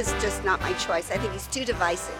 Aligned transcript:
It's 0.00 0.12
just 0.22 0.44
not 0.44 0.60
my 0.60 0.72
choice. 0.74 1.10
I 1.10 1.16
think 1.16 1.32
he's 1.32 1.48
too 1.48 1.64
divisive. 1.64 2.14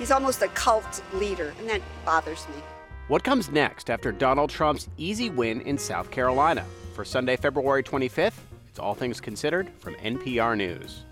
He's 0.00 0.10
almost 0.10 0.42
a 0.42 0.48
cult 0.48 1.00
leader, 1.12 1.54
and 1.60 1.68
that 1.68 1.80
bothers 2.04 2.44
me. 2.48 2.60
What 3.06 3.22
comes 3.22 3.52
next 3.52 3.88
after 3.88 4.10
Donald 4.10 4.50
Trump's 4.50 4.88
easy 4.96 5.30
win 5.30 5.60
in 5.60 5.78
South 5.78 6.10
Carolina? 6.10 6.66
For 6.92 7.04
Sunday, 7.04 7.36
February 7.36 7.84
25th, 7.84 8.32
it's 8.68 8.80
All 8.80 8.96
Things 8.96 9.20
Considered 9.20 9.70
from 9.78 9.94
NPR 9.94 10.56
News. 10.56 11.04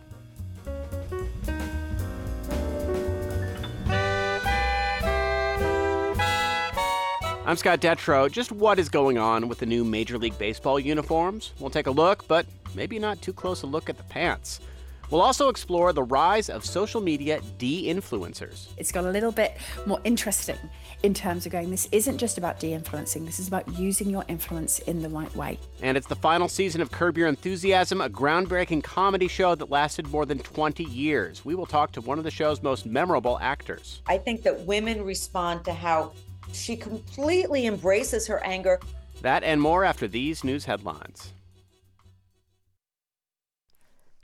I'm 7.46 7.57
Scott 7.57 7.80
Detrow. 7.80 8.29
Just 8.29 8.50
what 8.50 8.80
is 8.80 8.89
going 8.89 9.19
on 9.19 9.46
with 9.46 9.61
the 9.61 9.66
new 9.66 9.84
Major 9.84 10.19
League 10.19 10.37
Baseball 10.37 10.80
uniforms? 10.80 11.53
We'll 11.61 11.71
take 11.71 11.87
a 11.87 11.93
look, 11.93 12.27
but 12.27 12.45
maybe 12.75 12.98
not 12.98 13.23
too 13.23 13.32
close 13.32 13.62
a 13.62 13.69
look 13.69 13.89
at 13.89 13.98
the 13.98 14.03
pants. 14.03 14.59
We'll 15.13 15.21
also 15.21 15.51
explore 15.51 15.93
the 15.93 16.05
rise 16.05 16.49
of 16.49 16.65
social 16.65 17.03
media 17.03 17.43
de 17.59 17.87
influencers. 17.93 18.69
It's 18.79 18.91
got 18.91 19.05
a 19.05 19.11
little 19.11 19.30
bit 19.30 19.59
more 19.84 20.01
interesting 20.05 20.57
in 21.03 21.12
terms 21.12 21.45
of 21.45 21.53
going, 21.53 21.70
this 21.70 21.87
isn't 21.93 22.16
just 22.16 22.39
about 22.39 22.59
de 22.59 22.73
influencing, 22.73 23.27
this 23.27 23.39
is 23.39 23.47
about 23.47 23.69
using 23.79 24.09
your 24.09 24.25
influence 24.29 24.79
in 24.79 25.03
the 25.03 25.11
right 25.11 25.37
way. 25.37 25.59
And 25.83 25.98
it's 25.98 26.06
the 26.06 26.17
final 26.17 26.48
season 26.48 26.80
of 26.80 26.91
Curb 26.91 27.19
Your 27.19 27.29
Enthusiasm, 27.29 28.01
a 28.01 28.09
groundbreaking 28.09 28.84
comedy 28.84 29.29
show 29.29 29.55
that 29.55 29.69
lasted 29.69 30.11
more 30.11 30.25
than 30.25 30.39
20 30.39 30.83
years. 30.84 31.45
We 31.45 31.55
will 31.55 31.67
talk 31.67 31.92
to 31.92 32.01
one 32.01 32.17
of 32.17 32.25
the 32.25 32.31
show's 32.31 32.62
most 32.62 32.87
memorable 32.87 33.39
actors. 33.42 34.01
I 34.06 34.17
think 34.17 34.42
that 34.45 34.61
women 34.61 35.05
respond 35.05 35.67
to 35.67 35.75
how 35.75 36.15
she 36.55 36.75
completely 36.75 37.67
embraces 37.67 38.27
her 38.29 38.42
anger. 38.45 38.81
That 39.20 39.45
and 39.45 39.61
more 39.61 39.84
after 39.84 40.09
these 40.09 40.42
news 40.42 40.65
headlines. 40.65 41.34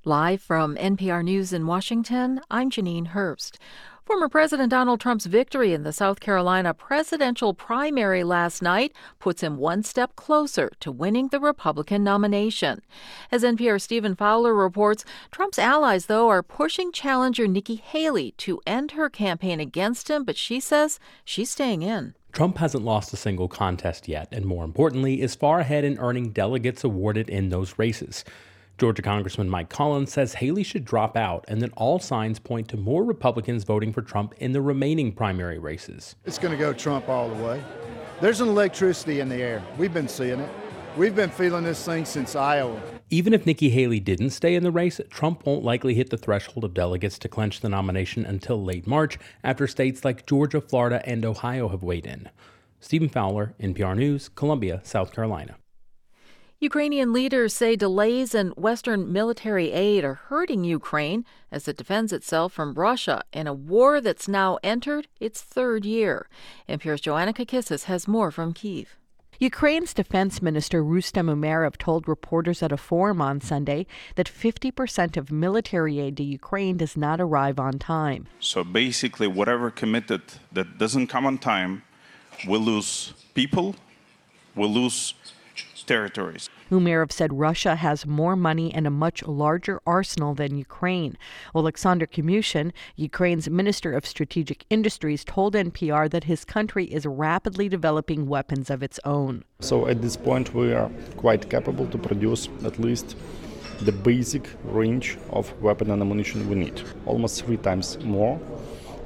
Live 0.09 0.41
from 0.41 0.75
NPR 0.77 1.23
News 1.23 1.53
in 1.53 1.67
Washington, 1.67 2.41
I'm 2.51 2.71
Janine 2.71 3.09
Herbst. 3.09 3.59
Former 4.07 4.31
President 4.31 4.71
Donald 4.71 5.01
Trump's 5.01 5.27
victory 5.27 5.75
in 5.75 5.83
the 5.83 5.93
South 5.93 6.19
Carolina 6.19 6.73
presidential 6.73 7.53
primary 7.53 8.25
last 8.25 8.63
night 8.63 8.95
puts 9.19 9.43
him 9.43 9.59
one 9.59 9.83
step 9.83 10.17
closer 10.17 10.71
to 10.81 10.91
winning 10.91 11.29
the 11.29 11.39
Republican 11.39 12.05
nomination. 12.05 12.81
As 13.31 13.43
NPR's 13.43 13.83
Stephen 13.83 14.15
Fowler 14.15 14.55
reports, 14.55 15.05
Trump's 15.31 15.59
allies, 15.59 16.07
though, 16.07 16.31
are 16.31 16.43
pushing 16.43 16.91
challenger 16.91 17.47
Nikki 17.47 17.75
Haley 17.77 18.33
to 18.39 18.63
end 18.67 18.93
her 18.93 19.11
campaign 19.11 19.61
against 19.61 20.09
him, 20.09 20.25
but 20.25 20.39
she 20.39 20.59
says 20.59 20.99
she's 21.23 21.51
staying 21.51 21.83
in. 21.83 22.15
Trump 22.33 22.57
hasn't 22.57 22.83
lost 22.83 23.13
a 23.13 23.19
single 23.19 23.47
contest 23.47 24.09
yet, 24.09 24.29
and 24.33 24.47
more 24.47 24.65
importantly, 24.65 25.21
is 25.21 25.35
far 25.35 25.61
ahead 25.61 25.85
in 25.85 25.99
earning 25.99 26.31
delegates 26.31 26.83
awarded 26.83 27.29
in 27.29 27.51
those 27.51 27.79
races. 27.79 28.25
Georgia 28.79 29.03
Congressman 29.03 29.51
Mike 29.51 29.71
Collins 29.71 30.13
says 30.13 30.35
Haley 30.35 30.63
should 30.63 30.85
drop 30.85 31.17
out 31.17 31.45
and 31.49 31.61
that 31.61 31.73
all 31.77 31.99
signs 31.99 32.39
point 32.39 32.69
to 32.69 32.77
more 32.77 33.03
Republicans 33.03 33.65
voting 33.65 33.93
for 33.93 34.03
Trump 34.03 34.35
in 34.39 34.53
the 34.53 34.61
remaining 34.61 35.11
primary 35.11 35.59
races. 35.59 36.15
It's 36.25 36.39
going 36.39 36.53
to 36.53 36.59
go 36.59 36.73
Trump 36.73 37.09
all 37.09 37.29
the 37.29 37.43
way. 37.43 37.61
There's 38.21 38.41
an 38.41 38.49
electricity 38.49 39.19
in 39.19 39.29
the 39.29 39.43
air. 39.43 39.65
We've 39.79 39.93
been 39.93 40.07
seeing 40.07 40.39
it. 40.39 40.51
We've 40.97 41.15
been 41.15 41.31
feeling 41.31 41.65
this 41.65 41.85
thing 41.85 42.05
since 42.05 42.37
Iowa. 42.37 42.81
Even 43.11 43.35
if 43.35 43.47
Nikki 43.47 43.69
Haley 43.71 43.99
didn't 43.99 44.31
stay 44.31 44.55
in 44.55 44.63
the 44.63 44.71
race, 44.71 45.01
Trump 45.11 45.45
won't 45.45 45.65
likely 45.65 45.95
hit 45.95 46.11
the 46.11 46.17
threshold 46.17 46.63
of 46.63 46.73
delegates 46.73 47.19
to 47.19 47.29
clinch 47.29 47.61
the 47.61 47.69
nomination 47.69 48.25
until 48.25 48.63
late 48.63 48.87
March 48.87 49.19
after 49.43 49.67
states 49.67 50.05
like 50.05 50.25
Georgia, 50.25 50.61
Florida, 50.61 51.03
and 51.05 51.25
Ohio 51.25 51.69
have 51.69 51.83
weighed 51.83 52.07
in. 52.07 52.29
Stephen 52.79 53.09
Fowler, 53.09 53.55
NPR 53.61 53.97
News, 53.97 54.29
Columbia, 54.29 54.81
South 54.85 55.13
Carolina. 55.13 55.57
Ukrainian 56.61 57.13
leaders 57.13 57.55
say 57.55 57.77
delays 57.77 58.35
in 58.35 58.49
Western 58.49 59.13
military 59.13 59.71
aid 59.71 60.03
are 60.03 60.15
hurting 60.15 60.65
Ukraine 60.65 61.25
as 61.53 61.69
it 61.69 61.77
defends 61.77 62.13
itself 62.13 62.53
from 62.53 62.75
Russia 62.75 63.23
in 63.33 63.47
a 63.47 63.55
war 63.55 64.01
that's 64.01 64.27
now 64.27 64.59
entered 64.65 65.07
its 65.21 65.41
third 65.41 65.85
year. 65.85 66.29
NPR's 66.69 67.01
Joanna 67.01 67.33
Kakissis 67.33 67.85
has 67.85 68.09
more 68.09 68.33
from 68.33 68.53
Kiev. 68.53 68.97
Ukraine's 69.39 69.95
defense 69.95 70.43
minister 70.43 70.83
Rustem 70.83 71.31
Umerov 71.31 71.77
told 71.77 72.09
reporters 72.09 72.61
at 72.61 72.73
a 72.73 72.77
forum 72.77 73.23
on 73.23 73.41
Sunday 73.41 73.87
that 74.17 74.27
50% 74.27 75.17
of 75.17 75.31
military 75.31 76.01
aid 76.01 76.17
to 76.17 76.25
Ukraine 76.25 76.77
does 76.77 76.97
not 76.97 77.21
arrive 77.21 77.61
on 77.61 77.79
time. 77.79 78.27
So 78.41 78.65
basically, 78.65 79.29
whatever 79.29 79.71
committed 79.71 80.23
that 80.51 80.77
doesn't 80.77 81.07
come 81.07 81.25
on 81.25 81.39
time 81.39 81.85
will 82.49 82.63
lose 82.73 83.13
people, 83.35 83.77
will 84.57 84.73
lose 84.73 85.15
territories. 85.89 86.49
Umerov 86.71 87.11
said 87.11 87.33
Russia 87.33 87.75
has 87.75 88.07
more 88.07 88.37
money 88.37 88.73
and 88.73 88.87
a 88.87 88.91
much 88.91 89.23
larger 89.25 89.81
arsenal 89.87 90.35
than 90.35 90.57
Ukraine. 90.57 91.17
Alexander 91.57 92.07
Kamyshin, 92.07 92.73
Ukraine's 92.97 93.49
Minister 93.49 93.93
of 93.93 94.07
Strategic 94.07 94.65
Industries, 94.71 95.25
told 95.25 95.55
NPR 95.55 96.09
that 96.11 96.25
his 96.25 96.45
country 96.45 96.85
is 96.85 97.07
rapidly 97.07 97.69
developing 97.69 98.29
weapons 98.29 98.71
of 98.71 98.83
its 98.83 99.01
own. 99.05 99.45
So 99.61 99.89
at 99.89 100.03
this 100.03 100.17
point, 100.17 100.55
we 100.55 100.73
are 100.73 100.91
quite 101.17 101.51
capable 101.51 101.87
to 101.89 101.99
produce 101.99 102.49
at 102.65 102.79
least 102.79 103.17
the 103.81 103.93
basic 103.93 104.45
range 104.65 105.17
of 105.31 105.45
weapon 105.63 105.91
and 105.91 106.03
ammunition 106.03 106.49
we 106.51 106.57
need, 106.57 106.83
almost 107.07 107.45
three 107.45 107.57
times 107.57 107.99
more 108.05 108.39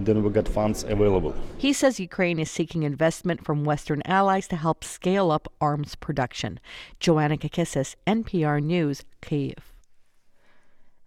then 0.06 0.22
we 0.22 0.30
get 0.30 0.48
funds 0.48 0.84
available. 0.84 1.34
He 1.58 1.72
says 1.72 2.00
Ukraine 2.00 2.38
is 2.38 2.50
seeking 2.50 2.82
investment 2.82 3.44
from 3.44 3.64
Western 3.64 4.02
allies 4.04 4.48
to 4.48 4.56
help 4.56 4.84
scale 4.84 5.30
up 5.30 5.52
arms 5.60 5.94
production. 5.94 6.60
Joanna 7.00 7.36
Kakissis, 7.36 7.96
NPR 8.06 8.62
News, 8.62 9.02
Kiev. 9.20 9.72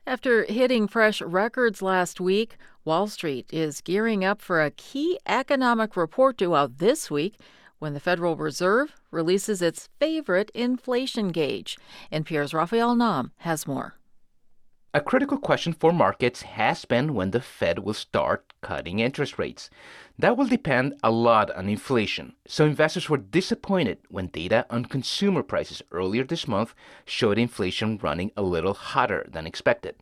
After 0.07 0.43
hitting 0.43 0.87
fresh 0.87 1.19
records 1.21 1.81
last 1.81 2.21
week, 2.21 2.57
Wall 2.83 3.07
Street 3.07 3.47
is 3.51 3.81
gearing 3.81 4.23
up 4.23 4.39
for 4.39 4.63
a 4.63 4.69
key 4.69 5.17
economic 5.25 5.97
report 5.97 6.37
due 6.37 6.55
out 6.55 6.77
this 6.77 7.09
week 7.09 7.39
when 7.79 7.93
the 7.93 7.99
Federal 7.99 8.35
Reserve 8.35 8.93
releases 9.09 9.61
its 9.61 9.89
favorite 9.99 10.51
inflation 10.53 11.29
gauge. 11.29 11.77
NPR's 12.11 12.53
Rafael 12.53 12.95
Nam 12.95 13.31
has 13.37 13.65
more. 13.65 13.95
A 14.95 15.01
critical 15.01 15.37
question 15.37 15.73
for 15.73 15.91
markets 15.91 16.43
has 16.43 16.85
been 16.85 17.13
when 17.13 17.31
the 17.31 17.41
Fed 17.41 17.79
will 17.79 17.93
start 17.93 18.53
cutting 18.61 18.99
interest 18.99 19.37
rates. 19.37 19.69
That 20.17 20.37
will 20.37 20.47
depend 20.47 20.93
a 21.03 21.11
lot 21.11 21.51
on 21.51 21.67
inflation, 21.67 22.37
so 22.47 22.65
investors 22.65 23.09
were 23.09 23.17
disappointed 23.17 23.97
when 24.07 24.27
data 24.27 24.65
on 24.69 24.85
consumer 24.85 25.43
prices 25.43 25.81
earlier 25.91 26.23
this 26.23 26.47
month 26.47 26.73
showed 27.03 27.37
inflation 27.37 27.99
running 28.01 28.31
a 28.37 28.41
little 28.41 28.73
hotter 28.73 29.27
than 29.29 29.45
expected. 29.45 29.97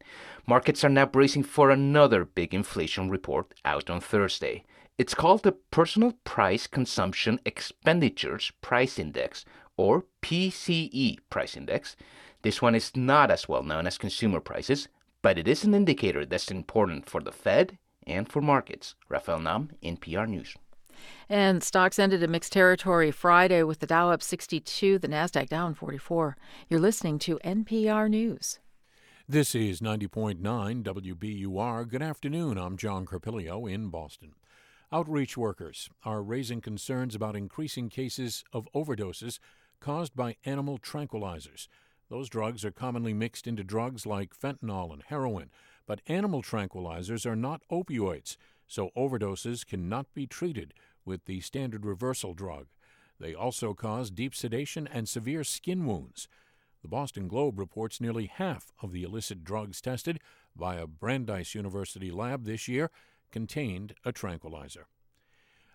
Markets 0.46 0.84
are 0.84 0.90
now 0.90 1.08
bracing 1.08 1.42
for 1.42 1.72
another 1.72 2.24
big 2.24 2.54
inflation 2.54 3.10
report 3.10 3.52
out 3.66 3.90
on 3.90 4.00
Thursday. 4.00 4.64
It's 5.00 5.16
called 5.16 5.42
the 5.42 5.54
Personal 5.72 6.14
Price 6.24 6.68
Consumption 6.68 7.40
Expenditures 7.48 8.52
Price 8.62 9.00
Index, 9.00 9.44
or 9.76 10.06
PCE 10.22 11.18
Price 11.32 11.58
Index. 11.58 11.96
This 12.44 12.62
one 12.62 12.76
is 12.76 12.96
not 12.96 13.32
as 13.32 13.48
well 13.48 13.64
known 13.64 13.88
as 13.88 13.98
consumer 13.98 14.42
prices, 14.42 14.90
but 15.22 15.38
it 15.38 15.48
is 15.48 15.64
an 15.64 15.74
indicator 15.74 16.26
that's 16.26 16.52
important 16.52 17.10
for 17.10 17.22
the 17.22 17.32
Fed 17.32 17.78
and 18.06 18.30
for 18.30 18.42
markets. 18.42 18.96
Rafael 19.08 19.40
Nam, 19.40 19.72
NPR 19.82 20.28
News. 20.28 20.54
And 21.30 21.64
stocks 21.64 21.98
ended 21.98 22.22
in 22.22 22.32
mixed 22.32 22.52
territory 22.52 23.12
Friday 23.12 23.64
with 23.64 23.80
the 23.80 23.88
Dow 23.88 24.12
up 24.12 24.22
62, 24.22 25.00
the 25.00 25.08
Nasdaq 25.08 25.48
down 25.48 25.74
44. 25.74 26.36
You're 26.70 26.82
listening 26.82 27.18
to 27.20 27.40
NPR 27.46 28.10
News. 28.10 28.60
This 29.28 29.56
is 29.56 29.80
90.9 29.80 30.84
WBUR. 30.84 31.88
Good 31.88 32.02
afternoon. 32.02 32.58
I'm 32.58 32.76
John 32.76 33.06
Carpilio 33.06 33.66
in 33.66 33.88
Boston. 33.88 34.34
Outreach 34.92 35.38
workers 35.38 35.90
are 36.04 36.22
raising 36.22 36.60
concerns 36.60 37.16
about 37.16 37.38
increasing 37.38 37.88
cases 37.90 38.44
of 38.52 38.68
overdoses 38.76 39.40
caused 39.80 40.14
by 40.14 40.36
animal 40.46 40.78
tranquilizers. 40.78 41.68
Those 42.14 42.30
drugs 42.30 42.64
are 42.64 42.70
commonly 42.70 43.12
mixed 43.16 43.48
into 43.48 43.64
drugs 43.64 44.06
like 44.06 44.40
fentanyl 44.40 44.94
and 44.94 45.02
heroin, 45.02 45.50
but 45.88 46.04
animal 46.06 46.44
tranquilizers 46.44 47.26
are 47.26 47.36
not 47.36 47.64
opioids, 47.72 48.38
so 48.68 48.92
overdoses 48.96 49.66
cannot 49.66 50.14
be 50.14 50.28
treated 50.28 50.76
with 51.06 51.26
the 51.26 51.42
standard 51.42 51.88
reversal 51.88 52.36
drug. 52.36 52.68
They 53.20 53.34
also 53.34 53.74
cause 53.74 54.12
deep 54.12 54.36
sedation 54.36 54.86
and 54.86 55.10
severe 55.10 55.44
skin 55.44 55.88
wounds. 55.88 56.28
The 56.84 56.88
Boston 56.88 57.28
Globe 57.28 57.58
reports 57.58 58.00
nearly 58.00 58.28
half 58.28 58.72
of 58.80 58.92
the 58.92 59.02
illicit 59.02 59.44
drugs 59.44 59.82
tested 59.82 60.20
by 60.56 60.76
a 60.76 60.86
Brandeis 60.86 61.56
University 61.56 62.12
lab 62.12 62.46
this 62.46 62.68
year 62.68 62.92
contained 63.32 63.96
a 64.06 64.12
tranquilizer. 64.12 64.86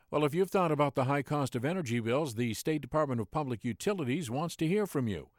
Well, 0.09 0.25
if 0.25 0.35
you've 0.35 0.53
thought 0.53 0.71
about 0.71 0.95
the 0.95 1.07
high 1.07 1.23
cost 1.23 1.57
of 1.57 1.65
energy 1.65 1.99
bills, 1.99 2.37
the 2.37 2.55
State 2.55 2.81
Department 2.81 3.21
of 3.21 3.33
Public 3.33 3.65
Utilities 3.65 4.31
wants 4.31 4.55
to 4.55 4.69
hear 4.69 4.87
from 4.87 5.09
you. 5.09 5.31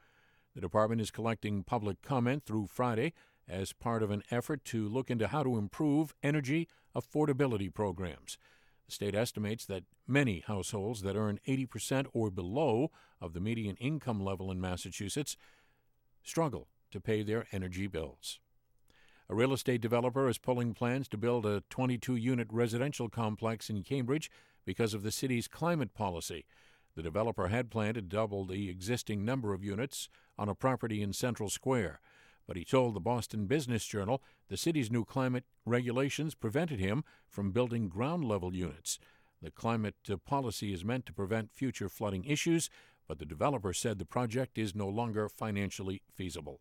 The 0.55 0.61
department 0.61 1.01
is 1.01 1.11
collecting 1.11 1.63
public 1.63 2.01
comment 2.01 2.43
through 2.45 2.67
Friday 2.67 3.13
as 3.47 3.73
part 3.73 4.03
of 4.03 4.11
an 4.11 4.23
effort 4.31 4.63
to 4.65 4.87
look 4.87 5.09
into 5.09 5.27
how 5.27 5.43
to 5.43 5.57
improve 5.57 6.13
energy 6.21 6.67
affordability 6.95 7.73
programs. 7.73 8.37
The 8.85 8.91
state 8.91 9.15
estimates 9.15 9.65
that 9.65 9.83
many 10.07 10.43
households 10.45 11.01
that 11.03 11.15
earn 11.15 11.39
80% 11.47 12.07
or 12.13 12.31
below 12.31 12.91
of 13.21 13.33
the 13.33 13.39
median 13.39 13.75
income 13.75 14.23
level 14.23 14.51
in 14.51 14.59
Massachusetts 14.59 15.37
struggle 16.23 16.67
to 16.91 16.99
pay 16.99 17.21
their 17.21 17.45
energy 17.51 17.87
bills. 17.87 18.39
A 19.29 19.35
real 19.35 19.53
estate 19.53 19.81
developer 19.81 20.27
is 20.27 20.39
pulling 20.39 20.73
plans 20.73 21.07
to 21.09 21.17
build 21.17 21.45
a 21.45 21.61
22 21.69 22.15
unit 22.15 22.47
residential 22.51 23.09
complex 23.09 23.69
in 23.69 23.83
Cambridge 23.83 24.31
because 24.65 24.95
of 24.95 25.03
the 25.03 25.11
city's 25.11 25.47
climate 25.47 25.93
policy. 25.93 26.45
The 26.95 27.03
developer 27.03 27.47
had 27.47 27.71
planned 27.71 27.95
to 27.95 28.01
double 28.01 28.45
the 28.45 28.69
existing 28.69 29.23
number 29.23 29.53
of 29.53 29.63
units 29.63 30.09
on 30.37 30.49
a 30.49 30.55
property 30.55 31.01
in 31.01 31.13
Central 31.13 31.49
Square, 31.49 32.01
but 32.47 32.57
he 32.57 32.65
told 32.65 32.95
the 32.95 32.99
Boston 32.99 33.45
Business 33.45 33.85
Journal 33.85 34.21
the 34.47 34.57
city's 34.57 34.91
new 34.91 35.05
climate 35.05 35.45
regulations 35.65 36.35
prevented 36.35 36.79
him 36.79 37.03
from 37.27 37.51
building 37.51 37.89
ground 37.89 38.25
level 38.25 38.53
units. 38.55 38.99
The 39.41 39.51
climate 39.51 39.95
uh, 40.09 40.17
policy 40.17 40.73
is 40.73 40.83
meant 40.83 41.05
to 41.05 41.13
prevent 41.13 41.53
future 41.53 41.89
flooding 41.89 42.25
issues, 42.25 42.69
but 43.07 43.19
the 43.19 43.25
developer 43.25 43.73
said 43.73 43.97
the 43.97 44.05
project 44.05 44.57
is 44.57 44.75
no 44.75 44.87
longer 44.87 45.29
financially 45.29 46.01
feasible. 46.13 46.59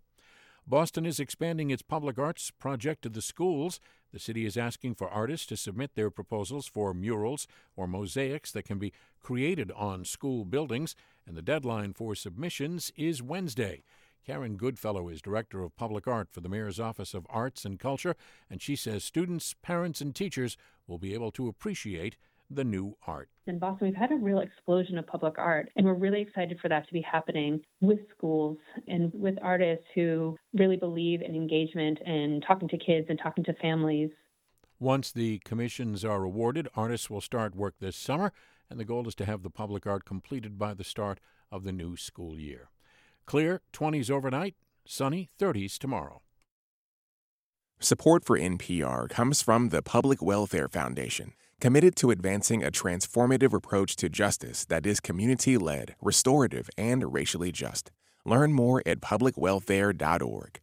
Boston 0.68 1.06
is 1.06 1.18
expanding 1.18 1.70
its 1.70 1.80
public 1.80 2.18
arts 2.18 2.50
project 2.50 3.00
to 3.00 3.08
the 3.08 3.22
schools. 3.22 3.80
The 4.12 4.18
city 4.18 4.44
is 4.44 4.58
asking 4.58 4.96
for 4.96 5.08
artists 5.08 5.46
to 5.46 5.56
submit 5.56 5.94
their 5.94 6.10
proposals 6.10 6.66
for 6.66 6.92
murals 6.92 7.46
or 7.74 7.88
mosaics 7.88 8.52
that 8.52 8.66
can 8.66 8.78
be 8.78 8.92
created 9.18 9.72
on 9.74 10.04
school 10.04 10.44
buildings, 10.44 10.94
and 11.26 11.34
the 11.34 11.42
deadline 11.42 11.94
for 11.94 12.14
submissions 12.14 12.92
is 12.96 13.22
Wednesday. 13.22 13.82
Karen 14.26 14.58
Goodfellow 14.58 15.08
is 15.08 15.22
Director 15.22 15.62
of 15.62 15.74
Public 15.74 16.06
Art 16.06 16.28
for 16.30 16.42
the 16.42 16.50
Mayor's 16.50 16.78
Office 16.78 17.14
of 17.14 17.26
Arts 17.30 17.64
and 17.64 17.80
Culture, 17.80 18.14
and 18.50 18.60
she 18.60 18.76
says 18.76 19.02
students, 19.02 19.54
parents, 19.62 20.02
and 20.02 20.14
teachers 20.14 20.58
will 20.86 20.98
be 20.98 21.14
able 21.14 21.30
to 21.32 21.48
appreciate 21.48 22.18
the 22.50 22.64
new 22.64 22.96
art. 23.06 23.28
In 23.46 23.58
Boston, 23.58 23.88
we've 23.88 23.96
had 23.96 24.12
a 24.12 24.16
real 24.16 24.40
explosion 24.40 24.98
of 24.98 25.06
public 25.06 25.38
art, 25.38 25.70
and 25.76 25.86
we're 25.86 25.94
really 25.94 26.20
excited 26.20 26.58
for 26.60 26.68
that 26.68 26.86
to 26.86 26.92
be 26.92 27.00
happening 27.00 27.60
with 27.80 27.98
schools 28.16 28.58
and 28.86 29.10
with 29.14 29.36
artists 29.42 29.84
who 29.94 30.36
really 30.54 30.76
believe 30.76 31.22
in 31.22 31.34
engagement 31.34 31.98
and 32.04 32.44
talking 32.46 32.68
to 32.68 32.78
kids 32.78 33.06
and 33.08 33.18
talking 33.22 33.44
to 33.44 33.54
families. 33.54 34.10
Once 34.80 35.10
the 35.10 35.40
commissions 35.44 36.04
are 36.04 36.24
awarded, 36.24 36.68
artists 36.76 37.10
will 37.10 37.20
start 37.20 37.54
work 37.54 37.74
this 37.80 37.96
summer, 37.96 38.32
and 38.70 38.78
the 38.78 38.84
goal 38.84 39.08
is 39.08 39.14
to 39.14 39.24
have 39.24 39.42
the 39.42 39.50
public 39.50 39.86
art 39.86 40.04
completed 40.04 40.58
by 40.58 40.74
the 40.74 40.84
start 40.84 41.18
of 41.50 41.64
the 41.64 41.72
new 41.72 41.96
school 41.96 42.38
year. 42.38 42.70
Clear 43.26 43.60
20s 43.72 44.10
overnight, 44.10 44.54
sunny 44.86 45.30
30s 45.38 45.78
tomorrow. 45.78 46.22
Support 47.80 48.24
for 48.24 48.38
NPR 48.38 49.08
comes 49.08 49.40
from 49.40 49.68
the 49.68 49.82
Public 49.82 50.20
Welfare 50.20 50.68
Foundation 50.68 51.32
committed 51.60 51.96
to 51.96 52.10
advancing 52.10 52.62
a 52.62 52.70
transformative 52.70 53.52
approach 53.52 53.96
to 53.96 54.08
justice 54.08 54.64
that 54.66 54.86
is 54.86 55.00
community 55.00 55.58
led, 55.58 55.94
restorative, 56.00 56.70
and 56.76 57.12
racially 57.12 57.52
just. 57.52 57.90
Learn 58.24 58.52
more 58.52 58.82
at 58.86 59.00
publicwelfare.org. 59.00 60.60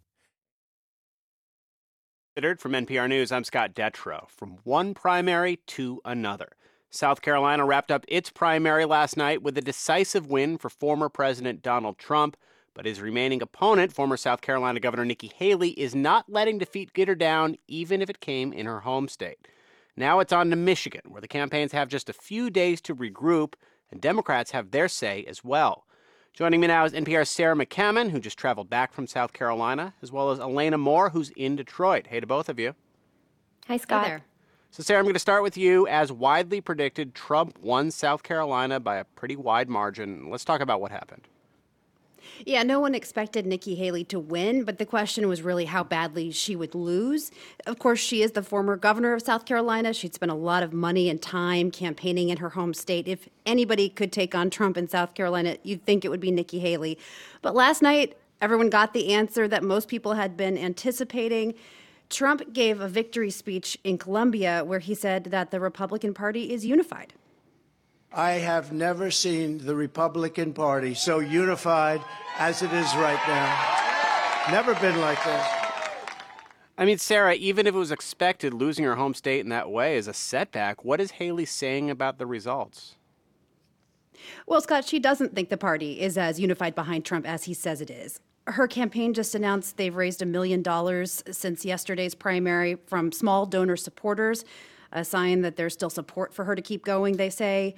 From 2.60 2.74
NPR 2.74 3.08
News, 3.08 3.32
I'm 3.32 3.46
Scott 3.46 3.74
Detrow. 3.74 4.30
From 4.30 4.58
one 4.64 4.94
primary 4.94 5.58
to 5.68 6.02
another. 6.04 6.50
South 6.90 7.22
Carolina 7.22 7.66
wrapped 7.66 7.92
up 7.92 8.06
its 8.08 8.30
primary 8.30 8.86
last 8.86 9.18
night 9.18 9.42
with 9.42 9.58
a 9.58 9.62
decisive 9.62 10.28
win 10.28 10.58
for 10.58 10.70
former 10.70 11.10
President 11.10 11.62
Donald 11.62 11.98
Trump, 11.98 12.38
but 12.74 12.86
his 12.86 13.02
remaining 13.02 13.42
opponent, 13.42 13.94
former 13.94 14.18
South 14.18 14.42
Carolina 14.42 14.80
Governor 14.80 15.06
Nikki 15.06 15.32
Haley, 15.36 15.72
is 15.72 15.96
not 15.96 16.30
letting 16.30 16.58
defeat 16.58 16.94
get 16.94 17.08
her 17.08 17.16
down, 17.16 17.56
even 17.68 18.02
if 18.02 18.10
it 18.10 18.20
came 18.20 18.52
in 18.52 18.66
her 18.66 18.82
home 18.82 19.08
state. 19.08 19.48
Now 19.98 20.20
it's 20.20 20.34
on 20.34 20.50
to 20.50 20.56
Michigan, 20.56 21.02
where 21.08 21.22
the 21.22 21.28
campaigns 21.28 21.72
have 21.72 21.88
just 21.88 22.10
a 22.10 22.14
few 22.14 22.50
days 22.50 22.82
to 22.82 22.96
regroup, 22.96 23.54
and 23.92 24.02
Democrats 24.02 24.52
have 24.52 24.72
their 24.72 24.88
say 24.88 25.24
as 25.28 25.44
well. 25.44 25.86
Joining 26.34 26.60
me 26.60 26.68
now 26.68 26.84
is 26.84 26.92
NPR's 26.92 27.30
Sarah 27.30 27.56
McCammon, 27.56 28.12
who 28.12 28.20
just 28.20 28.38
traveled 28.38 28.70
back 28.70 28.94
from 28.94 29.08
South 29.08 29.32
Carolina, 29.32 29.94
as 30.02 30.12
well 30.12 30.32
as 30.32 30.40
Elena 30.40 30.78
Moore, 30.78 31.12
who's 31.12 31.30
in 31.32 31.56
Detroit. 31.56 32.08
Hey 32.08 32.20
to 32.20 32.28
both 32.28 32.50
of 32.50 32.60
you. 32.60 32.76
Hi, 33.68 33.78
Scott. 33.78 34.06
Hi 34.06 34.22
so, 34.76 34.84
Sarah, 34.84 35.00
I'm 35.00 35.06
going 35.06 35.14
to 35.14 35.20
start 35.20 35.42
with 35.42 35.56
you. 35.56 35.88
As 35.88 36.12
widely 36.12 36.60
predicted, 36.60 37.16
Trump 37.16 37.58
won 37.62 37.92
South 37.92 38.24
Carolina 38.24 38.82
by 38.82 38.98
a 38.98 39.06
pretty 39.06 39.38
wide 39.38 39.70
margin. 39.70 40.30
Let's 40.30 40.44
talk 40.44 40.60
about 40.60 40.82
what 40.82 40.92
happened. 40.92 41.30
Yeah, 42.46 42.64
no 42.64 42.80
one 42.80 42.96
expected 42.96 43.46
Nikki 43.46 43.76
Haley 43.76 44.04
to 44.06 44.20
win, 44.20 44.64
but 44.64 44.78
the 44.78 44.86
question 44.86 45.28
was 45.28 45.42
really 45.42 45.66
how 45.66 45.84
badly 45.84 46.32
she 46.32 46.56
would 46.56 46.76
lose. 46.76 47.32
Of 47.66 47.80
course, 47.80 48.00
she 48.00 48.22
is 48.22 48.32
the 48.32 48.44
former 48.44 48.76
governor 48.76 49.14
of 49.14 49.22
South 49.22 49.46
Carolina. 49.46 49.94
She'd 49.94 50.14
spent 50.14 50.32
a 50.32 50.36
lot 50.36 50.64
of 50.64 50.74
money 50.74 51.10
and 51.10 51.22
time 51.22 51.72
campaigning 51.72 52.30
in 52.30 52.38
her 52.38 52.50
home 52.50 52.74
state. 52.74 53.08
If 53.08 53.30
anybody 53.46 53.90
could 53.90 54.12
take 54.12 54.36
on 54.36 54.50
Trump 54.50 54.78
in 54.78 54.88
South 54.88 55.14
Carolina, 55.14 55.58
you'd 55.64 55.86
think 55.86 56.06
it 56.06 56.10
would 56.10 56.20
be 56.20 56.32
Nikki 56.32 56.60
Haley. 56.60 56.98
But 57.42 57.56
last 57.56 57.82
night, 57.82 58.18
everyone 58.42 58.70
got 58.70 58.94
the 58.94 59.14
answer 59.14 59.48
that 59.48 59.64
most 59.64 59.88
people 59.88 60.14
had 60.14 60.36
been 60.36 60.58
anticipating. 60.58 61.56
Trump 62.10 62.54
gave 62.54 62.82
a 62.82 62.88
victory 62.88 63.32
speech 63.32 63.78
in 63.84 63.98
Columbia 63.98 64.64
where 64.64 64.80
he 64.80 64.94
said 64.94 65.26
that 65.26 65.52
the 65.52 65.60
Republican 65.60 66.14
Party 66.14 66.54
is 66.54 66.66
unified. 66.66 67.14
I 68.16 68.36
have 68.36 68.72
never 68.72 69.12
seen 69.12 69.58
the 69.58 69.76
Republican 69.76 70.54
Party 70.54 70.94
so 70.94 71.20
unified 71.20 72.02
as 72.38 72.62
it 72.62 72.72
is 72.72 72.96
right 72.96 73.20
now. 73.28 74.52
Never 74.52 74.74
been 74.76 75.02
like 75.02 75.22
this. 75.26 75.46
I 76.78 76.86
mean, 76.86 76.98
Sarah, 76.98 77.34
even 77.34 77.68
if 77.68 77.76
it 77.76 77.78
was 77.78 77.92
expected, 77.92 78.54
losing 78.54 78.86
her 78.86 78.96
home 78.96 79.14
state 79.14 79.42
in 79.42 79.50
that 79.50 79.70
way 79.70 79.98
is 79.98 80.08
a 80.08 80.14
setback. 80.14 80.86
What 80.86 81.02
is 81.02 81.12
Haley 81.12 81.44
saying 81.44 81.90
about 81.90 82.18
the 82.18 82.26
results? 82.26 82.96
Well, 84.48 84.62
Scott, 84.62 84.86
she 84.86 84.98
doesn't 84.98 85.36
think 85.36 85.50
the 85.50 85.58
party 85.58 86.00
is 86.00 86.18
as 86.18 86.40
unified 86.40 86.74
behind 86.74 87.04
Trump 87.04 87.28
as 87.28 87.44
he 87.44 87.54
says 87.54 87.82
it 87.82 87.90
is. 87.90 88.22
Her 88.48 88.66
campaign 88.66 89.14
just 89.14 89.36
announced 89.36 89.76
they've 89.76 89.94
raised 89.94 90.22
a 90.22 90.26
million 90.26 90.62
dollars 90.62 91.22
since 91.32 91.66
yesterday's 91.66 92.16
primary 92.16 92.76
from 92.88 93.12
small 93.12 93.46
donor 93.46 93.76
supporters, 93.76 94.46
a 94.94 95.04
sign 95.04 95.42
that 95.42 95.58
there's 95.58 95.74
still 95.74 95.90
support 95.90 96.34
for 96.34 96.46
her 96.46 96.56
to 96.56 96.62
keep 96.62 96.86
going, 96.86 97.18
they 97.18 97.30
say. 97.30 97.76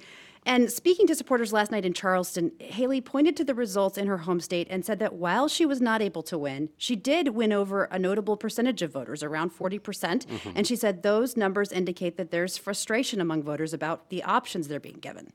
And 0.48 0.72
speaking 0.72 1.06
to 1.08 1.14
supporters 1.14 1.52
last 1.52 1.70
night 1.70 1.84
in 1.84 1.92
Charleston, 1.92 2.52
Haley 2.58 3.02
pointed 3.02 3.36
to 3.36 3.44
the 3.44 3.54
results 3.54 3.98
in 3.98 4.06
her 4.06 4.16
home 4.16 4.40
state 4.40 4.66
and 4.70 4.82
said 4.82 4.98
that 4.98 5.12
while 5.12 5.46
she 5.46 5.66
was 5.66 5.78
not 5.78 6.00
able 6.00 6.22
to 6.22 6.38
win, 6.38 6.70
she 6.78 6.96
did 6.96 7.28
win 7.28 7.52
over 7.52 7.84
a 7.84 7.98
notable 7.98 8.34
percentage 8.34 8.80
of 8.80 8.90
voters, 8.90 9.22
around 9.22 9.50
40%. 9.50 9.82
percent 9.82 10.26
mm 10.26 10.40
hmm 10.40 10.50
And 10.56 10.66
she 10.66 10.74
said 10.74 11.02
those 11.02 11.36
numbers 11.36 11.70
indicate 11.70 12.16
that 12.16 12.30
there's 12.30 12.56
frustration 12.56 13.20
among 13.20 13.42
voters 13.42 13.74
about 13.74 14.08
the 14.08 14.22
options 14.22 14.68
they're 14.68 14.80
being 14.80 15.00
given. 15.00 15.34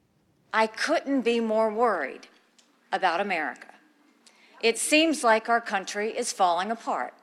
I 0.52 0.66
couldn't 0.66 1.22
be 1.22 1.40
more 1.40 1.72
worried 1.72 2.28
about 2.92 3.22
America. 3.22 3.68
It 4.62 4.80
seems 4.80 5.24
like 5.24 5.48
our 5.48 5.62
country 5.62 6.10
is 6.10 6.34
falling 6.34 6.72
apart. 6.72 7.14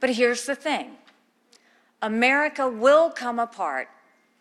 But 0.00 0.10
here's 0.10 0.44
the 0.44 0.54
thing 0.54 0.98
America 2.02 2.68
will 2.68 3.08
come 3.08 3.38
apart 3.38 3.88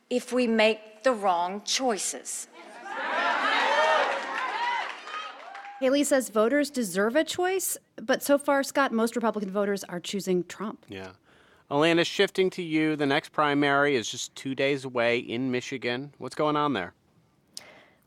if 0.09 0.33
we 0.33 0.45
make 0.45 1.03
the 1.03 1.13
wrong 1.13 1.61
choices. 1.63 2.48
Haley 5.79 6.03
says 6.03 6.27
voters 6.27 6.69
deserve 6.69 7.15
a 7.15 7.23
choice, 7.23 7.77
but 7.95 8.21
so 8.21 8.37
far, 8.37 8.63
Scott, 8.63 8.91
most 8.91 9.15
Republican 9.15 9.49
voters 9.49 9.85
are 9.85 10.01
choosing 10.01 10.43
Trump. 10.43 10.85
Yeah. 10.89 11.11
Elena, 11.71 12.03
shifting 12.03 12.49
to 12.49 12.61
you, 12.61 12.97
the 12.97 13.05
next 13.05 13.29
primary 13.29 13.95
is 13.95 14.11
just 14.11 14.35
two 14.35 14.55
days 14.55 14.83
away 14.83 15.19
in 15.19 15.51
Michigan. 15.51 16.13
What's 16.17 16.35
going 16.35 16.57
on 16.57 16.73
there? 16.73 16.93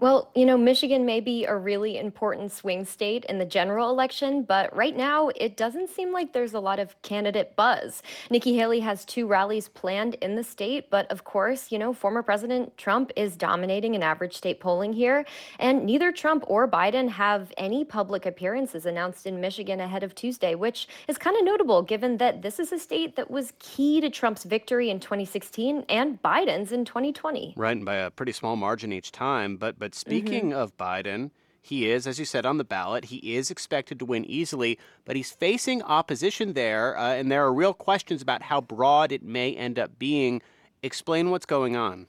Well, 0.03 0.33
you 0.35 0.45
know, 0.47 0.59
Michigan 0.59 1.07
may 1.07 1.21
be 1.21 1.45
a 1.45 1.57
really 1.57 1.97
important 1.97 2.51
swing 2.51 2.85
state 2.85 3.25
in 3.27 3.39
the 3.39 3.45
general 3.45 3.89
election, 3.89 4.43
but 4.43 4.75
right 4.75 4.97
now 4.97 5.29
it 5.37 5.57
doesn't 5.57 5.91
seem 5.91 6.11
like 6.11 6.33
there's 6.33 6.55
a 6.55 6.59
lot 6.59 6.81
of 6.81 7.01
candidate 7.03 7.55
buzz. 7.55 8.03
Nikki 8.29 8.57
Haley 8.57 8.81
has 8.81 9.05
two 9.05 9.29
rallies 9.29 9.69
planned 9.69 10.15
in 10.15 10.35
the 10.35 10.43
state, 10.43 10.91
but 10.91 11.09
of 11.13 11.23
course, 11.23 11.71
you 11.71 11.79
know, 11.79 11.93
former 11.93 12.21
President 12.21 12.77
Trump 12.77 13.13
is 13.15 13.37
dominating 13.37 13.95
in 13.95 14.03
average 14.03 14.35
state 14.35 14.59
polling 14.59 14.93
here, 14.93 15.25
and 15.61 15.87
neither 15.87 16.11
Trump 16.11 16.43
or 16.49 16.67
Biden 16.67 17.09
have 17.09 17.53
any 17.57 17.85
public 17.85 18.27
appearances 18.27 18.87
announced 18.87 19.25
in 19.25 19.41
Michigan 19.41 19.79
ahead 19.79 20.03
of 20.03 20.17
Tuesday, 20.17 20.57
which 20.57 20.89
is 21.07 21.17
kind 21.17 21.37
of 21.37 21.45
notable 21.45 21.81
given 21.81 22.17
that 22.17 22.43
this 22.43 22.59
is 22.59 22.73
a 22.73 22.79
state 22.81 23.15
that 23.15 23.31
was 23.31 23.53
key 23.61 24.01
to 24.01 24.11
Trump's 24.11 24.43
victory 24.43 24.91
in 24.91 24.99
2016 24.99 25.85
and 25.89 26.21
Biden's 26.25 26.73
in 26.73 26.85
2020. 26.85 27.55
Right, 27.57 27.77
and 27.77 27.85
by 27.85 27.95
a 27.95 28.11
pretty 28.11 28.33
small 28.33 28.57
margin 28.57 28.93
each 28.93 29.13
time, 29.13 29.57
but 29.57 29.79
but 29.79 29.92
but 29.93 29.99
speaking 29.99 30.51
mm-hmm. 30.51 30.59
of 30.59 30.77
Biden, 30.79 31.31
he 31.61 31.91
is, 31.91 32.07
as 32.07 32.19
you 32.19 32.25
said, 32.25 32.47
on 32.47 32.57
the 32.57 32.65
ballot. 32.65 33.07
He 33.07 33.37
is 33.37 33.51
expected 33.51 33.99
to 33.99 34.05
win 34.05 34.25
easily, 34.25 34.79
but 35.05 35.17
he's 35.17 35.31
facing 35.31 35.83
opposition 35.83 36.55
there, 36.55 36.99
uh, 36.99 37.15
and 37.15 37.31
there 37.31 37.45
are 37.45 37.53
real 37.53 37.75
questions 37.75 38.23
about 38.23 38.43
how 38.43 38.61
broad 38.61 39.13
it 39.13 39.23
may 39.23 39.55
end 39.55 39.79
up 39.79 39.99
being. 39.99 40.41
Explain 40.83 41.31
what's 41.31 41.47
going 41.47 41.77
on. 41.77 42.07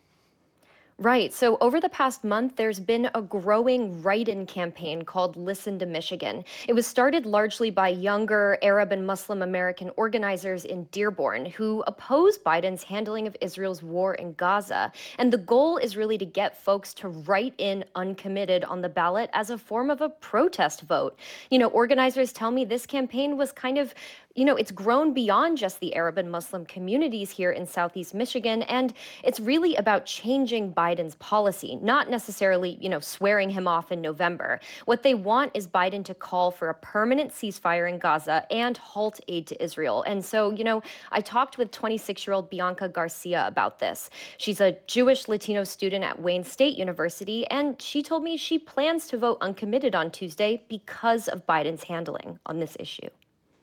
Right. 1.00 1.34
So 1.34 1.58
over 1.60 1.82
the 1.82 1.90
past 1.90 2.24
month, 2.24 2.56
there's 2.56 2.80
been 2.80 3.10
a 3.16 3.22
growing 3.22 4.04
write 4.04 4.28
in 4.28 4.46
campaign 4.46 5.02
called 5.02 5.36
Listen 5.36 5.80
to 5.80 5.88
Michigan. 5.88 6.46
It 6.68 6.74
was 6.74 6.86
started 6.86 7.26
largely 7.26 7.72
by 7.72 7.90
younger 7.90 8.60
Arab 8.62 8.92
and 8.92 9.06
Muslim 9.06 9.42
American 9.42 9.90
organizers 9.98 10.66
in 10.66 10.84
Dearborn 10.92 11.48
who 11.48 11.84
oppose 11.88 12.38
Biden's 12.38 12.84
handling 12.84 13.26
of 13.26 13.36
Israel's 13.42 13.82
war 13.82 14.14
in 14.14 14.34
Gaza. 14.34 14.92
And 15.18 15.34
the 15.34 15.40
goal 15.40 15.78
is 15.78 15.98
really 15.98 16.20
to 16.20 16.26
get 16.26 16.62
folks 16.64 16.94
to 16.96 17.10
write 17.10 17.56
in 17.58 17.84
uncommitted 17.96 18.64
on 18.64 18.82
the 18.82 18.90
ballot 18.90 19.32
as 19.34 19.50
a 19.50 19.58
form 19.58 19.90
of 19.90 20.02
a 20.02 20.10
protest 20.10 20.82
vote. 20.82 21.18
You 21.50 21.58
know, 21.58 21.70
organizers 21.70 22.32
tell 22.32 22.52
me 22.52 22.66
this 22.66 22.86
campaign 22.86 23.36
was 23.36 23.52
kind 23.52 23.80
of 23.80 23.96
you 24.36 24.46
know, 24.46 24.56
it's 24.56 24.72
grown 24.72 25.14
beyond 25.14 25.60
just 25.60 25.80
the 25.80 25.96
Arab 25.96 26.18
and 26.18 26.32
Muslim 26.32 26.66
communities 26.66 27.30
here 27.30 27.52
in 27.52 27.68
Southeast 27.68 28.16
Michigan. 28.16 28.64
And 28.64 28.94
it's 29.24 29.40
really 29.40 29.76
about 29.76 30.08
changing 30.08 30.74
Biden's 30.74 31.14
policy, 31.16 31.76
not 31.84 32.10
necessarily, 32.10 32.80
you 32.82 32.90
know, 32.90 33.00
swearing 33.00 33.52
him 33.52 33.68
off 33.68 33.92
in 33.92 34.02
November. 34.02 34.60
What 34.86 35.04
they 35.04 35.14
want 35.14 35.52
is 35.54 35.68
Biden 35.68 36.04
to 36.06 36.16
call 36.16 36.50
for 36.50 36.70
a 36.70 36.74
permanent 36.74 37.32
ceasefire 37.32 37.88
in 37.88 38.00
Gaza 38.00 38.52
and 38.52 38.76
halt 38.76 39.20
aid 39.28 39.46
to 39.48 39.64
Israel. 39.64 40.04
And 40.08 40.26
so, 40.26 40.52
you 40.52 40.64
know, 40.64 40.82
I 41.12 41.22
talked 41.22 41.60
with 41.60 41.70
26 41.70 42.26
year 42.26 42.34
old 42.34 42.50
Bianca 42.50 42.90
Garcia 42.90 43.46
about 43.46 43.78
this. 43.78 44.10
She's 44.38 44.62
a 44.62 44.76
Jewish 44.88 45.28
Latino 45.28 45.64
student 45.64 46.04
at 46.04 46.20
Wayne 46.20 46.44
State 46.44 46.76
University, 46.76 47.46
and 47.48 47.80
she 47.80 48.02
told 48.02 48.24
me 48.24 48.38
she 48.38 48.58
plans 48.58 49.06
to 49.10 49.18
vote 49.18 49.38
uncommitted 49.42 49.94
on 49.94 50.10
Tuesday 50.10 50.64
because 50.70 51.28
of 51.28 51.46
Biden's 51.46 51.84
handling 51.84 52.40
on 52.48 52.60
this 52.60 52.76
issue. 52.80 53.10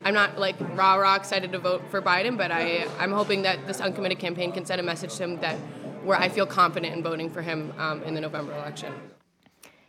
I'm 0.02 0.14
not 0.14 0.38
like 0.38 0.57
rah 0.76 0.95
rah 0.95 1.16
excited 1.16 1.52
to 1.52 1.59
vote 1.59 1.83
for 1.90 2.00
Biden, 2.00 2.38
but 2.38 2.50
I 2.50 2.87
I'm 2.99 3.12
hoping 3.12 3.42
that 3.42 3.66
this 3.66 3.80
uncommitted 3.80 4.19
campaign 4.19 4.50
can 4.50 4.64
send 4.64 4.80
a 4.80 4.85
message 4.85 5.14
to 5.16 5.25
him 5.25 5.40
that 5.40 5.57
where 6.04 6.19
I 6.19 6.28
feel 6.30 6.47
confident 6.47 6.95
in 6.95 7.02
voting 7.02 7.28
for 7.28 7.42
him 7.42 7.75
um, 7.78 8.02
in 8.04 8.14
the 8.14 8.21
November 8.21 8.54
election. 8.54 8.95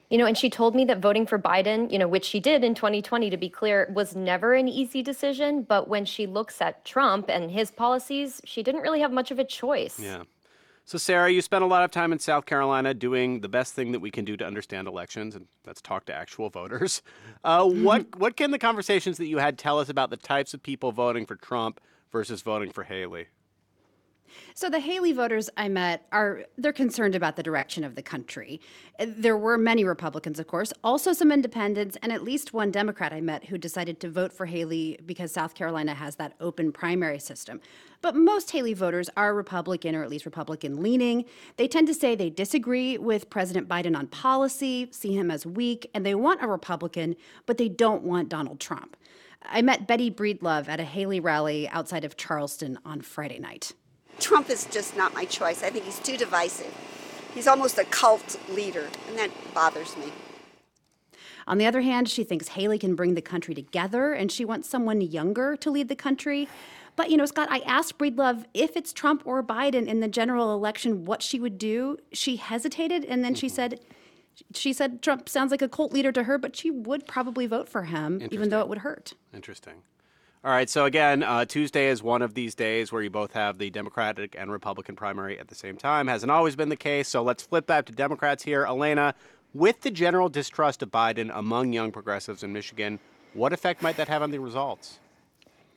You 0.10 0.18
know, 0.18 0.26
and 0.26 0.38
she 0.38 0.50
told 0.50 0.76
me 0.76 0.84
that 0.86 1.00
voting 1.00 1.26
for 1.26 1.40
Biden, 1.40 1.90
you 1.90 1.98
know, 1.98 2.08
which 2.10 2.26
she 2.26 2.42
did 2.42 2.66
in 2.66 2.76
2020, 2.76 3.30
to 3.30 3.38
be 3.38 3.48
clear, 3.48 3.90
was 3.96 4.14
never 4.14 4.54
an 4.54 4.68
easy 4.68 5.02
decision. 5.02 5.62
But 5.64 5.88
when 5.88 6.04
she 6.04 6.28
looks 6.28 6.62
at 6.62 6.84
Trump 6.84 7.30
and 7.30 7.50
his 7.50 7.72
policies, 7.72 8.42
she 8.44 8.62
didn't 8.62 8.82
really 8.82 9.00
have 9.00 9.14
much 9.14 9.32
of 9.32 9.40
a 9.40 9.46
choice. 9.46 9.98
Yeah. 9.98 10.24
So, 10.86 10.98
Sarah, 10.98 11.32
you 11.32 11.42
spent 11.42 11.64
a 11.64 11.68
lot 11.68 11.84
of 11.84 11.92
time 11.92 12.12
in 12.12 12.20
South 12.20 12.46
Carolina 12.46 12.94
doing 12.94 13.42
the 13.42 13.48
best 13.48 13.74
thing 13.74 13.92
that 13.92 14.00
we 14.00 14.12
can 14.12 14.26
do 14.26 14.36
to 14.38 14.46
understand 14.46 14.88
elections, 14.88 15.36
and 15.36 15.48
that's 15.64 15.82
talk 15.82 16.06
to 16.06 16.14
actual 16.14 16.50
voters. 16.50 17.02
Uh, 17.44 17.66
what 17.66 18.16
what 18.20 18.38
can 18.38 18.52
the 18.52 18.60
conversations 18.60 19.18
that 19.18 19.26
you 19.26 19.40
had 19.40 19.58
tell 19.58 19.80
us 19.80 19.90
about 19.90 20.12
the 20.12 20.18
types 20.18 20.54
of 20.54 20.62
people 20.62 20.92
voting 20.92 21.26
for 21.26 21.36
Trump 21.36 21.80
versus 22.12 22.44
voting 22.44 22.70
for 22.70 22.84
Haley? 22.84 23.28
So 24.54 24.70
the 24.70 24.80
Haley 24.80 25.14
voters 25.14 25.50
I 25.58 25.68
met 25.68 26.06
are 26.12 26.46
they're 26.58 26.74
concerned 26.74 27.16
about 27.16 27.36
the 27.36 27.44
direction 27.44 27.84
of 27.84 27.96
the 27.96 28.02
country. 28.02 28.60
There 29.00 29.38
were 29.38 29.58
many 29.58 29.84
Republicans, 29.84 30.40
of 30.40 30.48
course, 30.48 30.74
also 30.84 31.14
some 31.14 31.32
independents, 31.32 31.98
and 32.02 32.12
at 32.12 32.24
least 32.24 32.54
one 32.54 32.72
Democrat 32.72 33.14
I 33.14 33.22
met 33.22 33.46
who 33.46 33.58
decided 33.58 34.00
to 34.02 34.10
vote 34.10 34.34
for 34.34 34.46
Haley 34.46 35.00
because 35.06 35.32
South 35.32 35.56
Carolina 35.56 35.94
has 35.94 36.16
that 36.16 36.34
open 36.40 36.72
primary 36.72 37.20
system. 37.20 37.62
But 38.02 38.16
most 38.16 38.52
Haley 38.52 38.74
voters 38.74 39.10
are 39.16 39.34
Republican 39.34 39.96
or 39.96 40.04
at 40.04 40.10
least 40.10 40.26
Republican 40.26 40.82
leaning. 40.82 41.26
They 41.58 41.68
tend 41.68 41.88
to 41.88 41.94
say 41.94 42.16
they 42.16 42.30
disagree 42.30 42.98
with 42.98 43.30
President 43.30 43.68
Biden 43.68 43.96
on 43.96 44.08
policy, 44.08 44.88
see 44.92 45.14
him 45.14 45.30
as 45.30 45.46
weak, 45.46 45.90
and 45.94 46.06
they 46.06 46.16
want 46.16 46.42
a 46.42 46.48
Republican, 46.48 47.16
but 47.46 47.58
they 47.58 47.70
don't 47.70 48.04
want 48.04 48.30
Donald 48.30 48.60
Trump. 48.60 48.98
I 49.44 49.62
met 49.62 49.88
Betty 49.88 50.12
Breedlove 50.12 50.68
at 50.68 50.80
a 50.80 50.84
Haley 50.84 51.20
rally 51.20 51.68
outside 51.70 52.04
of 52.04 52.18
Charleston 52.18 52.78
on 52.86 53.02
Friday 53.02 53.40
night. 53.40 53.74
Trump 54.20 54.50
is 54.50 54.66
just 54.66 54.96
not 54.96 55.14
my 55.14 55.26
choice. 55.26 55.64
I 55.64 55.70
think 55.70 55.86
he's 55.86 56.00
too 56.00 56.18
divisive. 56.18 56.74
He's 57.34 57.48
almost 57.48 57.78
a 57.78 57.86
cult 57.86 58.40
leader, 58.50 58.90
and 59.08 59.18
that 59.18 59.32
bothers 59.54 59.96
me. 59.98 60.12
On 61.48 61.58
the 61.58 61.66
other 61.66 61.82
hand, 61.82 62.10
she 62.10 62.24
thinks 62.24 62.50
Haley 62.50 62.78
can 62.78 62.96
bring 62.96 63.16
the 63.16 63.22
country 63.22 63.54
together 63.54 64.14
and 64.14 64.32
she 64.32 64.46
wants 64.46 64.70
someone 64.70 65.02
younger 65.02 65.56
to 65.58 65.72
lead 65.72 65.90
the 65.90 65.96
country. 65.96 66.48
But, 66.96 67.10
you 67.10 67.18
know, 67.18 67.26
Scott, 67.26 67.48
I 67.50 67.60
asked 67.60 67.98
Breedlove 67.98 68.46
if 68.54 68.78
it's 68.78 68.94
Trump 68.94 69.24
or 69.26 69.42
Biden 69.42 69.88
in 69.88 70.02
the 70.02 70.08
general 70.08 70.54
election, 70.54 71.06
what 71.06 71.22
she 71.22 71.40
would 71.40 71.58
do. 71.58 71.98
She 72.14 72.36
hesitated 72.36 73.06
and 73.06 73.24
then 73.24 73.34
she 73.34 73.48
mm-hmm. 73.48 73.56
said, 73.56 73.80
she 74.54 74.72
said 74.72 75.02
Trump 75.02 75.28
sounds 75.28 75.52
like 75.52 75.62
a 75.62 75.70
cult 75.70 75.94
leader 75.94 76.12
to 76.12 76.24
her, 76.24 76.38
but 76.38 76.56
she 76.56 76.70
would 76.70 77.08
probably 77.08 77.48
vote 77.48 77.68
for 77.68 77.84
him, 77.84 78.28
even 78.32 78.50
though 78.50 78.62
it 78.62 78.68
would 78.68 78.80
hurt. 78.80 79.14
Interesting. 79.34 79.76
All 80.44 80.50
right. 80.50 80.68
So 80.68 80.86
again, 80.86 81.22
uh, 81.22 81.46
Tuesday 81.46 81.90
is 81.90 82.02
one 82.02 82.24
of 82.24 82.34
these 82.34 82.56
days 82.56 82.92
where 82.92 83.04
you 83.04 83.12
both 83.12 83.32
have 83.34 83.60
the 83.60 83.70
Democratic 83.70 84.36
and 84.36 84.52
Republican 84.52 84.96
primary 84.96 85.40
at 85.40 85.50
the 85.50 85.56
same 85.56 85.78
time. 85.78 86.08
Hasn't 86.08 86.32
always 86.32 86.56
been 86.56 86.70
the 86.70 86.76
case. 86.76 87.08
So 87.08 87.22
let's 87.22 87.44
flip 87.44 87.68
back 87.68 87.86
to 87.86 87.92
Democrats 87.92 88.42
here. 88.42 88.66
Elena, 88.66 89.14
with 89.54 89.82
the 89.82 89.92
general 89.92 90.30
distrust 90.30 90.82
of 90.82 90.90
Biden 90.90 91.30
among 91.32 91.74
young 91.74 91.92
progressives 91.92 92.42
in 92.42 92.52
Michigan, 92.52 93.00
what 93.34 93.54
effect 93.54 93.84
might 93.84 93.98
that 93.98 94.08
have 94.08 94.24
on 94.24 94.32
the 94.32 94.40
results? 94.40 95.00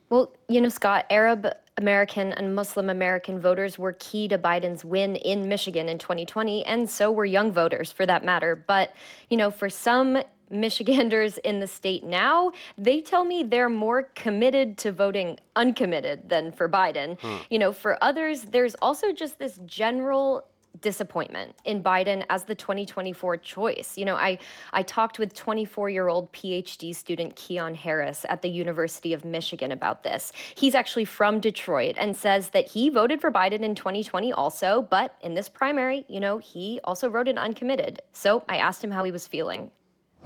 Well, 0.08 0.32
you 0.48 0.62
know, 0.62 0.70
Scott, 0.70 1.04
Arab 1.10 1.46
American 1.76 2.32
and 2.32 2.54
Muslim 2.54 2.88
American 2.88 3.40
voters 3.40 3.78
were 3.78 3.92
key 3.98 4.28
to 4.28 4.38
Biden's 4.38 4.82
win 4.82 5.16
in 5.16 5.46
Michigan 5.46 5.90
in 5.90 5.98
2020, 5.98 6.64
and 6.64 6.88
so 6.88 7.12
were 7.12 7.24
young 7.26 7.52
voters 7.52 7.92
for 7.92 8.06
that 8.06 8.24
matter. 8.24 8.56
But, 8.66 8.94
you 9.28 9.36
know, 9.36 9.50
for 9.50 9.68
some 9.68 10.22
Michiganders 10.50 11.38
in 11.38 11.60
the 11.60 11.66
state 11.66 12.04
now, 12.04 12.52
they 12.76 13.00
tell 13.00 13.24
me 13.24 13.42
they're 13.42 13.68
more 13.68 14.04
committed 14.14 14.78
to 14.78 14.92
voting 14.92 15.38
uncommitted 15.56 16.28
than 16.28 16.52
for 16.52 16.68
Biden. 16.68 17.20
Hmm. 17.20 17.36
You 17.50 17.58
know, 17.58 17.72
for 17.72 18.02
others, 18.02 18.42
there's 18.42 18.74
also 18.76 19.12
just 19.12 19.38
this 19.38 19.58
general 19.66 20.46
disappointment 20.80 21.54
in 21.64 21.82
Biden 21.82 22.24
as 22.30 22.44
the 22.44 22.54
2024 22.54 23.36
choice. 23.38 23.96
You 23.96 24.04
know, 24.04 24.16
I 24.16 24.38
I 24.72 24.82
talked 24.82 25.18
with 25.18 25.34
24-year-old 25.34 26.32
PhD 26.32 26.94
student 26.94 27.36
Keon 27.36 27.74
Harris 27.74 28.26
at 28.28 28.42
the 28.42 28.48
University 28.48 29.12
of 29.12 29.24
Michigan 29.24 29.72
about 29.72 30.02
this. 30.02 30.32
He's 30.54 30.74
actually 30.74 31.04
from 31.04 31.40
Detroit 31.40 31.96
and 31.98 32.16
says 32.16 32.50
that 32.50 32.68
he 32.68 32.88
voted 32.88 33.20
for 33.20 33.30
Biden 33.30 33.60
in 33.60 33.74
2020 33.74 34.32
also, 34.32 34.82
but 34.82 35.16
in 35.22 35.34
this 35.34 35.48
primary, 35.48 36.04
you 36.08 36.20
know, 36.20 36.38
he 36.38 36.80
also 36.84 37.08
voted 37.08 37.38
uncommitted. 37.38 38.02
So 38.12 38.44
I 38.48 38.56
asked 38.58 38.82
him 38.82 38.90
how 38.90 39.04
he 39.04 39.12
was 39.12 39.26
feeling 39.26 39.70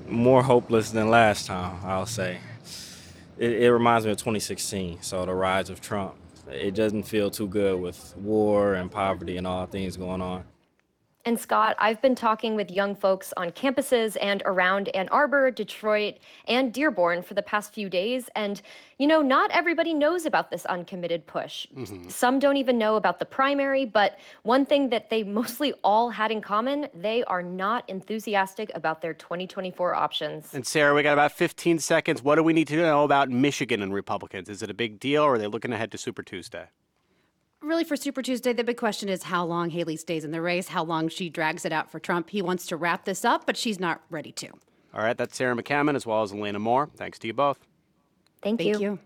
more 0.06 0.42
hopeless 0.42 0.90
than 0.90 1.10
last 1.10 1.46
time, 1.46 1.78
I'll 1.84 2.06
say. 2.06 2.38
It, 3.36 3.62
it, 3.62 3.72
reminds 3.72 4.04
me 4.04 4.12
of 4.12 4.18
2016, 4.18 5.02
so 5.02 5.24
the 5.24 5.34
rise 5.34 5.70
of 5.70 5.80
Trump. 5.80 6.14
It 6.50 6.74
doesn't 6.74 7.04
feel 7.04 7.30
too 7.30 7.46
good 7.46 7.80
with 7.80 8.16
war 8.16 8.74
and 8.74 8.90
poverty 8.90 9.36
and 9.36 9.46
all 9.46 9.66
things 9.66 9.96
going 9.96 10.22
on. 10.22 10.44
And 11.28 11.38
Scott, 11.38 11.76
I've 11.78 12.00
been 12.00 12.14
talking 12.14 12.56
with 12.56 12.70
young 12.70 12.94
folks 12.94 13.34
on 13.36 13.50
campuses 13.50 14.16
and 14.18 14.42
around 14.46 14.88
Ann 14.96 15.10
Arbor, 15.10 15.50
Detroit, 15.50 16.14
and 16.46 16.72
Dearborn 16.72 17.22
for 17.22 17.34
the 17.34 17.42
past 17.42 17.74
few 17.74 17.90
days. 17.90 18.30
And, 18.34 18.62
you 18.96 19.06
know, 19.06 19.20
not 19.20 19.50
everybody 19.50 19.92
knows 19.92 20.24
about 20.24 20.50
this 20.50 20.64
uncommitted 20.64 21.26
push. 21.26 21.66
Mm-hmm. 21.76 22.08
Some 22.08 22.38
don't 22.38 22.56
even 22.56 22.78
know 22.78 22.96
about 22.96 23.18
the 23.18 23.26
primary. 23.26 23.84
But 23.84 24.18
one 24.44 24.64
thing 24.64 24.88
that 24.88 25.10
they 25.10 25.22
mostly 25.22 25.74
all 25.84 26.08
had 26.08 26.30
in 26.30 26.40
common, 26.40 26.88
they 26.94 27.24
are 27.24 27.42
not 27.42 27.86
enthusiastic 27.90 28.70
about 28.74 29.02
their 29.02 29.12
2024 29.12 29.94
options. 29.94 30.54
And 30.54 30.66
Sarah, 30.66 30.94
we 30.94 31.02
got 31.02 31.12
about 31.12 31.32
15 31.32 31.78
seconds. 31.78 32.22
What 32.22 32.36
do 32.36 32.42
we 32.42 32.54
need 32.54 32.68
to 32.68 32.76
know 32.76 33.04
about 33.04 33.28
Michigan 33.28 33.82
and 33.82 33.92
Republicans? 33.92 34.48
Is 34.48 34.62
it 34.62 34.70
a 34.70 34.74
big 34.74 34.98
deal 34.98 35.24
or 35.24 35.34
are 35.34 35.38
they 35.38 35.46
looking 35.46 35.74
ahead 35.74 35.92
to 35.92 35.98
Super 35.98 36.22
Tuesday? 36.22 36.68
Really 37.62 37.84
for 37.84 37.96
Super 37.96 38.22
Tuesday, 38.22 38.52
the 38.52 38.64
big 38.64 38.76
question 38.76 39.08
is 39.08 39.24
how 39.24 39.44
long 39.44 39.70
Haley 39.70 39.96
stays 39.96 40.24
in 40.24 40.30
the 40.30 40.40
race, 40.40 40.68
how 40.68 40.84
long 40.84 41.08
she 41.08 41.28
drags 41.28 41.64
it 41.64 41.72
out 41.72 41.90
for 41.90 41.98
Trump. 41.98 42.30
He 42.30 42.42
wants 42.42 42.66
to 42.66 42.76
wrap 42.76 43.04
this 43.04 43.24
up, 43.24 43.46
but 43.46 43.56
she's 43.56 43.80
not 43.80 44.02
ready 44.10 44.32
to. 44.32 44.48
All 44.94 45.02
right, 45.02 45.16
that's 45.16 45.36
Sarah 45.36 45.54
McCammon 45.54 45.94
as 45.94 46.06
well 46.06 46.22
as 46.22 46.32
Elena 46.32 46.58
Moore. 46.58 46.88
Thanks 46.96 47.18
to 47.20 47.26
you 47.26 47.34
both. 47.34 47.58
Thank, 48.42 48.60
Thank 48.60 48.74
you. 48.74 48.80
you. 48.80 48.98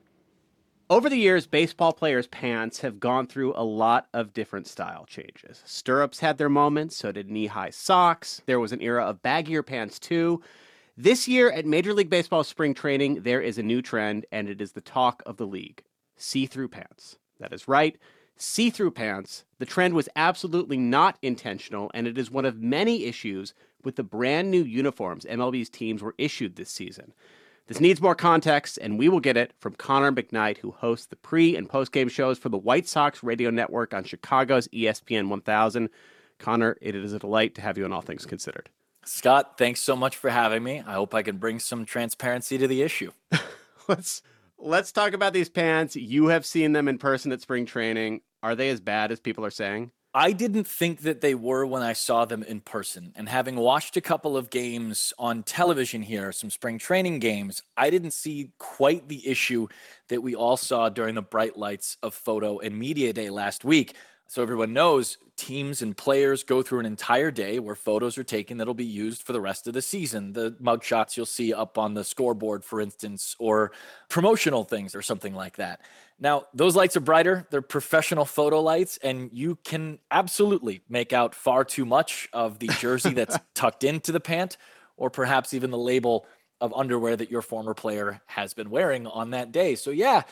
Over 0.90 1.08
the 1.08 1.16
years, 1.16 1.46
baseball 1.46 1.92
players' 1.92 2.26
pants 2.26 2.80
have 2.80 3.00
gone 3.00 3.26
through 3.26 3.54
a 3.56 3.64
lot 3.64 4.08
of 4.12 4.34
different 4.34 4.66
style 4.66 5.06
changes. 5.06 5.62
Stirrups 5.64 6.20
had 6.20 6.36
their 6.36 6.50
moments, 6.50 6.96
so 6.98 7.12
did 7.12 7.30
knee 7.30 7.46
high 7.46 7.70
socks. 7.70 8.42
There 8.44 8.60
was 8.60 8.72
an 8.72 8.82
era 8.82 9.04
of 9.04 9.22
baggier 9.22 9.64
pants, 9.64 9.98
too. 9.98 10.42
This 10.96 11.26
year 11.26 11.50
at 11.50 11.64
Major 11.64 11.94
League 11.94 12.10
Baseball 12.10 12.44
spring 12.44 12.74
training, 12.74 13.22
there 13.22 13.40
is 13.40 13.56
a 13.56 13.62
new 13.62 13.80
trend, 13.80 14.26
and 14.30 14.48
it 14.50 14.60
is 14.60 14.72
the 14.72 14.82
talk 14.82 15.22
of 15.24 15.38
the 15.38 15.46
league 15.46 15.82
see 16.18 16.46
through 16.46 16.68
pants. 16.68 17.18
That 17.40 17.52
is 17.52 17.66
right 17.66 17.98
see 18.42 18.70
through 18.70 18.90
pants, 18.90 19.44
the 19.58 19.66
trend 19.66 19.94
was 19.94 20.08
absolutely 20.16 20.76
not 20.76 21.16
intentional, 21.22 21.90
and 21.94 22.06
it 22.06 22.18
is 22.18 22.30
one 22.30 22.44
of 22.44 22.60
many 22.60 23.04
issues 23.04 23.54
with 23.84 23.96
the 23.96 24.02
brand 24.02 24.50
new 24.50 24.62
uniforms 24.62 25.24
MLB's 25.24 25.68
teams 25.68 26.02
were 26.02 26.14
issued 26.18 26.56
this 26.56 26.70
season. 26.70 27.12
This 27.68 27.80
needs 27.80 28.02
more 28.02 28.14
context, 28.14 28.78
and 28.82 28.98
we 28.98 29.08
will 29.08 29.20
get 29.20 29.36
it 29.36 29.52
from 29.60 29.74
Connor 29.74 30.12
McKnight, 30.12 30.58
who 30.58 30.72
hosts 30.72 31.06
the 31.06 31.16
pre 31.16 31.56
and 31.56 31.68
post 31.68 31.92
game 31.92 32.08
shows 32.08 32.38
for 32.38 32.48
the 32.48 32.58
White 32.58 32.88
Sox 32.88 33.22
radio 33.22 33.50
network 33.50 33.94
on 33.94 34.04
Chicago's 34.04 34.68
ESPN 34.68 35.28
1000. 35.28 35.88
Connor, 36.38 36.76
it 36.82 36.96
is 36.96 37.12
a 37.12 37.18
delight 37.20 37.54
to 37.54 37.60
have 37.60 37.78
you 37.78 37.84
on 37.84 37.92
All 37.92 38.02
Things 38.02 38.26
Considered. 38.26 38.68
Scott, 39.04 39.56
thanks 39.58 39.80
so 39.80 39.96
much 39.96 40.16
for 40.16 40.30
having 40.30 40.62
me. 40.62 40.82
I 40.86 40.94
hope 40.94 41.14
I 41.14 41.22
can 41.22 41.36
bring 41.36 41.58
some 41.60 41.84
transparency 41.84 42.58
to 42.58 42.66
the 42.66 42.82
issue. 42.82 43.12
let's 43.88 44.22
let's 44.58 44.92
talk 44.92 45.12
about 45.12 45.32
these 45.32 45.48
pants. 45.48 45.96
You 45.96 46.26
have 46.26 46.44
seen 46.44 46.72
them 46.72 46.88
in 46.88 46.98
person 46.98 47.32
at 47.32 47.40
spring 47.40 47.64
training. 47.64 48.22
Are 48.42 48.56
they 48.56 48.70
as 48.70 48.80
bad 48.80 49.12
as 49.12 49.20
people 49.20 49.44
are 49.44 49.50
saying? 49.50 49.92
I 50.14 50.32
didn't 50.32 50.64
think 50.64 51.00
that 51.02 51.22
they 51.22 51.34
were 51.34 51.64
when 51.64 51.82
I 51.82 51.94
saw 51.94 52.26
them 52.26 52.42
in 52.42 52.60
person. 52.60 53.12
And 53.16 53.30
having 53.30 53.56
watched 53.56 53.96
a 53.96 54.02
couple 54.02 54.36
of 54.36 54.50
games 54.50 55.14
on 55.18 55.42
television 55.42 56.02
here, 56.02 56.32
some 56.32 56.50
spring 56.50 56.76
training 56.78 57.20
games, 57.20 57.62
I 57.78 57.88
didn't 57.88 58.10
see 58.10 58.50
quite 58.58 59.08
the 59.08 59.26
issue 59.26 59.68
that 60.08 60.22
we 60.22 60.34
all 60.34 60.58
saw 60.58 60.90
during 60.90 61.14
the 61.14 61.22
bright 61.22 61.56
lights 61.56 61.96
of 62.02 62.12
photo 62.12 62.58
and 62.58 62.78
media 62.78 63.14
day 63.14 63.30
last 63.30 63.64
week. 63.64 63.96
So 64.26 64.42
everyone 64.42 64.74
knows 64.74 65.16
teams 65.36 65.82
and 65.82 65.96
players 65.96 66.42
go 66.42 66.62
through 66.62 66.80
an 66.80 66.86
entire 66.86 67.30
day 67.30 67.58
where 67.58 67.74
photos 67.74 68.18
are 68.18 68.24
taken 68.24 68.58
that'll 68.58 68.74
be 68.74 68.84
used 68.84 69.22
for 69.22 69.32
the 69.32 69.40
rest 69.40 69.66
of 69.66 69.74
the 69.74 69.82
season. 69.82 70.32
The 70.32 70.52
mugshots 70.52 71.16
you'll 71.16 71.26
see 71.26 71.54
up 71.54 71.78
on 71.78 71.94
the 71.94 72.04
scoreboard, 72.04 72.64
for 72.64 72.80
instance, 72.80 73.34
or 73.38 73.72
promotional 74.08 74.64
things 74.64 74.94
or 74.94 75.02
something 75.02 75.34
like 75.34 75.56
that. 75.56 75.80
Now, 76.18 76.46
those 76.54 76.76
lights 76.76 76.96
are 76.96 77.00
brighter, 77.00 77.46
they're 77.50 77.62
professional 77.62 78.24
photo 78.24 78.60
lights, 78.60 78.98
and 79.02 79.30
you 79.32 79.56
can 79.64 79.98
absolutely 80.10 80.82
make 80.88 81.12
out 81.12 81.34
far 81.34 81.64
too 81.64 81.84
much 81.84 82.28
of 82.32 82.58
the 82.58 82.68
jersey 82.68 83.10
that's 83.14 83.38
tucked 83.54 83.84
into 83.84 84.12
the 84.12 84.20
pant, 84.20 84.56
or 84.96 85.10
perhaps 85.10 85.52
even 85.54 85.70
the 85.70 85.78
label 85.78 86.26
of 86.60 86.72
underwear 86.74 87.16
that 87.16 87.30
your 87.30 87.42
former 87.42 87.74
player 87.74 88.20
has 88.26 88.54
been 88.54 88.70
wearing 88.70 89.06
on 89.06 89.30
that 89.30 89.50
day. 89.50 89.74
So, 89.74 89.90
yeah, 89.90 90.22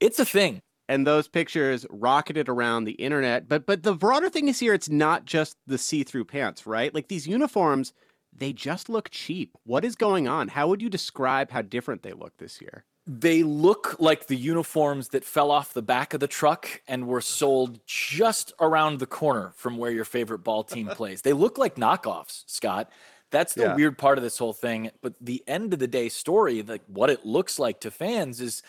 it's 0.00 0.18
a 0.18 0.24
thing 0.24 0.60
and 0.88 1.06
those 1.06 1.28
pictures 1.28 1.86
rocketed 1.90 2.48
around 2.48 2.84
the 2.84 2.92
internet. 2.92 3.48
But 3.48 3.66
but 3.66 3.82
the 3.82 3.94
broader 3.94 4.28
thing 4.28 4.48
is 4.48 4.58
here 4.60 4.74
it's 4.74 4.88
not 4.90 5.24
just 5.24 5.56
the 5.66 5.78
see-through 5.78 6.26
pants, 6.26 6.66
right? 6.66 6.94
Like 6.94 7.08
these 7.08 7.26
uniforms, 7.26 7.92
they 8.32 8.52
just 8.52 8.88
look 8.88 9.10
cheap. 9.10 9.56
What 9.64 9.84
is 9.84 9.96
going 9.96 10.28
on? 10.28 10.48
How 10.48 10.68
would 10.68 10.82
you 10.82 10.90
describe 10.90 11.50
how 11.50 11.62
different 11.62 12.02
they 12.02 12.12
look 12.12 12.36
this 12.38 12.60
year? 12.60 12.84
They 13.06 13.42
look 13.42 13.96
like 13.98 14.28
the 14.28 14.36
uniforms 14.36 15.08
that 15.08 15.24
fell 15.24 15.50
off 15.50 15.74
the 15.74 15.82
back 15.82 16.14
of 16.14 16.20
the 16.20 16.26
truck 16.26 16.80
and 16.88 17.06
were 17.06 17.20
sold 17.20 17.80
just 17.86 18.52
around 18.60 18.98
the 18.98 19.06
corner 19.06 19.52
from 19.56 19.76
where 19.76 19.90
your 19.90 20.06
favorite 20.06 20.38
ball 20.38 20.64
team 20.64 20.86
plays. 20.94 21.22
They 21.22 21.34
look 21.34 21.58
like 21.58 21.76
knockoffs, 21.76 22.44
Scott. 22.46 22.90
That's 23.30 23.54
the 23.54 23.62
yeah. 23.62 23.74
weird 23.74 23.98
part 23.98 24.16
of 24.16 24.24
this 24.24 24.38
whole 24.38 24.52
thing. 24.52 24.90
But 25.02 25.14
the 25.20 25.42
end 25.46 25.72
of 25.72 25.80
the 25.80 25.88
day 25.88 26.08
story, 26.08 26.62
like 26.62 26.82
what 26.86 27.10
it 27.10 27.26
looks 27.26 27.58
like 27.58 27.80
to 27.80 27.90
fans, 27.90 28.40
is 28.40 28.62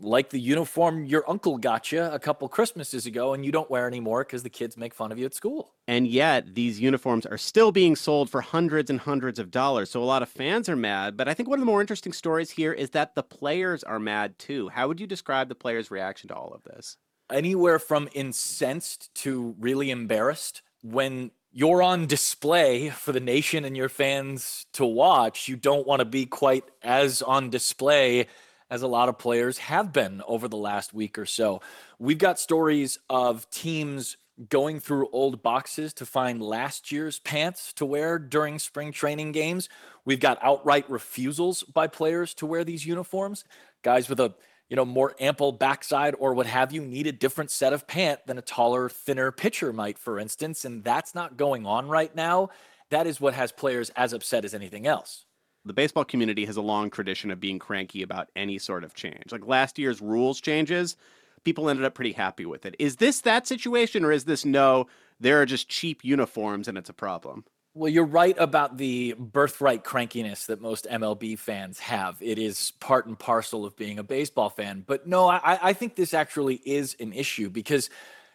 like 0.00 0.30
the 0.30 0.38
uniform 0.38 1.04
your 1.04 1.28
uncle 1.28 1.58
got 1.58 1.90
you 1.90 2.02
a 2.02 2.18
couple 2.18 2.48
Christmases 2.48 3.06
ago 3.06 3.34
and 3.34 3.44
you 3.44 3.52
don't 3.52 3.70
wear 3.70 3.86
anymore 3.86 4.24
because 4.24 4.42
the 4.42 4.50
kids 4.50 4.76
make 4.76 4.94
fun 4.94 5.12
of 5.12 5.18
you 5.18 5.26
at 5.26 5.34
school. 5.34 5.74
And 5.86 6.06
yet, 6.06 6.54
these 6.54 6.80
uniforms 6.80 7.26
are 7.26 7.38
still 7.38 7.72
being 7.72 7.96
sold 7.96 8.30
for 8.30 8.40
hundreds 8.40 8.90
and 8.90 9.00
hundreds 9.00 9.38
of 9.38 9.50
dollars. 9.50 9.90
So 9.90 10.02
a 10.02 10.04
lot 10.04 10.22
of 10.22 10.28
fans 10.28 10.68
are 10.68 10.76
mad. 10.76 11.16
But 11.16 11.28
I 11.28 11.34
think 11.34 11.48
one 11.48 11.58
of 11.58 11.60
the 11.60 11.70
more 11.70 11.80
interesting 11.80 12.12
stories 12.12 12.50
here 12.50 12.72
is 12.72 12.90
that 12.90 13.14
the 13.14 13.22
players 13.22 13.82
are 13.84 13.98
mad 13.98 14.38
too. 14.38 14.68
How 14.68 14.88
would 14.88 15.00
you 15.00 15.06
describe 15.06 15.48
the 15.48 15.54
players' 15.54 15.90
reaction 15.90 16.28
to 16.28 16.34
all 16.34 16.52
of 16.54 16.62
this? 16.64 16.96
Anywhere 17.30 17.78
from 17.78 18.08
incensed 18.14 19.14
to 19.16 19.54
really 19.58 19.90
embarrassed. 19.90 20.62
When 20.82 21.32
you're 21.50 21.82
on 21.82 22.06
display 22.06 22.90
for 22.90 23.12
the 23.12 23.20
nation 23.20 23.64
and 23.64 23.76
your 23.76 23.88
fans 23.88 24.66
to 24.74 24.84
watch, 24.86 25.48
you 25.48 25.56
don't 25.56 25.86
want 25.86 26.00
to 26.00 26.04
be 26.04 26.24
quite 26.24 26.64
as 26.82 27.20
on 27.20 27.50
display 27.50 28.26
as 28.70 28.82
a 28.82 28.86
lot 28.86 29.08
of 29.08 29.18
players 29.18 29.58
have 29.58 29.92
been 29.92 30.22
over 30.26 30.48
the 30.48 30.56
last 30.56 30.92
week 30.92 31.18
or 31.18 31.26
so. 31.26 31.60
We've 31.98 32.18
got 32.18 32.38
stories 32.38 32.98
of 33.08 33.48
teams 33.50 34.16
going 34.48 34.78
through 34.78 35.08
old 35.10 35.42
boxes 35.42 35.92
to 35.94 36.06
find 36.06 36.40
last 36.40 36.92
year's 36.92 37.18
pants 37.18 37.72
to 37.74 37.84
wear 37.84 38.18
during 38.18 38.58
spring 38.58 38.92
training 38.92 39.32
games. 39.32 39.68
We've 40.04 40.20
got 40.20 40.38
outright 40.42 40.88
refusals 40.88 41.64
by 41.64 41.88
players 41.88 42.34
to 42.34 42.46
wear 42.46 42.62
these 42.62 42.86
uniforms. 42.86 43.44
Guys 43.82 44.08
with 44.08 44.20
a 44.20 44.34
you 44.68 44.76
know 44.76 44.84
more 44.84 45.14
ample 45.18 45.50
backside 45.50 46.14
or 46.18 46.34
what 46.34 46.46
have 46.46 46.72
you 46.72 46.82
need 46.82 47.06
a 47.06 47.12
different 47.12 47.50
set 47.50 47.72
of 47.72 47.86
pant 47.86 48.20
than 48.26 48.38
a 48.38 48.42
taller, 48.42 48.88
thinner 48.88 49.32
pitcher 49.32 49.72
might, 49.72 49.98
for 49.98 50.18
instance, 50.18 50.64
and 50.64 50.84
that's 50.84 51.14
not 51.14 51.36
going 51.36 51.66
on 51.66 51.88
right 51.88 52.14
now. 52.14 52.50
That 52.90 53.06
is 53.06 53.20
what 53.20 53.34
has 53.34 53.50
players 53.50 53.90
as 53.90 54.12
upset 54.12 54.44
as 54.44 54.54
anything 54.54 54.86
else 54.86 55.24
the 55.68 55.74
baseball 55.74 56.04
community 56.04 56.44
has 56.44 56.56
a 56.56 56.62
long 56.62 56.90
tradition 56.90 57.30
of 57.30 57.40
being 57.40 57.58
cranky 57.58 58.02
about 58.02 58.28
any 58.34 58.58
sort 58.58 58.84
of 58.84 58.94
change. 58.94 59.30
Like 59.30 59.46
last 59.46 59.78
year's 59.78 60.00
rules 60.00 60.40
changes, 60.40 60.96
people 61.44 61.68
ended 61.68 61.84
up 61.84 61.94
pretty 61.94 62.12
happy 62.12 62.46
with 62.46 62.66
it. 62.66 62.74
Is 62.78 62.96
this 62.96 63.20
that 63.22 63.46
situation, 63.46 64.04
or 64.04 64.12
is 64.12 64.24
this 64.24 64.44
no, 64.44 64.86
there 65.20 65.40
are 65.40 65.46
just 65.46 65.68
cheap 65.68 66.04
uniforms 66.04 66.68
and 66.68 66.76
it's 66.76 66.90
a 66.90 66.94
problem? 66.94 67.44
Well, 67.74 67.88
you're 67.88 68.04
right 68.04 68.34
about 68.38 68.76
the 68.76 69.14
birthright 69.18 69.84
crankiness 69.84 70.46
that 70.46 70.60
most 70.60 70.86
MLB 70.90 71.38
fans 71.38 71.78
have. 71.78 72.16
It 72.20 72.38
is 72.38 72.72
part 72.80 73.06
and 73.06 73.16
parcel 73.16 73.64
of 73.64 73.76
being 73.76 74.00
a 74.00 74.02
baseball 74.02 74.50
fan. 74.50 74.82
But 74.84 75.06
no, 75.06 75.28
I, 75.28 75.58
I 75.62 75.72
think 75.74 75.94
this 75.94 76.12
actually 76.12 76.60
is 76.64 76.96
an 76.98 77.12
issue 77.12 77.50
because 77.50 77.88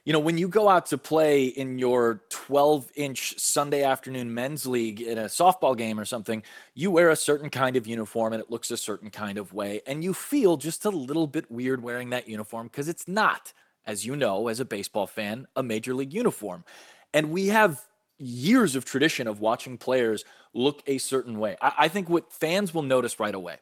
you 0.06 0.12
know, 0.12 0.20
when 0.20 0.38
you 0.38 0.50
go 0.50 0.68
out 0.68 0.88
to 0.88 0.98
play 0.98 1.46
in 1.46 1.80
your 1.80 2.22
12 2.30 2.92
inch 2.96 3.40
Sunday 3.40 3.84
afternoon 3.84 4.34
men's 4.34 4.66
league 4.66 5.02
in 5.02 5.18
a 5.18 5.26
softball 5.26 5.78
game 5.78 5.98
or 6.00 6.04
something, 6.04 6.44
you 6.74 6.92
wear 6.92 7.10
a 7.10 7.16
certain 7.16 7.50
kind 7.50 7.78
of 7.78 7.88
uniform 7.88 8.34
and 8.34 8.42
it 8.42 8.52
looks 8.52 8.70
a 8.70 8.78
certain 8.78 9.10
kind 9.10 9.38
of 9.38 9.54
way. 9.54 9.82
And 9.88 10.04
you 10.04 10.14
feel 10.14 10.58
just 10.58 10.84
a 10.84 10.90
little 10.90 11.28
bit 11.28 11.50
weird 11.50 11.82
wearing 11.82 12.10
that 12.10 12.28
uniform 12.28 12.68
because 12.68 12.90
it's 12.90 13.08
not, 13.08 13.54
as 13.86 14.06
you 14.06 14.18
know, 14.18 14.50
as 14.50 14.60
a 14.60 14.66
baseball 14.66 15.08
fan, 15.08 15.48
a 15.56 15.64
major 15.64 15.94
league 15.94 16.14
uniform. 16.14 16.66
And 17.14 17.32
we 17.32 17.48
have 17.48 17.82
years 18.18 18.76
of 18.76 18.84
tradition 18.84 19.28
of 19.28 19.40
watching 19.40 19.78
players 19.78 20.26
look 20.54 20.84
a 20.86 20.98
certain 20.98 21.40
way. 21.40 21.56
I, 21.62 21.74
I 21.80 21.88
think 21.88 22.10
what 22.10 22.34
fans 22.34 22.74
will 22.74 22.84
notice 22.84 23.22
right 23.22 23.34
away 23.34 23.58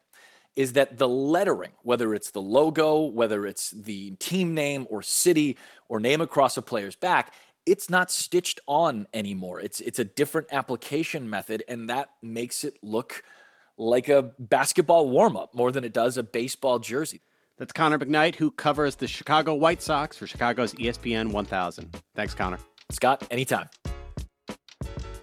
is 0.55 0.73
that 0.73 0.97
the 0.97 1.07
lettering, 1.07 1.71
whether 1.83 2.13
it's 2.13 2.31
the 2.31 2.41
logo, 2.41 3.05
whether 3.05 3.45
it's 3.45 3.71
the 3.71 4.11
team 4.11 4.53
name 4.53 4.85
or 4.89 5.01
city 5.01 5.57
or 5.87 5.99
name 5.99 6.21
across 6.21 6.57
a 6.57 6.61
player's 6.61 6.95
back, 6.95 7.33
it's 7.65 7.89
not 7.89 8.11
stitched 8.11 8.59
on 8.67 9.07
anymore. 9.13 9.59
It's 9.59 9.79
it's 9.81 9.99
a 9.99 10.03
different 10.03 10.47
application 10.51 11.29
method, 11.29 11.63
and 11.67 11.89
that 11.89 12.09
makes 12.21 12.63
it 12.63 12.77
look 12.81 13.23
like 13.77 14.09
a 14.09 14.31
basketball 14.39 15.09
warm-up 15.09 15.55
more 15.55 15.71
than 15.71 15.83
it 15.83 15.93
does 15.93 16.17
a 16.17 16.23
baseball 16.23 16.79
jersey. 16.79 17.21
That's 17.57 17.71
Connor 17.71 17.99
McKnight, 17.99 18.35
who 18.35 18.51
covers 18.51 18.95
the 18.95 19.07
Chicago 19.07 19.53
White 19.53 19.81
Sox 19.81 20.17
for 20.17 20.27
Chicago's 20.27 20.73
ESPN 20.73 21.31
1000. 21.31 22.01
Thanks, 22.15 22.33
Connor. 22.33 22.59
Scott, 22.91 23.25
anytime. 23.31 23.69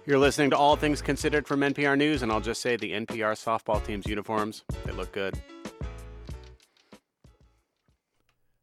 You're 0.09 0.17
listening 0.17 0.49
to 0.49 0.57
All 0.57 0.75
Things 0.75 1.03
Considered 1.03 1.45
from 1.45 1.59
NPR 1.59 1.95
News, 1.95 2.23
and 2.23 2.31
I'll 2.31 2.41
just 2.41 2.63
say 2.63 2.75
the 2.75 2.93
NPR 2.93 3.33
softball 3.33 3.85
team's 3.85 4.07
uniforms, 4.07 4.63
they 4.83 4.91
look 4.91 5.11
good. 5.11 5.39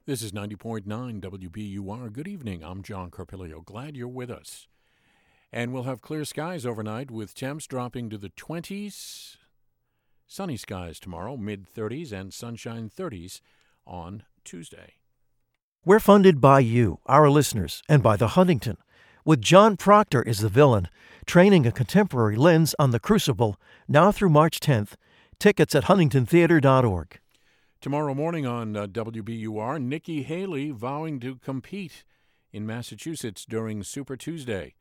This 0.06 0.22
is 0.22 0.32
90.9 0.32 0.84
WBUR. 1.20 2.12
Good 2.12 2.26
evening. 2.26 2.64
I'm 2.64 2.82
John 2.82 3.12
Carpilio. 3.12 3.60
Glad 3.60 3.96
you're 3.96 4.08
with 4.08 4.28
us. 4.28 4.66
And 5.52 5.72
we'll 5.72 5.84
have 5.84 6.00
clear 6.00 6.24
skies 6.24 6.66
overnight 6.66 7.12
with 7.12 7.32
temps 7.32 7.68
dropping 7.68 8.10
to 8.10 8.18
the 8.18 8.30
20s. 8.30 9.36
Sunny 10.26 10.56
skies 10.56 10.98
tomorrow, 10.98 11.36
mid 11.36 11.72
30s, 11.72 12.10
and 12.10 12.34
sunshine 12.34 12.90
30s 12.90 13.40
on 13.86 14.24
Tuesday. 14.44 14.94
We're 15.84 16.00
funded 16.00 16.40
by 16.40 16.58
you, 16.58 16.98
our 17.06 17.30
listeners, 17.30 17.84
and 17.88 18.02
by 18.02 18.16
the 18.16 18.30
Huntington. 18.34 18.78
With 19.26 19.42
John 19.42 19.76
Proctor 19.76 20.22
as 20.24 20.38
the 20.38 20.48
villain, 20.48 20.86
training 21.26 21.66
a 21.66 21.72
contemporary 21.72 22.36
lens 22.36 22.76
on 22.78 22.92
the 22.92 23.00
crucible, 23.00 23.56
now 23.88 24.12
through 24.12 24.28
March 24.28 24.60
10th. 24.60 24.92
Tickets 25.40 25.74
at 25.74 25.86
huntingtontheater.org. 25.86 27.18
Tomorrow 27.80 28.14
morning 28.14 28.46
on 28.46 28.76
uh, 28.76 28.86
WBUR, 28.86 29.82
Nikki 29.82 30.22
Haley 30.22 30.70
vowing 30.70 31.18
to 31.18 31.38
compete 31.38 32.04
in 32.52 32.66
Massachusetts 32.66 33.44
during 33.44 33.82
Super 33.82 34.16
Tuesday. 34.16 34.76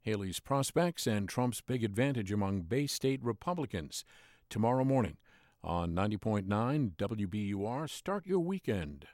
Haley's 0.00 0.40
prospects 0.40 1.06
and 1.06 1.28
Trump's 1.28 1.60
big 1.60 1.84
advantage 1.84 2.32
among 2.32 2.62
Bay 2.62 2.86
State 2.86 3.22
Republicans. 3.22 4.06
Tomorrow 4.48 4.84
morning 4.84 5.18
on 5.62 5.92
90.9 5.92 6.96
WBUR, 6.96 7.90
start 7.90 8.26
your 8.26 8.40
weekend 8.40 9.08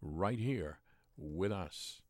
right 0.00 0.38
here 0.38 0.78
with 1.16 1.50
us. 1.50 2.02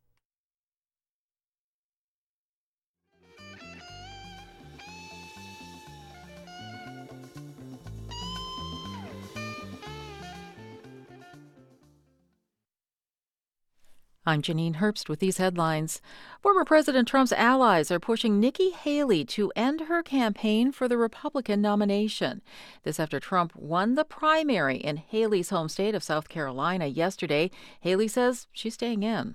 I'm 14.28 14.42
Janine 14.42 14.76
Herbst 14.76 15.08
with 15.08 15.20
these 15.20 15.38
headlines. 15.38 16.02
Former 16.42 16.62
President 16.62 17.08
Trump's 17.08 17.32
allies 17.32 17.90
are 17.90 17.98
pushing 17.98 18.38
Nikki 18.38 18.72
Haley 18.72 19.24
to 19.24 19.50
end 19.56 19.80
her 19.88 20.02
campaign 20.02 20.70
for 20.70 20.86
the 20.86 20.98
Republican 20.98 21.62
nomination. 21.62 22.42
This 22.82 23.00
after 23.00 23.20
Trump 23.20 23.56
won 23.56 23.94
the 23.94 24.04
primary 24.04 24.76
in 24.76 24.98
Haley's 24.98 25.48
home 25.48 25.70
state 25.70 25.94
of 25.94 26.02
South 26.02 26.28
Carolina 26.28 26.84
yesterday. 26.88 27.50
Haley 27.80 28.06
says 28.06 28.48
she's 28.52 28.74
staying 28.74 29.02
in. 29.02 29.34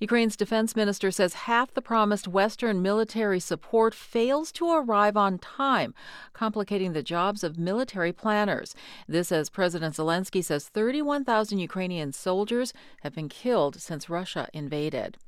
Ukraine's 0.00 0.36
defense 0.36 0.74
minister 0.74 1.10
says 1.10 1.34
half 1.34 1.72
the 1.72 1.82
promised 1.82 2.26
Western 2.26 2.82
military 2.82 3.40
support 3.40 3.94
fails 3.94 4.50
to 4.52 4.70
arrive 4.70 5.16
on 5.16 5.38
time, 5.38 5.94
complicating 6.32 6.92
the 6.92 7.02
jobs 7.02 7.44
of 7.44 7.58
military 7.58 8.12
planners. 8.12 8.74
This 9.06 9.30
as 9.30 9.50
President 9.50 9.94
Zelensky 9.94 10.44
says 10.44 10.68
31,000 10.68 11.58
Ukrainian 11.58 12.12
soldiers 12.12 12.72
have 13.02 13.14
been 13.14 13.28
killed 13.28 13.80
since 13.80 14.10
Russia 14.10 14.48
invaded. 14.52 15.18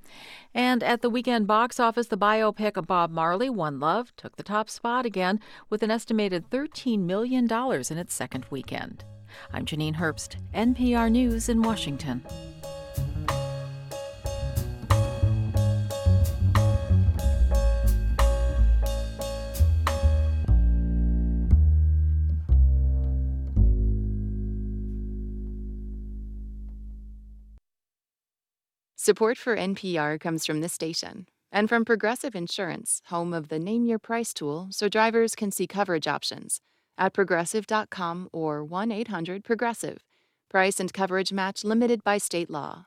And 0.55 0.83
at 0.83 1.03
the 1.03 1.11
weekend 1.11 1.47
box 1.47 1.81
office, 1.81 2.09
the 2.09 2.17
biopic 2.17 2.77
of 2.77 2.87
Bob 2.87 3.11
Marley, 3.11 3.51
One 3.51 3.81
Love, 3.81 4.15
took 4.17 4.37
the 4.37 4.43
top 4.43 4.71
spot 4.71 5.07
again 5.07 5.41
with 5.71 5.83
an 5.83 5.91
estimated 5.91 6.51
$13 6.51 7.01
million 7.01 7.45
in 7.51 7.99
its 7.99 8.15
second 8.15 8.47
weekend. 8.51 9.05
I'm 9.53 9.65
Janine 9.65 9.97
Herbst, 9.97 10.37
NPR 10.55 11.11
News 11.11 11.49
in 11.49 11.63
Washington. 11.63 12.25
Support 29.05 29.37
for 29.37 29.55
NPR 29.55 30.19
comes 30.19 30.47
from 30.47 30.63
this 30.63 30.73
station 30.73 31.29
and 31.53 31.69
from 31.69 31.85
Progressive 31.85 32.35
Insurance, 32.35 33.03
home 33.09 33.35
of 33.35 33.49
the 33.49 33.59
Name 33.59 33.85
Your 33.85 33.99
Price 33.99 34.33
tool 34.33 34.69
so 34.71 34.89
drivers 34.89 35.35
can 35.35 35.51
see 35.51 35.67
coverage 35.67 36.07
options 36.07 36.63
at 36.97 37.13
progressive.com 37.13 38.31
or 38.33 38.65
1 38.65 38.91
800 38.91 39.45
Progressive. 39.45 39.99
Price 40.49 40.81
and 40.81 40.91
coverage 40.91 41.35
match 41.35 41.65
limited 41.65 42.03
by 42.03 42.17
state 42.17 42.49
law. 42.49 42.87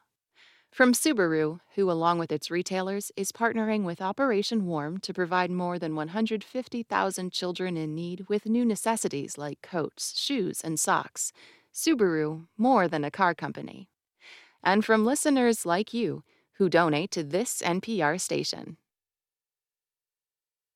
From 0.72 0.94
Subaru, 0.94 1.60
who, 1.76 1.92
along 1.92 2.18
with 2.18 2.32
its 2.32 2.50
retailers, 2.50 3.12
is 3.16 3.32
partnering 3.32 3.84
with 3.84 4.02
Operation 4.02 4.66
Warm 4.66 4.98
to 5.02 5.14
provide 5.14 5.52
more 5.52 5.78
than 5.78 5.96
150,000 5.96 7.32
children 7.32 7.78
in 7.78 7.94
need 7.94 8.26
with 8.28 8.48
new 8.48 8.66
necessities 8.66 9.38
like 9.38 9.62
coats, 9.62 10.18
shoes, 10.18 10.62
and 10.62 10.80
socks. 10.80 11.32
Subaru, 11.72 12.48
more 12.58 12.88
than 12.88 13.04
a 13.04 13.12
car 13.12 13.36
company. 13.36 13.88
And 14.64 14.84
from 14.84 15.06
listeners 15.06 15.66
like 15.66 15.94
you 15.94 16.24
who 16.54 16.70
donate 16.70 17.12
to 17.12 17.24
this 17.24 17.62
NPR 17.62 18.20
station. 18.20 18.78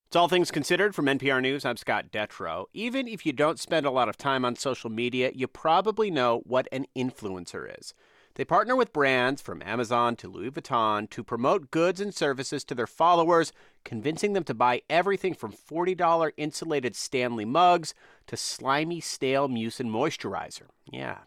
It's 0.08 0.16
All 0.18 0.28
Things 0.28 0.52
Considered 0.52 0.94
from 0.94 1.06
NPR 1.06 1.42
News. 1.42 1.64
I'm 1.64 1.78
Scott 1.78 2.12
Detrow. 2.12 2.66
Even 2.74 3.08
if 3.08 3.26
you 3.26 3.32
don't 3.32 3.60
spend 3.60 3.86
a 3.86 3.92
lot 3.92 4.10
of 4.10 4.18
time 4.18 4.44
on 4.44 4.58
social 4.58 4.90
media, 4.90 5.32
you 5.34 5.48
probably 5.48 6.12
know 6.12 6.42
what 6.46 6.68
an 6.72 6.86
influencer 6.98 7.80
is. 7.80 7.94
They 8.36 8.46
partner 8.46 8.76
with 8.76 8.94
brands 8.94 9.42
from 9.42 9.62
Amazon 9.62 10.16
to 10.18 10.28
Louis 10.28 10.52
Vuitton 10.52 11.10
to 11.10 11.24
promote 11.24 11.72
goods 11.72 12.00
and 12.00 12.14
services 12.14 12.64
to 12.66 12.76
their 12.76 12.88
followers, 12.88 13.54
convincing 13.86 14.34
them 14.34 14.44
to 14.44 14.54
buy 14.54 14.82
everything 14.90 15.34
from 15.34 15.54
$40 15.54 16.32
insulated 16.38 16.96
Stanley 16.96 17.46
mugs 17.46 17.94
to 18.28 18.38
slimy, 18.38 19.00
stale 19.00 19.50
mucin 19.50 19.90
moisturizer. 19.90 20.68
Yeah, 20.86 21.20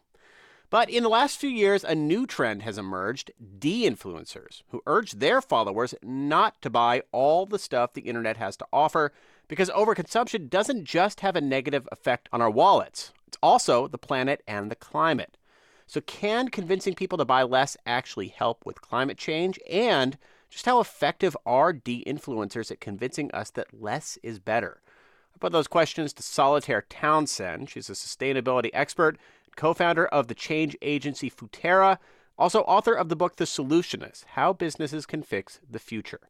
but 0.71 0.91
in 0.91 1.03
the 1.03 1.09
last 1.09 1.39
few 1.39 1.51
years, 1.51 1.85
a 1.85 1.95
new 1.95 2.27
trend 2.27 2.63
has 2.63 2.79
emerged 2.79 3.31
de 3.59 3.85
influencers 3.89 4.63
who 4.69 4.83
urge 4.87 5.13
their 5.13 5.41
followers 5.41 5.95
not 6.03 6.61
to 6.63 6.71
buy 6.71 7.03
all 7.13 7.47
the 7.47 7.59
stuff 7.59 7.93
the 7.93 8.03
internet 8.03 8.37
has 8.37 8.57
to 8.57 8.67
offer 8.73 9.13
because 9.49 9.71
overconsumption 9.71 10.49
doesn't 10.49 10.85
just 10.85 11.21
have 11.21 11.37
a 11.37 11.41
negative 11.41 11.89
effect 11.93 12.29
on 12.33 12.41
our 12.41 12.51
wallets, 12.51 13.13
it's 13.27 13.39
also 13.43 13.87
the 13.89 13.99
planet 13.99 14.43
and 14.47 14.71
the 14.71 14.77
climate. 14.77 15.37
So, 15.87 16.01
can 16.01 16.49
convincing 16.49 16.95
people 16.95 17.19
to 17.19 17.25
buy 17.25 17.43
less 17.43 17.77
actually 17.85 18.29
help 18.29 18.65
with 18.65 18.81
climate 18.81 19.19
change? 19.19 19.59
And 19.71 20.17
just 20.49 20.67
how 20.67 20.81
effective 20.81 21.37
are 21.45 21.73
de 21.73 22.05
influencers 22.07 22.71
at 22.71 22.81
convincing 22.81 23.31
us 23.33 23.51
that 23.51 23.83
less 23.83 24.19
is 24.23 24.39
better? 24.39 24.81
I 25.35 25.39
put 25.39 25.53
those 25.53 25.67
questions 25.67 26.13
to 26.15 26.23
Solitaire 26.23 26.87
Townsend. 26.89 27.69
She's 27.69 27.91
a 27.91 27.95
sustainability 27.95 28.71
expert 28.73 29.19
co 29.57 29.75
founder 29.75 30.07
of 30.07 30.29
the 30.29 30.35
change 30.35 30.77
agency 30.83 31.31
Futerra, 31.31 31.99
also 32.39 32.61
author 32.63 32.95
of 32.95 33.09
the 33.09 33.17
book 33.17 33.37
The 33.37 33.45
Solutionist 33.45 34.25
How 34.31 34.53
Businesses 34.53 35.07
Can 35.07 35.23
Fix 35.23 35.61
the 35.69 35.79
Future. 35.79 36.29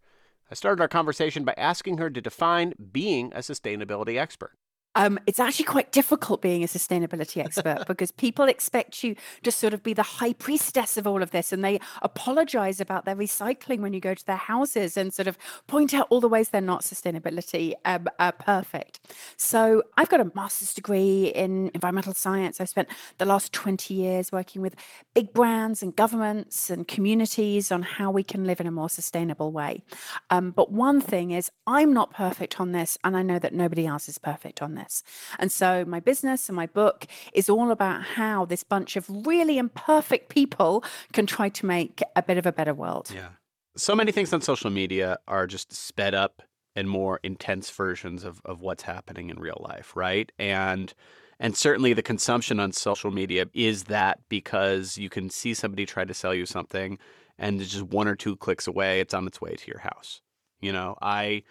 I 0.51 0.55
started 0.55 0.83
our 0.83 0.89
conversation 0.89 1.45
by 1.45 1.55
asking 1.57 1.99
her 1.99 2.11
to 2.11 2.21
define 2.21 2.75
being 2.93 3.33
a 3.33 3.39
sustainability 3.39 4.19
expert. 4.19 4.53
Um, 4.97 5.19
it's 5.27 5.41
actually 5.41 5.65
quite 5.65 5.93
difficult 5.93 6.41
being 6.41 6.63
a 6.63 6.67
sustainability 6.67 7.45
expert 7.45 7.85
because 7.89 8.11
people 8.11 8.47
expect 8.47 9.03
you 9.03 9.17
to 9.43 9.51
sort 9.51 9.75
of 9.75 9.83
be 9.83 9.93
the 9.93 10.03
high 10.03 10.33
priestess 10.35 10.97
of 10.97 11.07
all 11.07 11.23
of 11.23 11.31
this 11.31 11.53
and 11.53 11.65
they 11.65 11.81
apologize 12.03 12.81
about 12.81 13.05
their 13.05 13.17
recycling 13.17 13.81
when 13.81 13.93
you 13.93 14.01
go 14.01 14.15
to 14.15 14.27
their 14.27 14.37
houses 14.37 14.97
and 14.97 15.13
sort 15.13 15.27
of 15.27 15.37
point 15.67 15.95
out 15.95 16.07
all 16.11 16.21
the 16.21 16.29
ways 16.29 16.51
they're 16.51 16.61
not 16.61 16.83
sustainability 16.83 17.75
um, 17.85 18.07
uh, 18.19 18.33
perfect. 18.33 19.01
So 19.37 19.83
I've 19.97 20.09
got 20.09 20.21
a 20.21 20.31
master's 20.35 20.75
degree 20.75 21.33
in 21.35 21.71
environmental 21.75 22.15
science. 22.15 22.61
I've 22.61 22.69
spent 22.69 22.89
the 23.19 23.25
last 23.25 23.53
20 23.53 23.95
years 23.95 24.31
working 24.31 24.63
with 24.63 24.77
big 25.15 25.33
brands 25.33 25.83
and 25.83 25.95
governments 25.95 26.71
and 26.71 26.87
communities 26.87 27.73
on 27.73 27.83
how 27.83 28.11
we 28.11 28.23
can 28.23 28.45
live 28.45 28.61
in 28.61 28.67
a 28.67 28.71
more 28.71 28.89
sustainable 28.89 29.51
way. 29.51 29.83
Um, 30.31 30.53
but 30.53 30.71
one 30.71 31.01
thing 31.01 31.33
is, 31.33 31.51
I'm 31.67 31.93
not 31.93 32.13
perfect 32.13 32.61
on 32.61 32.73
this, 32.73 32.99
and 33.03 33.17
I 33.17 33.23
know 33.23 33.39
that 33.39 33.55
nobody 33.55 33.87
else 33.87 34.09
is 34.09 34.19
perfect 34.19 34.63
on 34.63 34.75
this 34.75 34.84
business. 34.85 35.03
And 35.39 35.51
so 35.51 35.85
my 35.85 36.01
business 36.01 36.49
and 36.49 36.57
my 36.57 36.67
book 36.67 37.07
is 37.33 37.49
all 37.49 37.71
about 37.71 38.03
how 38.03 38.45
this 38.45 38.63
bunch 38.63 38.97
of 38.97 39.07
really 39.09 39.59
imperfect 39.59 40.29
people 40.29 40.85
can 41.13 41.27
try 41.27 41.49
to 41.51 41.67
make 41.67 42.03
a 42.17 42.23
bit 42.23 42.39
of 42.39 42.47
a 42.47 42.53
better 42.53 42.75
world. 42.75 43.11
Yeah. 43.15 43.29
So 43.77 43.95
many 43.95 44.13
things 44.13 44.33
on 44.33 44.41
social 44.41 44.71
media 44.71 45.19
are 45.27 45.47
just 45.47 45.73
sped 45.73 46.15
up 46.15 46.43
and 46.77 46.89
more 46.89 47.21
intense 47.23 47.71
versions 47.71 48.25
of, 48.25 48.41
of 48.45 48.61
what's 48.61 48.83
happening 48.83 49.31
in 49.31 49.39
real 49.39 49.61
life, 49.61 49.95
right? 49.97 50.31
And 50.39 50.93
and 51.41 51.57
certainly 51.57 51.93
the 51.93 52.03
consumption 52.03 52.61
on 52.61 52.71
social 52.71 53.11
media 53.11 53.47
is 53.53 53.85
that 53.85 54.21
because 54.29 54.97
you 54.97 55.11
can 55.11 55.31
see 55.31 55.53
somebody 55.53 55.85
try 55.85 56.05
to 56.05 56.15
sell 56.15 56.33
you 56.33 56.47
something 56.47 56.97
and 57.39 57.61
it's 57.61 57.73
just 57.73 57.83
one 57.83 58.07
or 58.07 58.15
two 58.15 58.37
clicks 58.37 58.69
away, 58.69 59.01
it's 59.01 59.15
on 59.15 59.27
its 59.27 59.41
way 59.41 59.57
to 59.57 59.67
your 59.67 59.81
house. 59.81 60.21
You 60.61 60.73
know, 60.73 60.97
I 61.03 61.43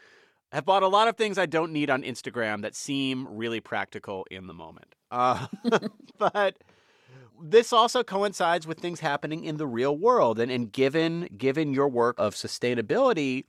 have 0.54 0.66
bought 0.66 0.84
a 0.84 0.88
lot 0.88 1.08
of 1.08 1.18
things 1.18 1.38
I 1.38 1.48
don't 1.48 1.72
need 1.72 1.90
on 1.90 2.04
Instagram 2.04 2.62
that 2.62 2.76
seem 2.76 3.28
really 3.30 3.60
practical 3.60 4.26
in 4.30 4.48
the 4.48 4.54
moment. 4.54 4.96
Uh, 5.12 5.48
but 6.18 6.58
this 7.42 7.74
also 7.74 8.04
coincides 8.04 8.68
with 8.68 8.80
things 8.80 9.00
happening 9.00 9.44
in 9.44 9.58
the 9.58 9.68
real 9.68 9.98
world. 9.98 10.40
And, 10.40 10.52
and 10.52 10.72
given 10.72 11.28
given 11.38 11.74
your 11.74 11.88
work 11.88 12.16
of 12.20 12.36
sustainability, 12.36 13.46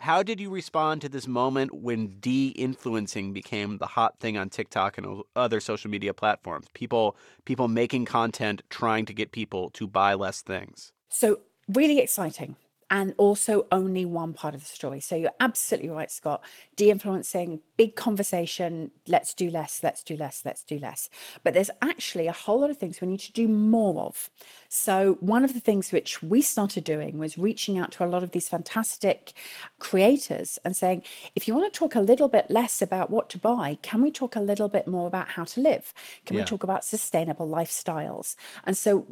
how 0.00 0.22
did 0.22 0.40
you 0.40 0.50
respond 0.50 1.00
to 1.02 1.08
this 1.08 1.28
moment 1.28 1.74
when 1.74 2.18
de-influencing 2.18 3.32
became 3.32 3.78
the 3.78 3.86
hot 3.86 4.18
thing 4.18 4.36
on 4.36 4.50
TikTok 4.50 4.98
and 4.98 5.22
other 5.36 5.60
social 5.60 5.90
media 5.90 6.12
platforms? 6.12 6.66
People 6.74 7.16
people 7.44 7.68
making 7.68 8.04
content 8.04 8.62
trying 8.68 9.06
to 9.06 9.14
get 9.14 9.30
people 9.30 9.70
to 9.70 9.86
buy 9.86 10.14
less 10.14 10.42
things. 10.42 10.92
So 11.08 11.40
really 11.68 12.00
exciting 12.00 12.56
and 12.92 13.14
also 13.16 13.66
only 13.72 14.04
one 14.04 14.34
part 14.34 14.54
of 14.54 14.60
the 14.60 14.66
story. 14.66 15.00
So 15.00 15.16
you're 15.16 15.32
absolutely 15.40 15.88
right, 15.88 16.10
Scott. 16.10 16.44
De 16.76 16.90
influencing, 16.90 17.60
big 17.78 17.96
conversation, 17.96 18.90
let's 19.08 19.32
do 19.32 19.48
less, 19.50 19.80
let's 19.82 20.02
do 20.02 20.14
less, 20.14 20.42
let's 20.44 20.62
do 20.62 20.78
less. 20.78 21.08
But 21.42 21.54
there's 21.54 21.70
actually 21.80 22.26
a 22.26 22.32
whole 22.32 22.60
lot 22.60 22.68
of 22.68 22.76
things 22.76 23.00
we 23.00 23.08
need 23.08 23.20
to 23.20 23.32
do 23.32 23.48
more 23.48 24.02
of. 24.02 24.28
So, 24.74 25.18
one 25.20 25.44
of 25.44 25.52
the 25.52 25.60
things 25.60 25.92
which 25.92 26.22
we 26.22 26.40
started 26.40 26.82
doing 26.82 27.18
was 27.18 27.36
reaching 27.36 27.76
out 27.76 27.92
to 27.92 28.04
a 28.04 28.08
lot 28.08 28.22
of 28.22 28.30
these 28.30 28.48
fantastic 28.48 29.34
creators 29.78 30.58
and 30.64 30.74
saying, 30.74 31.02
if 31.36 31.46
you 31.46 31.54
want 31.54 31.70
to 31.70 31.78
talk 31.78 31.94
a 31.94 32.00
little 32.00 32.26
bit 32.26 32.46
less 32.48 32.80
about 32.80 33.10
what 33.10 33.28
to 33.30 33.38
buy, 33.38 33.76
can 33.82 34.00
we 34.00 34.10
talk 34.10 34.34
a 34.34 34.40
little 34.40 34.68
bit 34.68 34.88
more 34.88 35.06
about 35.06 35.28
how 35.28 35.44
to 35.44 35.60
live? 35.60 35.92
Can 36.24 36.36
yeah. 36.36 36.42
we 36.42 36.46
talk 36.46 36.62
about 36.62 36.86
sustainable 36.86 37.46
lifestyles? 37.46 38.34
And 38.64 38.74
so, 38.74 39.06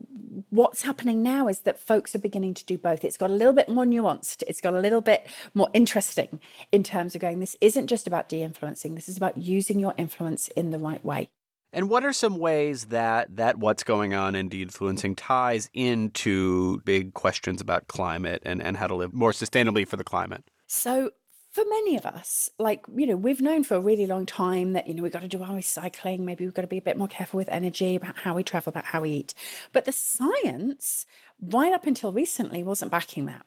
what's 0.48 0.80
happening 0.80 1.22
now 1.22 1.46
is 1.46 1.60
that 1.60 1.78
folks 1.78 2.14
are 2.14 2.20
beginning 2.20 2.54
to 2.54 2.64
do 2.64 2.78
both. 2.78 3.04
It's 3.04 3.18
got 3.18 3.28
a 3.28 3.34
little 3.34 3.52
bit 3.52 3.68
more 3.68 3.84
nuanced, 3.84 4.42
it's 4.48 4.62
got 4.62 4.72
a 4.72 4.80
little 4.80 5.02
bit 5.02 5.26
more 5.52 5.68
interesting 5.74 6.40
in 6.72 6.82
terms 6.82 7.14
of 7.14 7.20
going, 7.20 7.38
this 7.38 7.56
isn't 7.60 7.88
just 7.88 8.06
about 8.06 8.30
de 8.30 8.42
influencing, 8.42 8.94
this 8.94 9.10
is 9.10 9.18
about 9.18 9.36
using 9.36 9.78
your 9.78 9.92
influence 9.98 10.48
in 10.48 10.70
the 10.70 10.78
right 10.78 11.04
way. 11.04 11.28
And 11.72 11.88
what 11.88 12.04
are 12.04 12.12
some 12.12 12.38
ways 12.38 12.86
that 12.86 13.36
that 13.36 13.58
what's 13.58 13.84
going 13.84 14.14
on 14.14 14.34
in 14.34 14.48
de-influencing 14.48 15.14
ties 15.14 15.70
into 15.72 16.80
big 16.80 17.14
questions 17.14 17.60
about 17.60 17.86
climate 17.86 18.42
and, 18.44 18.62
and 18.62 18.76
how 18.76 18.86
to 18.86 18.94
live 18.94 19.14
more 19.14 19.32
sustainably 19.32 19.86
for 19.86 19.96
the 19.96 20.04
climate? 20.04 20.44
So 20.66 21.10
for 21.50 21.64
many 21.68 21.96
of 21.96 22.06
us, 22.06 22.48
like, 22.58 22.84
you 22.94 23.06
know, 23.06 23.16
we've 23.16 23.40
known 23.40 23.64
for 23.64 23.74
a 23.74 23.80
really 23.80 24.06
long 24.06 24.24
time 24.24 24.72
that, 24.74 24.86
you 24.86 24.94
know, 24.94 25.02
we've 25.02 25.12
got 25.12 25.22
to 25.22 25.28
do 25.28 25.42
our 25.42 25.50
recycling. 25.50 26.20
Maybe 26.20 26.44
we've 26.44 26.54
got 26.54 26.62
to 26.62 26.68
be 26.68 26.78
a 26.78 26.82
bit 26.82 26.96
more 26.96 27.08
careful 27.08 27.38
with 27.38 27.48
energy, 27.48 27.96
about 27.96 28.16
how 28.16 28.34
we 28.34 28.44
travel, 28.44 28.70
about 28.70 28.84
how 28.84 29.00
we 29.00 29.10
eat. 29.10 29.34
But 29.72 29.84
the 29.84 29.92
science, 29.92 31.06
right 31.42 31.72
up 31.72 31.86
until 31.86 32.12
recently, 32.12 32.62
wasn't 32.62 32.90
backing 32.90 33.26
that. 33.26 33.44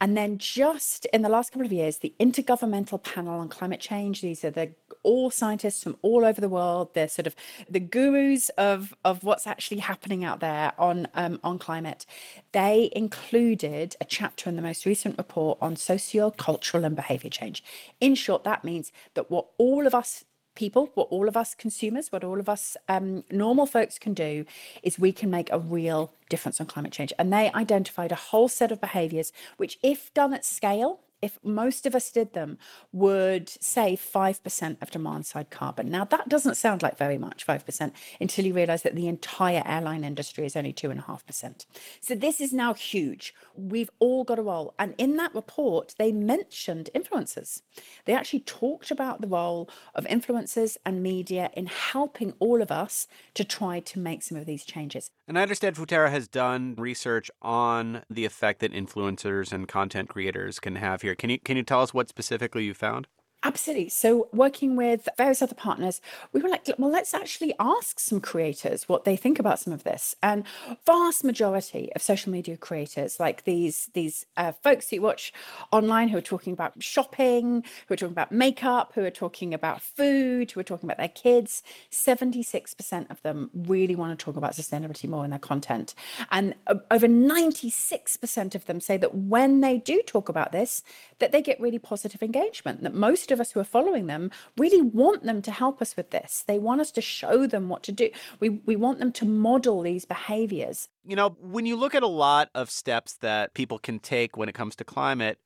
And 0.00 0.16
then 0.16 0.38
just 0.38 1.06
in 1.06 1.22
the 1.22 1.28
last 1.28 1.50
couple 1.50 1.66
of 1.66 1.72
years, 1.72 1.98
the 1.98 2.14
Intergovernmental 2.20 3.02
Panel 3.02 3.40
on 3.40 3.48
Climate 3.48 3.80
Change, 3.80 4.20
these 4.20 4.44
are 4.44 4.50
the 4.50 4.72
all 5.02 5.30
scientists 5.30 5.82
from 5.82 5.96
all 6.02 6.24
over 6.24 6.40
the 6.40 6.48
world. 6.48 6.94
They're 6.94 7.08
sort 7.08 7.26
of 7.26 7.34
the 7.68 7.80
gurus 7.80 8.48
of, 8.50 8.94
of 9.04 9.24
what's 9.24 9.46
actually 9.46 9.80
happening 9.80 10.24
out 10.24 10.40
there 10.40 10.72
on 10.78 11.08
um, 11.14 11.40
on 11.42 11.58
climate. 11.58 12.06
They 12.52 12.90
included 12.94 13.96
a 14.00 14.04
chapter 14.04 14.48
in 14.48 14.56
the 14.56 14.62
most 14.62 14.86
recent 14.86 15.18
report 15.18 15.58
on 15.60 15.76
socio-cultural 15.76 16.84
and 16.84 16.94
behavior 16.94 17.30
change. 17.30 17.64
In 18.00 18.14
short, 18.14 18.44
that 18.44 18.64
means 18.64 18.92
that 19.14 19.30
what 19.30 19.46
all 19.58 19.86
of 19.86 19.94
us 19.94 20.24
people, 20.58 20.90
what 20.94 21.06
all 21.10 21.28
of 21.28 21.36
us 21.36 21.54
consumers, 21.54 22.10
what 22.10 22.24
all 22.24 22.40
of 22.40 22.48
us 22.48 22.76
um, 22.88 23.24
normal 23.30 23.64
folks 23.64 23.98
can 23.98 24.12
do 24.12 24.44
is 24.82 24.98
we 24.98 25.12
can 25.12 25.30
make 25.30 25.50
a 25.52 25.58
real 25.58 26.12
difference 26.28 26.60
on 26.60 26.66
climate 26.66 26.92
change. 26.92 27.12
And 27.18 27.32
they 27.32 27.50
identified 27.52 28.10
a 28.10 28.16
whole 28.16 28.48
set 28.48 28.72
of 28.72 28.80
behaviors 28.80 29.32
which, 29.56 29.78
if 29.82 30.12
done 30.14 30.34
at 30.34 30.44
scale, 30.44 31.00
if 31.20 31.38
most 31.42 31.86
of 31.86 31.94
us 31.94 32.10
did 32.10 32.32
them, 32.32 32.58
would 32.92 33.48
save 33.48 34.00
5% 34.00 34.76
of 34.82 34.90
demand 34.90 35.26
side 35.26 35.50
carbon. 35.50 35.90
Now, 35.90 36.04
that 36.04 36.28
doesn't 36.28 36.56
sound 36.56 36.82
like 36.82 36.96
very 36.96 37.18
much, 37.18 37.46
5%, 37.46 37.92
until 38.20 38.46
you 38.46 38.54
realize 38.54 38.82
that 38.82 38.94
the 38.94 39.08
entire 39.08 39.62
airline 39.66 40.04
industry 40.04 40.46
is 40.46 40.56
only 40.56 40.72
2.5%. 40.72 41.66
So 42.00 42.14
this 42.14 42.40
is 42.40 42.52
now 42.52 42.74
huge. 42.74 43.34
We've 43.54 43.90
all 43.98 44.24
got 44.24 44.38
a 44.38 44.42
role. 44.42 44.74
And 44.78 44.94
in 44.98 45.16
that 45.16 45.34
report, 45.34 45.94
they 45.98 46.12
mentioned 46.12 46.90
influencers. 46.94 47.62
They 48.04 48.14
actually 48.14 48.40
talked 48.40 48.90
about 48.90 49.20
the 49.20 49.28
role 49.28 49.68
of 49.94 50.04
influencers 50.06 50.76
and 50.84 51.02
media 51.02 51.50
in 51.54 51.66
helping 51.66 52.34
all 52.38 52.62
of 52.62 52.70
us 52.70 53.06
to 53.34 53.44
try 53.44 53.80
to 53.80 53.98
make 53.98 54.22
some 54.22 54.38
of 54.38 54.46
these 54.46 54.64
changes. 54.64 55.10
And 55.28 55.38
I 55.38 55.42
understand 55.42 55.76
Futerra 55.76 56.10
has 56.10 56.26
done 56.26 56.74
research 56.78 57.30
on 57.42 58.02
the 58.08 58.24
effect 58.24 58.60
that 58.60 58.72
influencers 58.72 59.52
and 59.52 59.68
content 59.68 60.08
creators 60.08 60.58
can 60.58 60.76
have 60.76 61.02
here. 61.02 61.14
Can 61.14 61.28
you 61.28 61.38
can 61.38 61.58
you 61.58 61.62
tell 61.62 61.82
us 61.82 61.92
what 61.92 62.08
specifically 62.08 62.64
you 62.64 62.72
found? 62.72 63.08
Absolutely. 63.44 63.88
So, 63.88 64.28
working 64.32 64.74
with 64.74 65.08
various 65.16 65.42
other 65.42 65.54
partners, 65.54 66.00
we 66.32 66.40
were 66.40 66.48
like, 66.48 66.66
well, 66.76 66.90
let's 66.90 67.14
actually 67.14 67.54
ask 67.60 68.00
some 68.00 68.20
creators 68.20 68.88
what 68.88 69.04
they 69.04 69.14
think 69.14 69.38
about 69.38 69.60
some 69.60 69.72
of 69.72 69.84
this. 69.84 70.16
And 70.24 70.42
vast 70.84 71.22
majority 71.22 71.92
of 71.94 72.02
social 72.02 72.32
media 72.32 72.56
creators, 72.56 73.20
like 73.20 73.44
these 73.44 73.90
these 73.94 74.26
uh, 74.36 74.50
folks 74.64 74.90
who 74.90 75.00
watch 75.00 75.32
online, 75.70 76.08
who 76.08 76.18
are 76.18 76.20
talking 76.20 76.52
about 76.52 76.82
shopping, 76.82 77.62
who 77.86 77.94
are 77.94 77.96
talking 77.96 78.12
about 78.12 78.32
makeup, 78.32 78.90
who 78.96 79.04
are 79.04 79.10
talking 79.10 79.54
about 79.54 79.82
food, 79.82 80.50
who 80.50 80.58
are 80.58 80.64
talking 80.64 80.88
about 80.88 80.98
their 80.98 81.06
kids, 81.06 81.62
seventy 81.90 82.42
six 82.42 82.74
percent 82.74 83.08
of 83.08 83.22
them 83.22 83.50
really 83.54 83.94
want 83.94 84.18
to 84.18 84.24
talk 84.24 84.36
about 84.36 84.54
sustainability 84.54 85.08
more 85.08 85.24
in 85.24 85.30
their 85.30 85.38
content, 85.38 85.94
and 86.32 86.56
over 86.90 87.06
ninety 87.06 87.70
six 87.70 88.16
percent 88.16 88.56
of 88.56 88.66
them 88.66 88.80
say 88.80 88.96
that 88.96 89.14
when 89.14 89.60
they 89.60 89.78
do 89.78 90.02
talk 90.04 90.28
about 90.28 90.50
this, 90.50 90.82
that 91.20 91.30
they 91.30 91.40
get 91.40 91.60
really 91.60 91.78
positive 91.78 92.20
engagement. 92.20 92.82
That 92.82 92.94
most 92.94 93.27
most 93.28 93.32
of 93.32 93.40
us 93.40 93.52
who 93.52 93.60
are 93.60 93.64
following 93.64 94.06
them 94.06 94.30
really 94.56 94.80
want 94.80 95.24
them 95.24 95.42
to 95.42 95.50
help 95.50 95.82
us 95.82 95.96
with 95.96 96.10
this. 96.10 96.44
They 96.46 96.58
want 96.58 96.80
us 96.80 96.90
to 96.92 97.02
show 97.02 97.46
them 97.46 97.68
what 97.68 97.82
to 97.82 97.92
do. 97.92 98.08
We, 98.40 98.48
we 98.48 98.74
want 98.74 99.00
them 99.00 99.12
to 99.12 99.26
model 99.26 99.82
these 99.82 100.06
behaviors. 100.06 100.88
You 101.04 101.16
know, 101.16 101.36
when 101.40 101.66
you 101.66 101.76
look 101.76 101.94
at 101.94 102.02
a 102.02 102.08
lot 102.08 102.48
of 102.54 102.70
steps 102.70 103.18
that 103.20 103.52
people 103.52 103.78
can 103.78 103.98
take 103.98 104.36
when 104.38 104.48
it 104.48 104.54
comes 104.54 104.76
to 104.76 104.84
climate, 104.84 105.38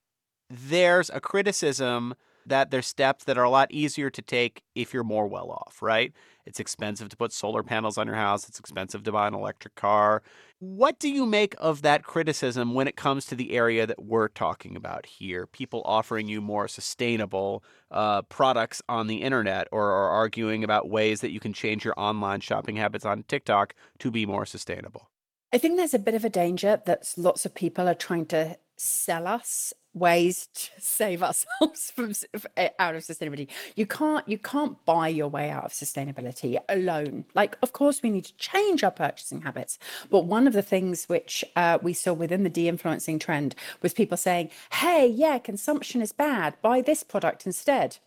there's 0.48 1.10
a 1.10 1.20
criticism 1.20 2.14
that 2.46 2.70
there's 2.70 2.86
steps 2.86 3.24
that 3.24 3.38
are 3.38 3.44
a 3.44 3.50
lot 3.50 3.70
easier 3.70 4.10
to 4.10 4.22
take 4.22 4.62
if 4.74 4.92
you're 4.92 5.04
more 5.04 5.26
well 5.26 5.50
off, 5.50 5.80
right? 5.80 6.12
It's 6.44 6.60
expensive 6.60 7.08
to 7.10 7.16
put 7.16 7.32
solar 7.32 7.62
panels 7.62 7.98
on 7.98 8.06
your 8.06 8.16
house, 8.16 8.48
it's 8.48 8.58
expensive 8.58 9.02
to 9.04 9.12
buy 9.12 9.28
an 9.28 9.34
electric 9.34 9.74
car. 9.74 10.22
What 10.58 10.98
do 10.98 11.08
you 11.08 11.26
make 11.26 11.54
of 11.58 11.82
that 11.82 12.04
criticism 12.04 12.74
when 12.74 12.88
it 12.88 12.96
comes 12.96 13.26
to 13.26 13.34
the 13.34 13.52
area 13.52 13.86
that 13.86 14.02
we're 14.02 14.28
talking 14.28 14.76
about 14.76 15.06
here? 15.06 15.46
People 15.46 15.82
offering 15.84 16.28
you 16.28 16.40
more 16.40 16.68
sustainable 16.68 17.64
uh, 17.90 18.22
products 18.22 18.82
on 18.88 19.06
the 19.06 19.22
internet 19.22 19.68
or 19.72 19.90
are 19.90 20.10
arguing 20.10 20.62
about 20.64 20.88
ways 20.88 21.20
that 21.20 21.32
you 21.32 21.40
can 21.40 21.52
change 21.52 21.84
your 21.84 21.94
online 21.96 22.40
shopping 22.40 22.76
habits 22.76 23.04
on 23.04 23.24
TikTok 23.24 23.74
to 23.98 24.10
be 24.10 24.26
more 24.26 24.46
sustainable. 24.46 25.10
I 25.52 25.58
think 25.58 25.76
there's 25.76 25.94
a 25.94 25.98
bit 25.98 26.14
of 26.14 26.24
a 26.24 26.30
danger 26.30 26.80
that 26.86 27.12
lots 27.16 27.44
of 27.44 27.54
people 27.54 27.88
are 27.88 27.94
trying 27.94 28.26
to 28.26 28.56
sell 28.76 29.26
us 29.26 29.72
ways 29.94 30.48
to 30.54 30.70
save 30.78 31.22
ourselves 31.22 31.90
from 31.94 32.12
eh, 32.56 32.68
out 32.78 32.94
of 32.94 33.02
sustainability. 33.02 33.48
You 33.76 33.86
can't 33.86 34.26
you 34.28 34.38
can't 34.38 34.82
buy 34.84 35.08
your 35.08 35.28
way 35.28 35.50
out 35.50 35.64
of 35.64 35.72
sustainability 35.72 36.58
alone. 36.68 37.24
Like 37.34 37.56
of 37.62 37.72
course 37.72 38.02
we 38.02 38.10
need 38.10 38.24
to 38.24 38.36
change 38.36 38.82
our 38.82 38.90
purchasing 38.90 39.42
habits 39.42 39.78
but 40.10 40.24
one 40.24 40.46
of 40.46 40.52
the 40.52 40.62
things 40.62 41.06
which 41.06 41.44
uh, 41.56 41.78
we 41.82 41.92
saw 41.92 42.12
within 42.12 42.42
the 42.42 42.50
de-influencing 42.50 43.18
trend 43.18 43.54
was 43.82 43.92
people 43.94 44.16
saying 44.16 44.50
hey 44.72 45.06
yeah 45.06 45.38
consumption 45.38 46.00
is 46.00 46.12
bad 46.12 46.54
buy 46.62 46.80
this 46.80 47.02
product 47.02 47.46
instead. 47.46 47.98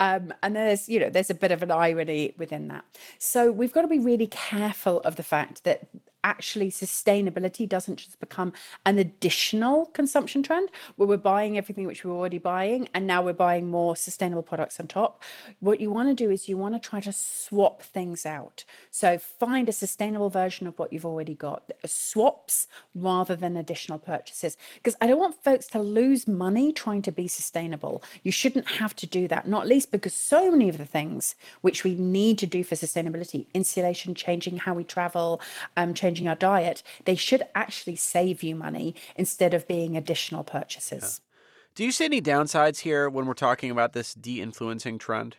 Um, 0.00 0.34
and 0.42 0.56
there's 0.56 0.88
you 0.88 0.98
know 1.00 1.10
there's 1.10 1.30
a 1.30 1.34
bit 1.34 1.52
of 1.52 1.62
an 1.62 1.70
irony 1.70 2.34
within 2.36 2.68
that. 2.68 2.84
So 3.18 3.50
we've 3.50 3.72
got 3.72 3.82
to 3.82 3.88
be 3.88 3.98
really 3.98 4.26
careful 4.26 5.00
of 5.00 5.16
the 5.16 5.22
fact 5.22 5.64
that 5.64 5.88
actually 6.28 6.70
sustainability 6.70 7.66
doesn't 7.66 7.96
just 7.96 8.20
become 8.20 8.52
an 8.84 8.98
additional 8.98 9.86
consumption 9.86 10.42
trend 10.42 10.68
where 10.96 11.08
we're 11.08 11.16
buying 11.16 11.56
everything 11.56 11.86
which 11.86 12.04
we're 12.04 12.12
already 12.12 12.36
buying 12.36 12.86
and 12.92 13.06
now 13.06 13.22
we're 13.22 13.32
buying 13.32 13.70
more 13.70 13.96
sustainable 13.96 14.42
products 14.42 14.78
on 14.78 14.86
top. 14.86 15.22
What 15.60 15.80
you 15.80 15.90
want 15.90 16.10
to 16.10 16.14
do 16.14 16.30
is 16.30 16.48
you 16.48 16.58
want 16.58 16.74
to 16.74 16.88
try 16.90 17.00
to 17.00 17.12
swap 17.12 17.82
things 17.82 18.26
out. 18.26 18.64
So 18.90 19.18
find 19.18 19.68
a 19.68 19.72
sustainable 19.72 20.28
version 20.28 20.66
of 20.66 20.78
what 20.78 20.92
you've 20.92 21.06
already 21.06 21.34
got, 21.34 21.62
swaps 21.86 22.68
rather 22.94 23.34
than 23.34 23.56
additional 23.56 23.98
purchases. 23.98 24.58
Because 24.74 24.96
I 25.00 25.06
don't 25.06 25.18
want 25.18 25.42
folks 25.42 25.66
to 25.68 25.80
lose 25.80 26.28
money 26.28 26.72
trying 26.72 27.02
to 27.02 27.12
be 27.12 27.26
sustainable. 27.26 28.02
You 28.22 28.32
shouldn't 28.32 28.68
have 28.72 28.94
to 28.96 29.06
do 29.06 29.28
that, 29.28 29.48
not 29.48 29.66
least 29.66 29.90
because 29.90 30.12
so 30.12 30.50
many 30.50 30.68
of 30.68 30.76
the 30.76 30.84
things 30.84 31.34
which 31.62 31.84
we 31.84 31.94
need 31.94 32.36
to 32.38 32.46
do 32.46 32.62
for 32.62 32.74
sustainability, 32.74 33.46
insulation, 33.54 34.14
changing 34.14 34.58
how 34.58 34.74
we 34.74 34.84
travel, 34.84 35.40
um, 35.76 35.94
changing 35.94 36.17
changing 36.18 36.28
our 36.28 36.34
diet, 36.34 36.82
they 37.04 37.14
should 37.14 37.42
actually 37.54 37.96
save 37.96 38.42
you 38.42 38.54
money 38.54 38.94
instead 39.16 39.54
of 39.54 39.66
being 39.68 39.96
additional 39.96 40.44
purchases. 40.44 41.20
Yeah. 41.20 41.24
Do 41.74 41.84
you 41.84 41.92
see 41.92 42.06
any 42.06 42.20
downsides 42.20 42.80
here 42.80 43.08
when 43.08 43.26
we're 43.26 43.34
talking 43.34 43.70
about 43.70 43.92
this 43.92 44.14
de-influencing 44.14 44.98
trend? 44.98 45.36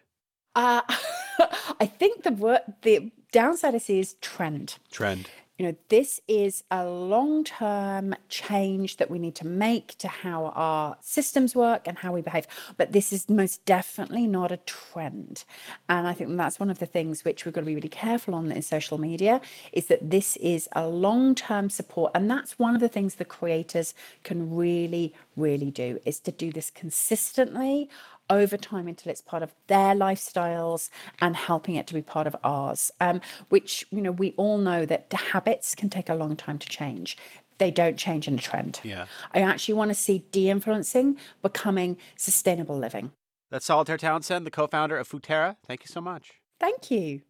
Uh, 0.55 0.81
I 1.79 1.85
think 1.85 2.23
the 2.23 2.31
word, 2.31 2.61
the 2.83 3.11
downside 3.31 3.75
I 3.75 3.79
see 3.79 3.99
is 3.99 4.15
trend. 4.21 4.77
Trend 4.89 5.29
you 5.59 5.65
know, 5.65 5.75
this 5.89 6.21
is 6.29 6.63
a 6.71 6.85
long 6.85 7.43
term 7.43 8.15
change 8.29 8.95
that 8.95 9.11
we 9.11 9.19
need 9.19 9.35
to 9.35 9.45
make 9.45 9.97
to 9.97 10.07
how 10.07 10.53
our 10.55 10.95
systems 11.01 11.53
work 11.53 11.85
and 11.85 11.97
how 11.97 12.13
we 12.13 12.21
behave. 12.21 12.47
But 12.77 12.93
this 12.93 13.11
is 13.11 13.27
most 13.27 13.65
definitely 13.65 14.25
not 14.25 14.53
a 14.53 14.57
trend. 14.57 15.43
And 15.89 16.07
I 16.07 16.13
think 16.13 16.37
that's 16.37 16.61
one 16.61 16.69
of 16.69 16.79
the 16.79 16.85
things 16.85 17.25
which 17.25 17.43
we've 17.43 17.53
got 17.53 17.59
to 17.59 17.65
be 17.65 17.75
really 17.75 17.89
careful 17.89 18.35
on 18.35 18.49
in 18.53 18.61
social 18.61 18.97
media 18.97 19.41
is 19.73 19.87
that 19.87 20.09
this 20.09 20.37
is 20.37 20.69
a 20.77 20.87
long 20.87 21.35
term 21.35 21.69
support. 21.69 22.13
And 22.15 22.31
that's 22.31 22.57
one 22.57 22.73
of 22.73 22.79
the 22.79 22.87
things 22.87 23.15
the 23.15 23.25
creators 23.25 23.93
can 24.23 24.55
really, 24.55 25.13
really 25.35 25.71
do 25.71 25.99
is 26.05 26.21
to 26.21 26.31
do 26.31 26.53
this 26.53 26.69
consistently 26.69 27.89
over 28.29 28.57
time 28.57 28.87
until 28.87 29.11
it's 29.11 29.21
part 29.21 29.43
of 29.43 29.53
their 29.67 29.95
lifestyles 29.95 30.89
and 31.19 31.35
helping 31.35 31.75
it 31.75 31.87
to 31.87 31.93
be 31.93 32.01
part 32.01 32.27
of 32.27 32.35
ours. 32.43 32.91
Um, 32.99 33.21
which, 33.49 33.85
you 33.91 34.01
know, 34.01 34.11
we 34.11 34.33
all 34.37 34.57
know 34.57 34.85
that 34.85 35.09
the 35.09 35.17
habits 35.17 35.75
can 35.75 35.89
take 35.89 36.09
a 36.09 36.15
long 36.15 36.35
time 36.35 36.57
to 36.59 36.67
change. 36.67 37.17
They 37.57 37.71
don't 37.71 37.97
change 37.97 38.27
in 38.27 38.35
a 38.35 38.41
trend. 38.41 38.79
Yeah. 38.83 39.05
I 39.33 39.41
actually 39.41 39.73
want 39.73 39.89
to 39.89 39.95
see 39.95 40.23
de 40.31 40.49
influencing 40.49 41.17
becoming 41.41 41.97
sustainable 42.15 42.77
living. 42.77 43.11
That's 43.51 43.65
Solitaire 43.65 43.97
Townsend, 43.97 44.45
the 44.45 44.51
co 44.51 44.67
founder 44.67 44.97
of 44.97 45.09
Futerra. 45.09 45.57
Thank 45.65 45.81
you 45.81 45.87
so 45.87 45.99
much. 45.99 46.33
Thank 46.59 46.91
you. 46.91 47.21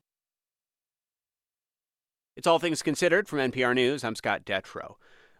It's 2.35 2.47
All 2.47 2.59
Things 2.59 2.81
Considered 2.81 3.27
from 3.27 3.39
NPR 3.39 3.73
News. 3.73 4.03
I'm 4.03 4.15
Scott 4.15 4.45
Detrow. 4.45 4.95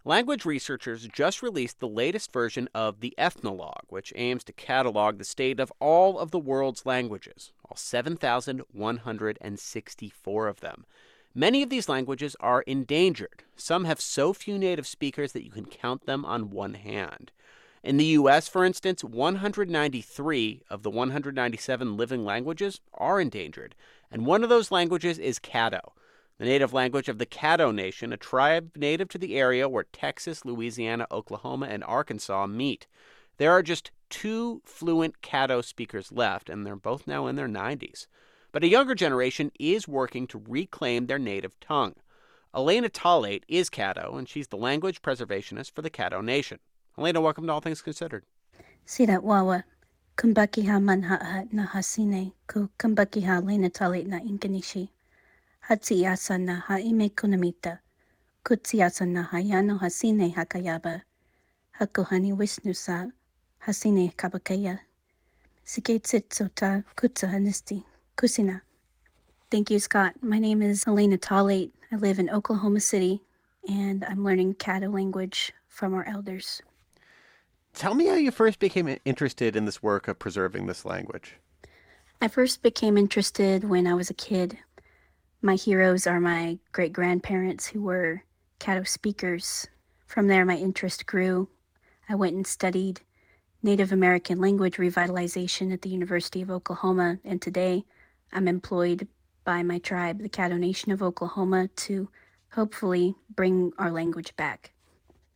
Language 0.10 0.43
researchers 0.43 1.08
just 1.08 1.41
released 1.43 1.80
the 1.80 1.88
latest 1.88 2.34
version 2.34 2.67
of 2.74 3.00
the 3.00 3.13
Ethnologue, 3.15 3.86
which 3.89 4.12
aims 4.15 4.43
to 4.45 4.52
catalog 4.52 5.19
the 5.19 5.24
state 5.24 5.60
of 5.60 5.72
all 5.80 6.17
of 6.17 6.32
the 6.32 6.39
world's 6.39 6.84
languages, 6.84 7.52
all 7.63 7.78
7,164 7.78 10.48
of 10.48 10.62
them. 10.62 10.88
Many 11.36 11.62
of 11.62 11.69
these 11.69 11.88
languages 11.88 12.36
are 12.39 12.63
endangered. 12.63 13.43
Some 13.56 13.86
have 13.86 14.02
so 14.02 14.34
few 14.34 14.58
native 14.58 14.88
speakers 14.88 15.34
that 15.34 15.45
you 15.45 15.52
can 15.52 15.65
count 15.65 16.08
them 16.08 16.26
on 16.26 16.50
one 16.50 16.74
hand. 16.74 17.32
In 17.84 17.98
the 17.98 18.06
U.S., 18.06 18.48
for 18.48 18.65
instance, 18.65 19.04
193 19.04 20.63
of 20.72 20.82
the 20.82 20.89
197 20.89 21.95
living 21.95 22.26
languages 22.26 22.82
are 22.95 23.22
endangered, 23.22 23.76
and 24.10 24.26
one 24.26 24.41
of 24.41 24.50
those 24.50 24.72
languages 24.72 25.19
is 25.19 25.38
Caddo 25.38 25.91
the 26.39 26.45
native 26.45 26.71
language 26.71 27.10
of 27.10 27.17
the 27.17 27.25
Caddo 27.25 27.75
Nation, 27.75 28.13
a 28.13 28.17
tribe 28.17 28.71
native 28.75 29.10
to 29.10 29.17
the 29.17 29.36
area 29.36 29.67
where 29.67 29.84
Texas, 29.91 30.45
Louisiana, 30.45 31.06
Oklahoma, 31.12 31.67
and 31.69 31.84
Arkansas 31.84 32.47
meet. 32.47 32.88
There 33.38 33.52
are 33.52 33.62
just 33.62 33.91
two 34.10 34.62
fluent 34.63 35.21
Caddo 35.21 35.63
speakers 35.63 36.13
left, 36.13 36.49
and 36.49 36.65
they're 36.65 36.78
both 36.78 37.06
now 37.06 37.28
in 37.28 37.36
their 37.36 37.49
90s. 37.49 38.08
But 38.54 38.63
a 38.63 38.69
younger 38.69 38.95
generation 38.95 39.52
is 39.60 39.88
working 39.88 40.28
to 40.28 40.41
reclaim 40.47 41.06
their 41.06 41.19
native 41.19 41.60
tongue. 41.60 41.95
Elena 42.56 42.89
Taulate 42.89 43.43
is 43.49 43.69
Caddo, 43.69 44.17
and 44.17 44.28
she's 44.28 44.47
the 44.47 44.58
language 44.58 45.02
preservationist 45.02 45.75
for 45.75 45.82
the 45.82 45.89
Caddo 45.89 46.23
Nation. 46.23 46.60
Elena, 46.97 47.19
welcome 47.19 47.45
to 47.47 47.54
All 47.54 47.62
Things 47.62 47.82
Considered. 47.82 48.23
See 48.86 49.06
Sira 49.06 49.19
wawa, 49.19 49.65
kumbakiha 50.15 51.52
na 51.52 51.65
hasine, 51.67 52.32
ku 52.47 52.69
kumbakiha 52.80 53.43
Elena 53.43 53.69
Taulate 53.69 54.08
na 54.08 54.19
inkanishi. 54.19 54.89
Hatsiyasana 55.69 56.62
haime 56.62 57.10
kunamita. 57.10 57.79
Kutsiyasana 58.43 59.23
hayano 59.23 59.77
hasine 59.77 60.29
hakayaba. 60.29 61.01
Hakuhani 61.71 62.34
wisnusa 62.34 63.12
hasine 63.60 64.13
kabakaya. 64.15 64.79
Siketsitsota 65.63 66.84
kutsahanisti. 66.95 67.84
Kusina. 68.17 68.62
Thank 69.51 69.69
you, 69.69 69.79
Scott. 69.79 70.13
My 70.23 70.39
name 70.39 70.63
is 70.63 70.88
Elena 70.88 71.19
Taulate. 71.19 71.71
I 71.91 71.97
live 71.97 72.17
in 72.17 72.32
Oklahoma 72.32 72.79
City, 72.79 73.21
and 73.67 74.03
I'm 74.05 74.23
learning 74.23 74.55
Caddo 74.55 74.91
language 74.91 75.53
from 75.67 75.93
our 75.93 76.05
elders. 76.08 76.63
Tell 77.75 77.93
me 77.93 78.08
how 78.08 78.15
you 78.15 78.32
first 78.32 78.58
became 78.58 78.97
interested 79.05 79.55
in 79.55 79.65
this 79.65 79.84
work 79.84 80.08
of 80.08 80.17
preserving 80.17 80.65
this 80.65 80.84
language. 80.84 81.36
I 82.21 82.27
first 82.27 82.63
became 82.63 82.97
interested 82.97 83.63
when 83.63 83.88
I 83.88 83.93
was 83.93 84.10
a 84.10 84.13
kid. 84.13 84.58
My 85.41 85.56
heroes 85.56 86.06
are 86.06 86.19
my 86.19 86.60
great 86.73 86.91
grandparents 86.91 87.67
who 87.67 87.82
were 87.82 88.23
Caddo 88.60 88.86
speakers. 88.86 89.67
From 90.06 90.28
there, 90.28 90.43
my 90.43 90.58
interest 90.58 91.06
grew. 91.06 91.47
I 92.10 92.15
went 92.15 92.36
and 92.36 92.45
studied 92.45 92.99
Native 93.63 93.93
American 93.93 94.41
language 94.41 94.75
revitalization 94.75 95.71
at 95.71 95.82
the 95.82 95.89
University 95.89 96.41
of 96.41 96.52
Oklahoma, 96.52 97.19
and 97.23 97.41
today 97.41 97.86
I'm 98.34 98.49
employed 98.49 99.08
by 99.45 99.63
my 99.63 99.80
tribe, 99.80 100.21
the 100.21 100.28
Caddo 100.28 100.60
Nation 100.60 100.91
of 100.91 101.02
Oklahoma, 101.02 101.69
to 101.69 102.10
hopefully 102.52 103.15
bring 103.34 103.71
our 103.78 103.91
language 103.91 104.36
back. 104.36 104.73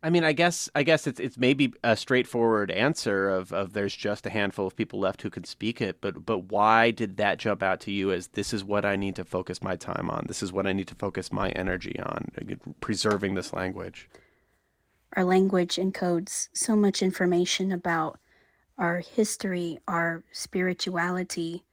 I 0.05 0.09
mean, 0.09 0.25
I 0.25 0.33
guess 0.33 0.69
I 0.75 0.83
guess 0.83 1.07
it's 1.07 1.19
it's 1.21 1.37
maybe 1.37 1.73
a 1.81 1.95
straightforward 1.95 2.69
answer 2.71 3.29
of, 3.29 3.53
of 3.53 3.71
there's 3.71 3.95
just 3.95 4.25
a 4.25 4.29
handful 4.29 4.67
of 4.67 4.75
people 4.75 4.99
left 4.99 5.21
who 5.21 5.29
can 5.29 5.45
speak 5.45 5.81
it, 5.81 6.01
but 6.01 6.25
but 6.25 6.51
why 6.51 6.91
did 6.91 7.15
that 7.17 7.37
jump 7.39 7.63
out 7.63 7.79
to 7.81 7.91
you 7.91 8.11
as 8.11 8.27
this 8.27 8.53
is 8.53 8.65
what 8.65 8.83
I 8.83 8.97
need 8.97 9.15
to 9.15 9.23
focus 9.23 9.63
my 9.63 9.77
time 9.77 10.09
on? 10.09 10.25
This 10.27 10.43
is 10.43 10.51
what 10.51 10.67
I 10.67 10.73
need 10.73 10.89
to 10.89 10.95
focus 10.95 11.31
my 11.31 11.51
energy 11.51 11.97
on, 12.03 12.31
preserving 12.81 13.35
this 13.35 13.53
language. 13.53 14.09
Our 15.15 15.23
language 15.23 15.77
encodes 15.77 16.49
so 16.53 16.75
much 16.75 17.01
information 17.01 17.71
about 17.71 18.19
our 18.77 18.99
history, 18.99 19.79
our 19.87 20.25
spirituality, 20.33 21.63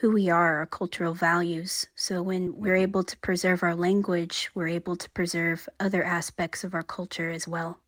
who 0.00 0.10
we 0.10 0.30
are, 0.30 0.56
our 0.56 0.66
cultural 0.66 1.12
values. 1.12 1.86
So 1.94 2.22
when 2.22 2.56
we're 2.56 2.72
mm-hmm. 2.72 2.82
able 2.84 3.04
to 3.04 3.16
preserve 3.18 3.62
our 3.62 3.74
language, 3.74 4.50
we're 4.54 4.68
able 4.68 4.96
to 4.96 5.10
preserve 5.10 5.68
other 5.78 6.02
aspects 6.02 6.64
of 6.64 6.74
our 6.74 6.82
culture 6.82 7.28
as 7.28 7.46
well. 7.46 7.78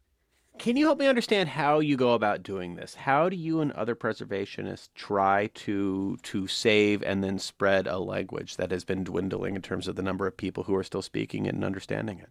Can 0.58 0.76
you 0.76 0.84
help 0.84 0.98
me 0.98 1.06
understand 1.06 1.48
how 1.48 1.80
you 1.80 1.96
go 1.96 2.12
about 2.12 2.42
doing 2.42 2.74
this? 2.74 2.94
How 2.94 3.30
do 3.30 3.36
you 3.36 3.62
and 3.62 3.72
other 3.72 3.96
preservationists 3.96 4.90
try 4.94 5.48
to 5.54 6.18
to 6.22 6.46
save 6.46 7.02
and 7.02 7.24
then 7.24 7.38
spread 7.38 7.86
a 7.86 7.98
language 7.98 8.58
that 8.58 8.70
has 8.70 8.84
been 8.84 9.04
dwindling 9.04 9.56
in 9.56 9.62
terms 9.62 9.88
of 9.88 9.96
the 9.96 10.02
number 10.02 10.26
of 10.26 10.36
people 10.36 10.64
who 10.64 10.74
are 10.74 10.84
still 10.84 11.00
speaking 11.00 11.46
it 11.46 11.54
and 11.54 11.64
understanding 11.64 12.18
it? 12.18 12.28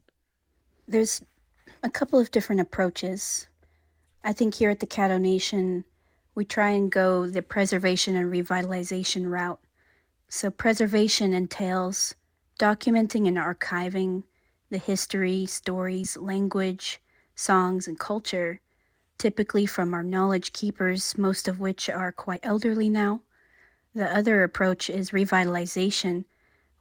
There's 0.87 1.23
a 1.81 1.89
couple 1.89 2.19
of 2.19 2.29
different 2.29 2.61
approaches. 2.61 3.47
I 4.23 4.33
think 4.33 4.53
here 4.53 4.69
at 4.69 4.79
the 4.79 4.87
Caddo 4.87 5.19
Nation, 5.19 5.83
we 6.35 6.45
try 6.45 6.69
and 6.69 6.91
go 6.91 7.25
the 7.25 7.41
preservation 7.41 8.15
and 8.15 8.31
revitalization 8.31 9.27
route. 9.27 9.59
So, 10.33 10.49
preservation 10.49 11.33
entails 11.33 12.15
documenting 12.57 13.27
and 13.27 13.35
archiving 13.35 14.23
the 14.69 14.77
history, 14.77 15.45
stories, 15.45 16.15
language, 16.15 17.01
songs, 17.35 17.85
and 17.85 17.99
culture, 17.99 18.61
typically 19.17 19.65
from 19.65 19.93
our 19.93 20.03
knowledge 20.03 20.53
keepers, 20.53 21.17
most 21.17 21.49
of 21.49 21.59
which 21.59 21.89
are 21.89 22.13
quite 22.13 22.39
elderly 22.43 22.87
now. 22.87 23.19
The 23.93 24.05
other 24.05 24.45
approach 24.45 24.89
is 24.89 25.11
revitalization, 25.11 26.23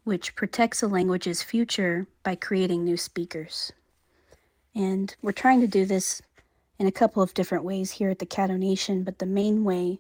which 0.05 0.37
protects 0.37 0.81
a 0.81 0.87
language's 0.87 1.43
future 1.43 2.07
by 2.23 2.37
creating 2.37 2.85
new 2.85 2.97
speakers. 2.97 3.73
And 4.77 5.13
we're 5.23 5.33
trying 5.33 5.61
to 5.61 5.67
do 5.67 5.85
this 5.85 6.23
in 6.79 6.87
a 6.87 6.93
couple 6.93 7.21
of 7.21 7.35
different 7.35 7.65
ways 7.65 7.91
here 7.91 8.11
at 8.11 8.21
the 8.21 8.27
Caddo 8.27 8.57
Nation, 8.57 9.03
but 9.03 9.19
the 9.19 9.27
main 9.27 9.65
way 9.65 9.99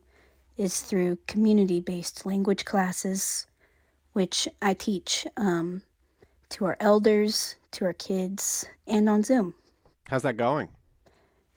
is 0.61 0.83
through 0.83 1.17
community 1.27 1.81
based 1.81 2.27
language 2.27 2.67
classes, 2.67 3.47
which 4.13 4.47
I 4.61 4.75
teach 4.75 5.27
um, 5.39 5.81
to 6.51 6.67
our 6.67 6.77
elders, 6.81 7.57
to 7.73 7.87
our 7.87 7.95
kids, 7.95 8.67
and 8.87 9.09
on 9.09 9.23
Zoom. 9.23 9.55
How's 10.09 10.23
that 10.23 10.37
going? 10.37 10.69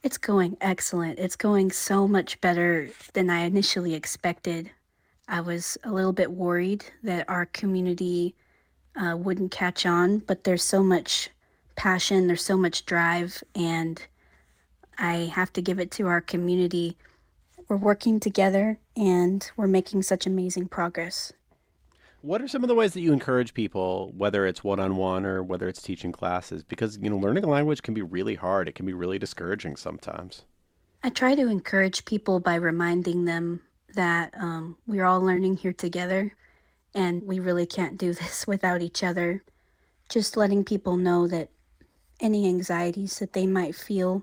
It's 0.04 0.18
going 0.18 0.56
excellent. 0.62 1.20
It's 1.20 1.36
going 1.36 1.72
so 1.72 2.08
much 2.08 2.40
better 2.40 2.90
than 3.12 3.30
I 3.30 3.42
initially 3.42 3.94
expected. 3.94 4.72
I 5.28 5.42
was 5.42 5.78
a 5.84 5.92
little 5.92 6.14
bit 6.14 6.32
worried 6.32 6.86
that 7.04 7.28
our 7.30 7.46
community 7.48 8.36
uh, 8.96 9.18
wouldn't 9.18 9.52
catch 9.52 9.86
on, 9.86 10.20
but 10.20 10.46
there's 10.46 10.64
so 10.64 10.82
much 10.82 11.30
passion, 11.76 12.28
there's 12.28 12.44
so 12.44 12.56
much 12.56 12.86
drive, 12.86 13.44
and 13.54 14.02
I 14.98 15.32
have 15.34 15.52
to 15.54 15.62
give 15.62 15.80
it 15.80 15.92
to 15.92 16.08
our 16.08 16.22
community. 16.22 16.96
We're 17.74 17.78
working 17.78 18.20
together 18.20 18.78
and 18.96 19.50
we're 19.58 19.66
making 19.66 20.04
such 20.04 20.28
amazing 20.28 20.68
progress. 20.68 21.34
What 22.22 22.40
are 22.40 22.48
some 22.48 22.64
of 22.64 22.68
the 22.68 22.76
ways 22.76 22.94
that 22.94 23.02
you 23.02 23.12
encourage 23.12 23.56
people, 23.56 24.14
whether 24.16 24.46
it's 24.46 24.64
one 24.64 24.80
on 24.80 24.96
one 24.96 25.26
or 25.26 25.42
whether 25.42 25.68
it's 25.68 25.82
teaching 25.82 26.12
classes? 26.12 26.62
Because, 26.62 27.00
you 27.02 27.10
know, 27.10 27.18
learning 27.18 27.46
a 27.46 27.50
language 27.50 27.82
can 27.82 27.96
be 27.96 28.04
really 28.04 28.36
hard. 28.36 28.68
It 28.68 28.76
can 28.76 28.86
be 28.86 28.94
really 28.94 29.18
discouraging 29.18 29.76
sometimes. 29.76 30.44
I 31.02 31.10
try 31.10 31.34
to 31.34 31.48
encourage 31.48 32.06
people 32.06 32.40
by 32.40 32.54
reminding 32.54 33.26
them 33.26 33.60
that 33.96 34.36
um, 34.38 34.78
we're 34.86 35.06
all 35.06 35.22
learning 35.22 35.58
here 35.58 35.74
together 35.74 36.36
and 36.94 37.24
we 37.24 37.40
really 37.40 37.66
can't 37.66 37.98
do 37.98 38.14
this 38.14 38.46
without 38.46 38.84
each 38.84 39.04
other. 39.04 39.44
Just 40.10 40.38
letting 40.38 40.64
people 40.64 40.96
know 40.96 41.28
that 41.28 41.50
any 42.20 42.48
anxieties 42.48 43.18
that 43.18 43.34
they 43.34 43.48
might 43.48 43.74
feel 43.74 44.22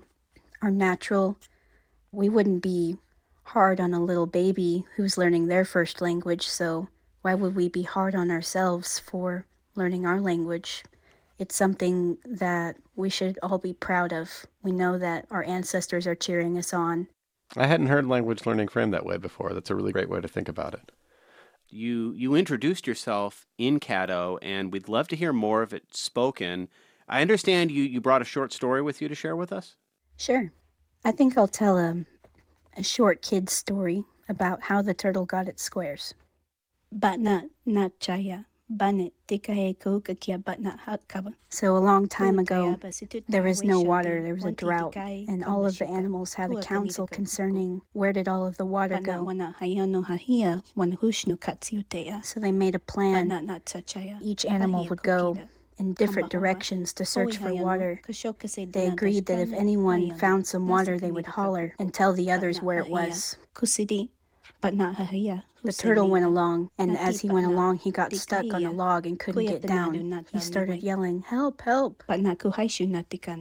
are 0.61 0.71
natural. 0.71 1.37
We 2.13 2.29
wouldn't 2.29 2.63
be 2.63 2.95
hard 3.51 3.79
on 3.81 3.93
a 3.93 4.03
little 4.03 4.25
baby 4.25 4.85
who's 4.95 5.17
learning 5.17 5.47
their 5.47 5.65
first 5.65 6.01
language, 6.01 6.47
so 6.47 6.87
why 7.21 7.35
would 7.35 7.55
we 7.55 7.67
be 7.67 7.83
hard 7.83 8.15
on 8.15 8.31
ourselves 8.31 8.99
for 8.99 9.45
learning 9.75 10.05
our 10.05 10.21
language? 10.21 10.83
It's 11.37 11.55
something 11.55 12.17
that 12.25 12.77
we 12.95 13.09
should 13.09 13.37
all 13.43 13.57
be 13.57 13.73
proud 13.73 14.13
of. 14.13 14.45
We 14.63 14.71
know 14.71 14.97
that 14.97 15.25
our 15.29 15.43
ancestors 15.43 16.07
are 16.07 16.15
cheering 16.15 16.57
us 16.57 16.73
on. 16.73 17.07
I 17.57 17.67
hadn't 17.67 17.87
heard 17.87 18.07
language 18.07 18.45
learning 18.45 18.69
framed 18.69 18.93
that 18.93 19.05
way 19.05 19.17
before. 19.17 19.53
That's 19.53 19.69
a 19.69 19.75
really 19.75 19.91
great 19.91 20.09
way 20.09 20.21
to 20.21 20.27
think 20.27 20.47
about 20.47 20.73
it. 20.73 20.91
You 21.67 22.13
you 22.13 22.35
introduced 22.35 22.87
yourself 22.87 23.47
in 23.57 23.79
Caddo, 23.79 24.37
and 24.41 24.71
we'd 24.71 24.89
love 24.89 25.07
to 25.09 25.15
hear 25.15 25.33
more 25.33 25.61
of 25.61 25.73
it 25.73 25.95
spoken. 25.95 26.69
I 27.07 27.21
understand 27.21 27.71
you, 27.71 27.83
you 27.83 27.99
brought 27.99 28.21
a 28.21 28.25
short 28.25 28.53
story 28.53 28.81
with 28.81 29.01
you 29.01 29.09
to 29.09 29.15
share 29.15 29.35
with 29.35 29.51
us? 29.51 29.75
Sure. 30.15 30.51
I 31.03 31.11
think 31.11 31.37
I'll 31.37 31.47
tell 31.47 31.77
a, 31.77 32.05
a 32.77 32.83
short 32.83 33.21
kid's 33.21 33.53
story 33.53 34.03
about 34.29 34.63
how 34.63 34.81
the 34.81 34.93
turtle 34.93 35.25
got 35.25 35.47
its 35.47 35.63
squares. 35.63 36.13
Batna 36.93 37.49
chaya. 37.99 38.45
So 41.49 41.75
a 41.75 41.79
long 41.79 42.07
time 42.07 42.39
ago, 42.39 42.79
there 43.27 43.43
was 43.43 43.63
no 43.63 43.81
water, 43.81 44.23
there 44.23 44.33
was 44.33 44.45
a 44.45 44.51
drought, 44.53 44.95
and 44.95 45.43
all 45.43 45.65
of 45.65 45.77
the 45.77 45.87
animals 45.87 46.33
had 46.33 46.53
a 46.53 46.61
council 46.61 47.05
concerning 47.05 47.81
where 47.91 48.13
did 48.13 48.29
all 48.29 48.45
of 48.45 48.55
the 48.55 48.65
water 48.65 48.97
go. 49.01 49.29
So 52.23 52.39
they 52.39 52.51
made 52.53 52.75
a 52.75 52.79
plan. 52.79 53.61
Each 54.21 54.45
animal 54.45 54.87
would 54.87 55.03
go 55.03 55.37
in 55.81 55.93
different 55.93 56.29
directions 56.29 56.93
to 56.93 57.03
search 57.05 57.37
for 57.37 57.53
water. 57.53 58.01
They 58.07 58.87
agreed 58.87 59.25
that 59.25 59.39
if 59.39 59.51
anyone 59.53 60.15
found 60.17 60.47
some 60.47 60.67
water, 60.67 60.99
they 60.99 61.11
would 61.11 61.25
holler 61.25 61.73
and 61.79 61.93
tell 61.93 62.13
the 62.13 62.31
others 62.31 62.61
where 62.61 62.79
it 62.79 62.89
was. 62.89 63.37
The 65.63 65.73
turtle 65.73 66.09
went 66.09 66.25
along, 66.25 66.69
and 66.77 66.97
as 66.97 67.21
he 67.21 67.29
went 67.29 67.45
along, 67.47 67.77
he 67.79 67.91
got 67.91 68.13
stuck 68.13 68.45
on 68.53 68.63
a 68.63 68.71
log 68.71 69.05
and 69.05 69.19
couldn't 69.19 69.45
get 69.45 69.61
down. 69.63 70.25
He 70.31 70.39
started 70.39 70.81
yelling, 70.83 71.21
Help, 71.27 71.61
help! 71.61 72.03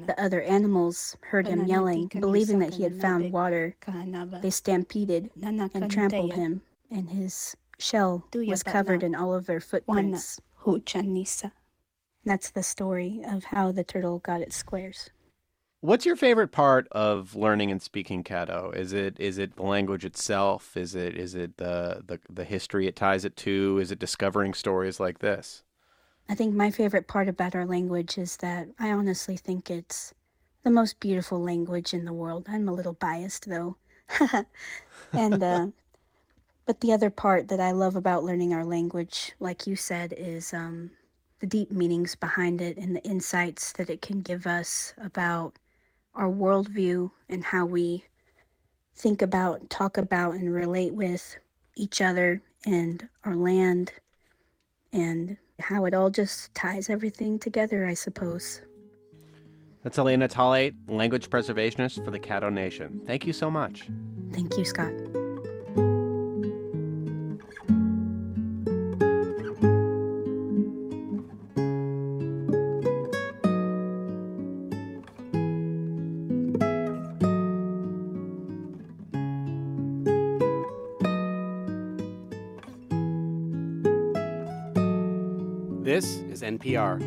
The 0.07 0.15
other 0.19 0.43
animals 0.43 1.17
heard 1.21 1.47
him 1.47 1.67
yelling, 1.67 2.09
believing 2.09 2.59
that 2.61 2.75
he 2.75 2.83
had 2.83 3.01
found 3.01 3.33
water. 3.33 3.77
They 4.43 4.51
stampeded 4.51 5.31
and 5.43 5.91
trampled 5.91 6.33
him, 6.35 6.63
and 6.91 7.11
his 7.11 7.57
shell 7.79 8.25
was 8.35 8.63
covered 8.63 9.03
in 9.03 9.15
all 9.15 9.35
of 9.35 9.47
their 9.47 9.61
footprints. 9.61 10.41
That's 12.25 12.51
the 12.51 12.63
story 12.63 13.23
of 13.27 13.45
how 13.45 13.73
the 13.73 13.85
turtle 13.85 14.19
got 14.19 14.41
its 14.41 14.57
squares. 14.57 15.11
What's 15.83 16.05
your 16.05 16.17
favorite 16.17 16.53
part 16.53 16.89
of 16.93 17.35
learning 17.35 17.71
and 17.71 17.81
speaking 17.81 18.23
Caddo? 18.23 18.77
Is 18.77 18.93
it 18.93 19.19
is 19.19 19.39
it 19.39 19.57
the 19.57 19.63
language 19.63 20.05
itself? 20.05 20.77
Is 20.77 20.95
it 20.95 21.17
is 21.17 21.35
it 21.35 21.57
the, 21.57 22.03
the 22.07 22.21
the 22.29 22.45
history 22.45 22.87
it 22.87 22.97
ties 22.97 23.25
it 23.25 23.35
to? 23.37 23.79
Is 23.79 23.91
it 23.91 23.99
discovering 23.99 24.53
stories 24.53 25.01
like 25.01 25.21
this? 25.21 25.63
I 26.29 26.35
think 26.35 26.55
my 26.55 26.71
favorite 26.71 27.09
part 27.09 27.29
about 27.29 27.55
our 27.55 27.65
language 27.65 28.19
is 28.19 28.37
that 28.39 28.69
I 28.79 28.91
honestly 28.91 29.39
think 29.39 29.71
it's 29.71 30.13
the 30.63 30.71
most 30.71 31.01
beautiful 31.01 31.43
language 31.43 31.95
in 31.95 32.05
the 32.05 32.13
world. 32.13 32.47
I'm 32.49 32.69
a 32.69 32.75
little 32.75 32.93
biased 32.93 33.49
though. 33.49 33.77
and 35.15 35.43
uh, 35.43 35.69
but 36.67 36.81
the 36.81 36.93
other 36.93 37.09
part 37.09 37.49
that 37.49 37.59
I 37.59 37.71
love 37.71 37.97
about 37.97 38.23
learning 38.23 38.53
our 38.53 38.67
language, 38.67 39.33
like 39.41 39.67
you 39.67 39.77
said, 39.77 40.13
is 40.17 40.53
um, 40.53 40.91
the 41.41 41.47
deep 41.47 41.71
meanings 41.71 42.15
behind 42.15 42.61
it 42.61 42.77
and 42.77 42.95
the 42.95 43.03
insights 43.03 43.73
that 43.73 43.91
it 43.91 44.03
can 44.03 44.21
give 44.21 44.47
us 44.47 44.95
about 45.03 45.59
our 46.15 46.29
worldview 46.29 47.11
and 47.29 47.45
how 47.45 47.65
we 47.65 48.05
think 48.95 49.23
about, 49.23 49.69
talk 49.71 49.97
about, 49.97 50.35
and 50.35 50.53
relate 50.53 50.95
with 50.95 51.39
each 51.77 52.01
other 52.01 52.43
and 52.67 53.09
our 53.25 53.37
land 53.37 53.93
and 54.93 55.37
how 55.61 55.85
it 55.85 55.95
all 55.95 56.11
just 56.11 56.55
ties 56.55 56.91
everything 56.91 57.39
together, 57.39 57.87
I 57.87 57.95
suppose. 57.95 58.61
That's 59.83 59.99
Elena 59.99 60.29
Talate, 60.29 60.75
language 60.89 61.31
preservationist 61.31 62.05
for 62.05 62.11
the 62.11 62.21
Caddo 62.21 62.53
Nation. 62.53 63.01
Thank 63.07 63.27
you 63.27 63.33
so 63.33 63.51
much. 63.51 63.89
Thank 64.33 64.59
you, 64.59 64.65
Scott. 64.65 64.93
NPR. 86.61 87.01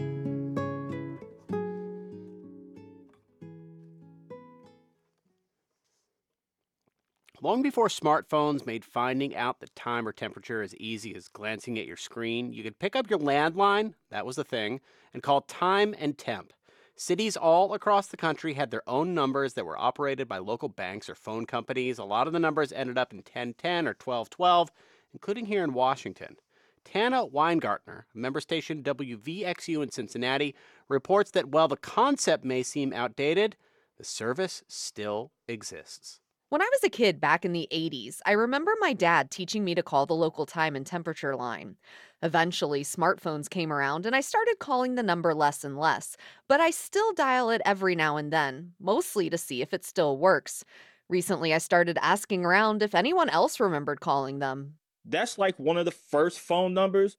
Long 7.42 7.62
before 7.62 7.90
smartphones 7.90 8.66
made 8.66 8.86
finding 8.86 9.36
out 9.36 9.60
the 9.60 9.68
time 9.76 10.08
or 10.08 10.14
temperature 10.14 10.62
as 10.62 10.74
easy 10.78 11.14
as 11.14 11.28
glancing 11.28 11.78
at 11.78 11.86
your 11.86 11.98
screen, 11.98 12.54
you 12.54 12.64
could 12.64 12.80
pick 12.80 12.96
up 12.96 13.10
your 13.10 13.20
landline, 13.20 13.96
that 14.10 14.26
was 14.26 14.38
the 14.38 14.46
thing, 14.46 14.80
and 15.14 15.22
call 15.22 15.42
time 15.42 15.94
and 16.00 16.18
temp. 16.18 16.54
Cities 16.96 17.36
all 17.36 17.74
across 17.74 18.08
the 18.08 18.16
country 18.16 18.54
had 18.54 18.72
their 18.72 18.88
own 18.88 19.14
numbers 19.14 19.56
that 19.56 19.66
were 19.66 19.78
operated 19.78 20.28
by 20.28 20.38
local 20.38 20.70
banks 20.70 21.10
or 21.10 21.16
phone 21.16 21.46
companies. 21.46 21.98
A 21.98 22.06
lot 22.06 22.28
of 22.28 22.34
the 22.34 22.40
numbers 22.40 22.72
ended 22.72 22.98
up 22.98 23.12
in 23.12 23.18
1010 23.18 23.88
or 23.88 23.98
1212, 24.02 24.72
including 25.12 25.48
here 25.48 25.66
in 25.66 25.74
Washington. 25.74 26.38
Tana 26.86 27.26
Weingartner, 27.26 28.04
member 28.14 28.42
station 28.42 28.84
WVXU 28.84 29.82
in 29.84 29.92
Cincinnati, 29.92 30.56
reports 30.88 31.32
that 31.32 31.50
while 31.50 31.68
the 31.68 31.78
concept 31.78 32.44
may 32.44 32.64
seem 32.64 32.94
outdated, 32.94 33.56
the 33.98 34.04
service 34.04 34.64
still 34.68 35.32
exists. 35.48 36.20
When 36.50 36.62
I 36.62 36.70
was 36.72 36.84
a 36.84 36.90
kid 36.90 37.20
back 37.20 37.46
in 37.46 37.52
the 37.52 37.68
80s, 37.72 38.20
I 38.28 38.34
remember 38.34 38.76
my 38.80 38.94
dad 38.94 39.32
teaching 39.32 39.64
me 39.64 39.74
to 39.74 39.82
call 39.82 40.06
the 40.06 40.14
local 40.14 40.46
time 40.46 40.76
and 40.76 40.86
temperature 40.86 41.36
line. 41.36 41.78
Eventually, 42.22 42.84
smartphones 42.84 43.50
came 43.50 43.74
around 43.74 44.06
and 44.06 44.16
I 44.16 44.22
started 44.22 44.60
calling 44.60 44.94
the 44.94 45.02
number 45.02 45.34
less 45.34 45.64
and 45.64 45.80
less, 45.80 46.16
but 46.48 46.62
I 46.62 46.70
still 46.70 47.12
dial 47.14 47.50
it 47.50 47.64
every 47.66 47.96
now 47.96 48.18
and 48.18 48.32
then, 48.32 48.74
mostly 48.80 49.32
to 49.32 49.38
see 49.38 49.64
if 49.64 49.74
it 49.74 49.84
still 49.84 50.16
works. 50.16 50.64
Recently, 51.10 51.56
I 51.56 51.58
started 51.58 51.98
asking 52.02 52.46
around 52.46 52.84
if 52.84 52.94
anyone 52.94 53.30
else 53.30 53.60
remembered 53.60 54.00
calling 54.00 54.38
them. 54.38 54.76
That's 55.06 55.38
like 55.38 55.58
one 55.60 55.78
of 55.78 55.86
the 55.86 55.92
first 55.92 56.40
phone 56.40 56.74
numbers 56.74 57.18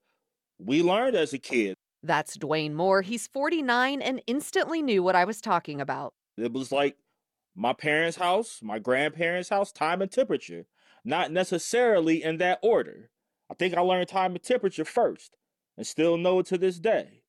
we 0.59 0.83
learned 0.83 1.17
as 1.17 1.33
a 1.33 1.39
kid. 1.39 1.75
That's 2.03 2.37
Dwayne 2.37 2.73
Moore. 2.73 3.03
He's 3.03 3.27
49 3.27 4.03
and 4.03 4.23
instantly 4.27 4.83
knew 4.83 5.03
what 5.03 5.17
I 5.17 5.25
was 5.25 5.41
talking 5.41 5.81
about. 5.81 6.15
It 6.37 6.53
was 6.53 6.71
like 6.71 6.97
my 7.55 7.73
parents' 7.73 8.17
house, 8.17 8.61
my 8.63 8.79
grandparents' 8.79 9.49
house, 9.49 9.73
time 9.73 10.03
and 10.03 10.11
temperature, 10.11 10.67
not 11.05 11.31
necessarily 11.31 12.23
in 12.23 12.39
that 12.39 12.59
order. 12.63 13.11
I 13.51 13.55
think 13.55 13.75
I 13.75 13.81
learned 13.81 14.09
time 14.09 14.33
and 14.33 14.43
temperature 14.43 14.85
first 14.85 15.37
and 15.77 15.87
still 15.87 16.17
know 16.17 16.41
it 16.41 16.47
to 16.47 16.59
this 16.59 16.79
day. 16.79 17.23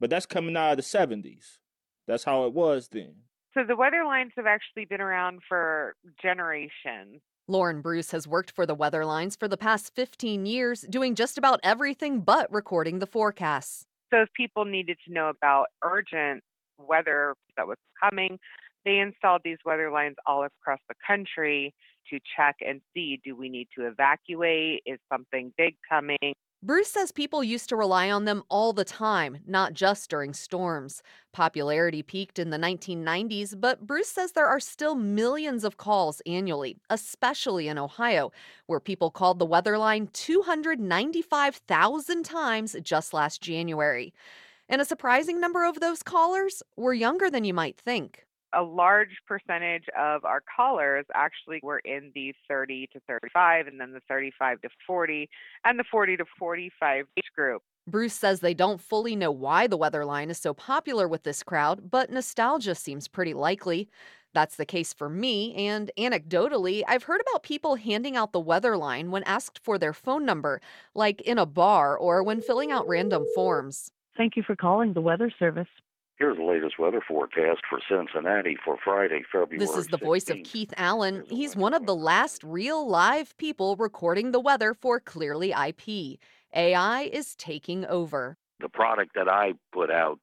But 0.00 0.10
that's 0.10 0.26
coming 0.26 0.56
out 0.56 0.72
of 0.72 0.76
the 0.76 0.82
70s. 0.82 1.58
That's 2.06 2.24
how 2.24 2.44
it 2.44 2.52
was 2.52 2.88
then. 2.88 3.14
So 3.54 3.64
the 3.66 3.76
weather 3.76 4.04
lines 4.04 4.32
have 4.36 4.46
actually 4.46 4.84
been 4.84 5.00
around 5.00 5.40
for 5.48 5.94
generations. 6.22 7.20
Lauren 7.48 7.80
Bruce 7.80 8.10
has 8.10 8.28
worked 8.28 8.50
for 8.50 8.66
the 8.66 8.74
weather 8.74 9.06
lines 9.06 9.34
for 9.34 9.48
the 9.48 9.56
past 9.56 9.94
15 9.94 10.44
years, 10.44 10.82
doing 10.82 11.14
just 11.14 11.38
about 11.38 11.60
everything 11.62 12.20
but 12.20 12.52
recording 12.52 12.98
the 12.98 13.06
forecasts. 13.06 13.86
So 14.12 14.20
if 14.20 14.28
people 14.36 14.66
needed 14.66 14.98
to 15.06 15.12
know 15.12 15.30
about 15.30 15.66
urgent 15.82 16.42
weather 16.78 17.34
that 17.56 17.66
was 17.66 17.78
coming, 18.02 18.38
they 18.84 18.98
installed 18.98 19.40
these 19.44 19.58
weather 19.64 19.90
lines 19.90 20.16
all 20.26 20.44
across 20.44 20.78
the 20.88 20.94
country 21.06 21.74
to 22.10 22.18
check 22.36 22.56
and 22.66 22.80
see 22.94 23.18
do 23.24 23.34
we 23.34 23.48
need 23.48 23.68
to 23.76 23.86
evacuate? 23.86 24.82
Is 24.86 24.98
something 25.10 25.52
big 25.56 25.74
coming? 25.88 26.34
Bruce 26.60 26.88
says 26.88 27.12
people 27.12 27.44
used 27.44 27.68
to 27.68 27.76
rely 27.76 28.10
on 28.10 28.24
them 28.24 28.42
all 28.48 28.72
the 28.72 28.84
time, 28.84 29.38
not 29.46 29.74
just 29.74 30.10
during 30.10 30.34
storms. 30.34 31.04
Popularity 31.32 32.02
peaked 32.02 32.36
in 32.36 32.50
the 32.50 32.58
1990s, 32.58 33.54
but 33.58 33.86
Bruce 33.86 34.08
says 34.08 34.32
there 34.32 34.48
are 34.48 34.58
still 34.58 34.96
millions 34.96 35.62
of 35.62 35.76
calls 35.76 36.20
annually, 36.26 36.76
especially 36.90 37.68
in 37.68 37.78
Ohio, 37.78 38.32
where 38.66 38.80
people 38.80 39.08
called 39.08 39.38
the 39.38 39.46
weather 39.46 39.78
line 39.78 40.08
295,000 40.12 42.24
times 42.24 42.74
just 42.82 43.14
last 43.14 43.40
January. 43.40 44.12
And 44.68 44.80
a 44.80 44.84
surprising 44.84 45.40
number 45.40 45.64
of 45.64 45.78
those 45.78 46.02
callers 46.02 46.60
were 46.76 46.92
younger 46.92 47.30
than 47.30 47.44
you 47.44 47.54
might 47.54 47.78
think 47.78 48.26
a 48.54 48.62
large 48.62 49.16
percentage 49.26 49.84
of 49.98 50.24
our 50.24 50.42
callers 50.56 51.04
actually 51.14 51.60
were 51.62 51.80
in 51.80 52.10
the 52.14 52.34
30 52.48 52.88
to 52.92 53.00
35 53.08 53.66
and 53.66 53.80
then 53.80 53.92
the 53.92 54.00
35 54.08 54.60
to 54.62 54.68
40 54.86 55.28
and 55.64 55.78
the 55.78 55.84
40 55.90 56.16
to 56.18 56.24
45 56.38 57.06
age 57.16 57.24
group. 57.34 57.62
Bruce 57.86 58.14
says 58.14 58.40
they 58.40 58.54
don't 58.54 58.80
fully 58.80 59.16
know 59.16 59.30
why 59.30 59.66
the 59.66 59.76
weather 59.76 60.04
line 60.04 60.28
is 60.30 60.38
so 60.38 60.52
popular 60.52 61.08
with 61.08 61.22
this 61.22 61.42
crowd, 61.42 61.90
but 61.90 62.10
nostalgia 62.10 62.74
seems 62.74 63.08
pretty 63.08 63.32
likely. 63.32 63.88
That's 64.34 64.56
the 64.56 64.66
case 64.66 64.92
for 64.92 65.08
me, 65.08 65.54
and 65.54 65.90
anecdotally, 65.98 66.82
I've 66.86 67.04
heard 67.04 67.22
about 67.22 67.42
people 67.42 67.76
handing 67.76 68.14
out 68.14 68.32
the 68.32 68.40
weather 68.40 68.76
line 68.76 69.10
when 69.10 69.22
asked 69.24 69.58
for 69.64 69.78
their 69.78 69.94
phone 69.94 70.26
number, 70.26 70.60
like 70.94 71.22
in 71.22 71.38
a 71.38 71.46
bar 71.46 71.96
or 71.96 72.22
when 72.22 72.42
filling 72.42 72.70
out 72.70 72.86
random 72.86 73.24
forms. 73.34 73.90
Thank 74.18 74.36
you 74.36 74.42
for 74.42 74.54
calling 74.54 74.92
the 74.92 75.00
Weather 75.00 75.32
Service. 75.38 75.68
Here's 76.18 76.36
the 76.36 76.42
latest 76.42 76.80
weather 76.80 77.00
forecast 77.06 77.60
for 77.70 77.78
Cincinnati 77.88 78.56
for 78.64 78.76
Friday, 78.82 79.22
February. 79.30 79.58
This 79.58 79.76
is 79.76 79.86
the 79.86 79.98
16th. 79.98 80.04
voice 80.04 80.30
of 80.30 80.38
Keith 80.42 80.74
Allen. 80.76 81.22
He's 81.28 81.54
one 81.54 81.74
of 81.74 81.86
the 81.86 81.94
last 81.94 82.42
real 82.42 82.88
live 82.88 83.36
people 83.36 83.76
recording 83.76 84.32
the 84.32 84.40
weather 84.40 84.74
for 84.74 84.98
Clearly 84.98 85.52
IP. 85.52 86.18
AI 86.52 87.02
is 87.02 87.36
taking 87.36 87.84
over. 87.84 88.36
The 88.58 88.68
product 88.68 89.14
that 89.14 89.28
I 89.28 89.52
put 89.72 89.92
out, 89.92 90.18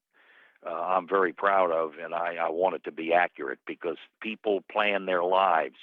uh, 0.67 0.69
I'm 0.69 1.07
very 1.07 1.31
proud 1.31 1.71
of, 1.71 1.93
and 2.03 2.13
I, 2.13 2.35
I 2.41 2.49
want 2.49 2.75
it 2.75 2.83
to 2.83 2.91
be 2.91 3.13
accurate 3.13 3.59
because 3.65 3.97
people 4.21 4.65
plan 4.69 5.05
their 5.05 5.23
lives 5.23 5.77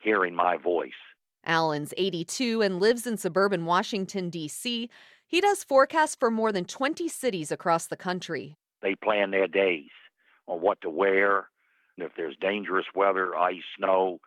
hearing 0.00 0.34
my 0.34 0.56
voice. 0.56 0.90
Allen's 1.44 1.94
82 1.96 2.62
and 2.62 2.80
lives 2.80 3.06
in 3.06 3.16
suburban 3.16 3.64
Washington, 3.64 4.28
D.C. 4.28 4.90
He 5.24 5.40
does 5.40 5.62
forecasts 5.62 6.16
for 6.16 6.32
more 6.32 6.50
than 6.50 6.64
20 6.64 7.06
cities 7.06 7.52
across 7.52 7.86
the 7.86 7.96
country. 7.96 8.56
They 8.86 8.94
plan 8.94 9.32
their 9.32 9.48
days 9.48 9.90
on 10.46 10.60
what 10.60 10.80
to 10.82 10.90
wear. 10.90 11.48
And 11.96 12.06
if 12.06 12.12
there's 12.16 12.36
dangerous 12.40 12.86
weather, 12.94 13.34
ice, 13.34 13.64
snow, 13.76 14.20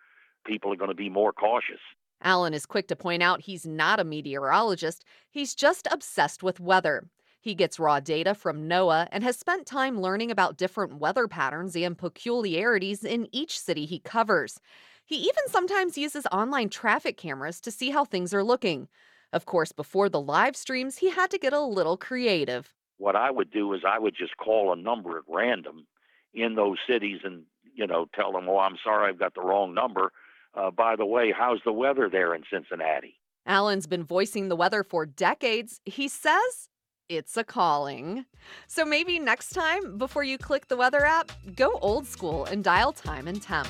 people 0.45 0.74
are 0.74 0.76
going 0.76 0.89
to 0.89 0.95
be 0.95 1.10
more 1.10 1.32
cautious. 1.32 1.80
Allen 2.22 2.53
is 2.53 2.66
quick 2.66 2.89
to 2.89 2.95
point 2.97 3.24
out 3.24 3.39
he's 3.39 3.66
not 3.66 4.01
a 4.01 4.03
meteorologist, 4.03 5.05
he's 5.30 5.55
just 5.55 5.88
obsessed 5.89 6.43
with 6.43 6.60
weather. 6.60 7.07
He 7.39 7.55
gets 7.55 7.80
raw 7.80 8.01
data 8.01 8.36
from 8.36 8.68
NOAA 8.68 9.07
and 9.14 9.24
has 9.24 9.39
spent 9.39 9.66
time 9.66 10.01
learning 10.01 10.30
about 10.30 10.57
different 10.57 10.99
weather 10.99 11.30
patterns 11.30 11.74
and 11.78 11.97
peculiarities 11.97 13.05
in 13.05 13.30
each 13.32 13.57
city 13.57 13.86
he 13.86 13.99
covers. 13.99 14.60
He 15.05 15.16
even 15.16 15.47
sometimes 15.47 15.97
uses 15.97 16.26
online 16.34 16.68
traffic 16.68 17.16
cameras 17.16 17.62
to 17.62 17.72
see 17.72 17.91
how 17.91 18.03
things 18.03 18.34
are 18.34 18.43
looking. 18.43 18.89
Of 19.32 19.45
course, 19.45 19.72
before 19.72 20.10
the 20.10 20.20
live 20.20 20.57
streams, 20.57 20.97
he 20.97 21.12
had 21.12 21.32
to 21.32 21.38
get 21.38 21.53
a 21.53 21.62
little 21.62 21.95
creative 21.95 22.74
what 23.00 23.16
I 23.16 23.32
would 23.32 23.50
do 23.50 23.74
is 23.74 23.82
I 23.88 23.97
would 23.97 24.16
just 24.16 24.38
call 24.38 24.72
a 24.72 24.76
number 24.76 25.18
at 25.18 25.24
random 25.28 25.88
in 26.34 26.54
those 26.54 26.78
cities 26.88 27.22
and 27.24 27.43
you 27.74 27.88
know 27.88 28.06
tell 28.14 28.32
them, 28.32 28.47
"Oh, 28.47 28.60
I'm 28.60 28.78
sorry, 28.84 29.10
I've 29.10 29.20
got 29.20 29.34
the 29.34 29.41
wrong 29.41 29.74
number." 29.74 30.12
Uh, 30.54 30.70
by 30.70 30.95
the 30.95 31.06
way, 31.06 31.34
how's 31.36 31.60
the 31.64 31.72
weather 31.72 32.10
there 32.10 32.36
in 32.36 32.43
Cincinnati? 32.52 33.20
Allen's 33.45 33.88
been 33.88 34.04
voicing 34.04 34.50
the 34.50 34.56
weather 34.56 34.84
for 34.84 35.06
decades. 35.06 35.80
He 35.86 36.08
says 36.08 36.70
it's 37.08 37.38
a 37.38 37.43
calling. 37.43 38.26
So 38.68 38.86
maybe 38.86 39.18
next 39.18 39.50
time, 39.50 39.97
before 39.97 40.24
you 40.24 40.38
click 40.38 40.68
the 40.68 40.78
weather 40.78 41.06
app, 41.06 41.32
go 41.56 41.80
old 41.82 42.06
school 42.06 42.45
and 42.45 42.64
dial 42.64 42.91
time 42.91 43.28
and 43.28 43.41
temp. 43.41 43.68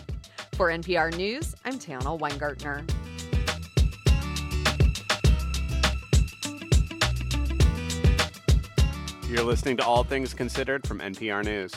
For 0.56 0.70
NPR 0.70 1.16
News, 1.16 1.56
I'm 1.64 1.80
Tana 1.80 2.18
Weingartner. 2.18 2.90
You're 9.30 9.44
listening 9.44 9.78
to 9.78 9.86
All 9.86 10.04
Things 10.04 10.34
Considered 10.34 10.88
from 10.88 10.98
NPR 10.98 11.46
News. 11.46 11.72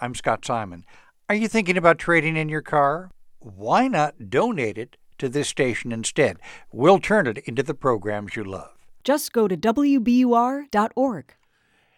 I'm 0.00 0.14
Scott 0.14 0.44
Simon. 0.44 0.84
Are 1.28 1.34
you 1.34 1.48
thinking 1.48 1.76
about 1.76 1.98
trading 1.98 2.36
in 2.36 2.48
your 2.48 2.62
car? 2.62 3.10
Why 3.40 3.88
not 3.88 4.30
donate 4.30 4.78
it 4.78 4.96
to 5.18 5.28
this 5.28 5.48
station 5.48 5.90
instead? 5.90 6.38
We'll 6.70 7.00
turn 7.00 7.26
it 7.26 7.38
into 7.38 7.64
the 7.64 7.74
programs 7.74 8.36
you 8.36 8.44
love. 8.44 8.70
Just 9.02 9.32
go 9.32 9.48
to 9.48 9.56
WBUR.org. 9.56 11.34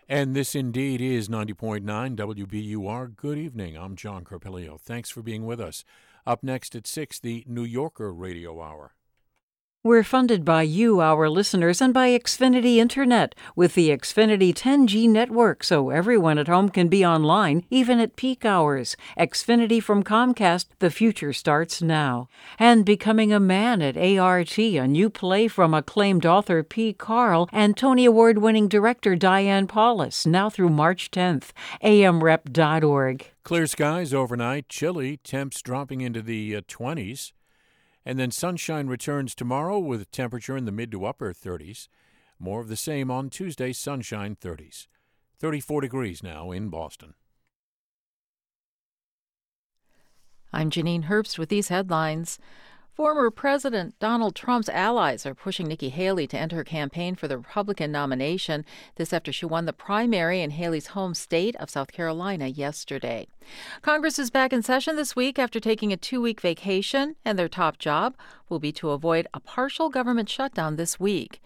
And 0.09 0.35
this 0.35 0.55
indeed 0.55 1.03
is 1.03 1.29
90.9 1.29 1.83
WBUR. 2.17 3.15
Good 3.15 3.37
evening. 3.37 3.77
I'm 3.77 3.95
John 3.95 4.25
Carpilio. 4.25 4.79
Thanks 4.79 5.11
for 5.11 5.21
being 5.21 5.45
with 5.45 5.61
us. 5.61 5.85
Up 6.27 6.43
next 6.43 6.75
at 6.75 6.87
6, 6.87 7.21
the 7.21 7.45
New 7.47 7.65
Yorker 7.65 8.11
Radio 8.11 8.63
Hour. 8.63 8.95
We're 9.89 10.05
funded 10.05 10.45
by 10.45 10.65
you, 10.65 11.01
our 11.01 11.31
listeners, 11.31 11.81
and 11.81 11.95
by 11.95 12.11
Xfinity 12.11 12.77
Internet 12.77 13.35
with 13.57 13.73
the 13.73 13.89
Xfinity 13.89 14.53
10G 14.53 15.09
network 15.09 15.65
so 15.65 15.89
everyone 15.89 16.37
at 16.37 16.47
home 16.47 16.69
can 16.69 16.89
be 16.89 17.07
online, 17.07 17.65
even 17.71 17.99
at 17.99 18.15
peak 18.15 18.45
hours. 18.45 18.99
Xfinity 19.19 19.83
from 19.83 20.05
Comcast, 20.05 20.67
the 20.81 20.91
future 20.91 21.33
starts 21.33 21.81
now. 21.81 22.29
And 22.59 22.85
Becoming 22.85 23.33
a 23.33 23.41
Man 23.41 23.81
at 23.81 23.97
ART, 23.97 24.59
a 24.59 24.87
new 24.87 25.09
play 25.09 25.49
from 25.49 25.73
acclaimed 25.73 26.27
author 26.27 26.63
P. 26.63 26.93
Carl 26.93 27.49
and 27.51 27.75
Tony 27.75 28.05
Award 28.05 28.37
winning 28.37 28.69
director 28.69 29.17
Diane 29.17 29.67
Paulus, 29.67 30.27
now 30.27 30.51
through 30.51 30.69
March 30.69 31.11
10th. 31.11 31.53
amrep.org. 31.83 33.31
Clear 33.43 33.67
skies 33.67 34.13
overnight, 34.13 34.69
chilly, 34.69 35.17
temps 35.17 35.63
dropping 35.63 36.03
into 36.03 36.21
the 36.21 36.57
uh, 36.57 36.61
20s. 36.69 37.33
And 38.09 38.19
then 38.19 38.31
sunshine 38.31 38.87
returns 38.87 39.35
tomorrow 39.35 39.79
with 39.79 40.11
temperature 40.11 40.57
in 40.57 40.65
the 40.65 40.73
mid 40.73 40.91
to 40.93 41.05
upper 41.05 41.35
30s. 41.35 41.89
More 42.39 42.63
of 42.63 42.69
the 42.69 42.75
same 42.75 43.11
on 43.11 43.29
Tuesday, 43.29 43.71
sunshine 43.75 44.35
30s. 44.35 44.87
34 45.39 45.83
degrees 45.83 46.23
now 46.23 46.51
in 46.51 46.71
Boston. 46.71 47.13
I'm 50.55 50.71
Janine 50.71 51.05
Herbst 51.05 51.37
with 51.37 51.51
these 51.51 51.69
headlines. 51.69 52.39
Former 52.99 53.31
President 53.31 53.97
Donald 54.01 54.35
Trump's 54.35 54.69
allies 54.69 55.25
are 55.25 55.33
pushing 55.33 55.69
Nikki 55.69 55.89
Haley 55.89 56.27
to 56.27 56.37
enter 56.37 56.57
her 56.57 56.65
campaign 56.65 57.15
for 57.15 57.29
the 57.29 57.39
Republican 57.39 57.93
nomination. 57.93 58.65
This 58.97 59.13
after 59.13 59.33
she 59.33 59.47
won 59.47 59.67
the 59.67 59.73
primary 59.73 60.41
in 60.41 60.51
Haley's 60.51 60.89
home 60.89 61.15
state 61.15 61.55
of 61.61 61.71
South 61.71 61.93
Carolina 61.93 62.49
yesterday. 62.49 63.29
Congress 63.83 64.19
is 64.19 64.33
back 64.33 64.53
in 64.53 64.65
session 64.65 64.97
this 64.97 65.15
week 65.15 65.39
after 65.39 65.61
taking 65.61 65.93
a 65.93 65.97
two 65.97 66.21
week 66.21 66.41
vacation, 66.41 67.15
and 67.25 67.39
their 67.39 67.49
top 67.49 67.79
job 67.79 68.17
will 68.49 68.59
be 68.59 68.73
to 68.73 68.91
avoid 68.91 69.29
a 69.33 69.39
partial 69.39 69.91
government 69.91 70.29
shutdown 70.29 70.75
this 70.75 70.99
week. 70.99 71.41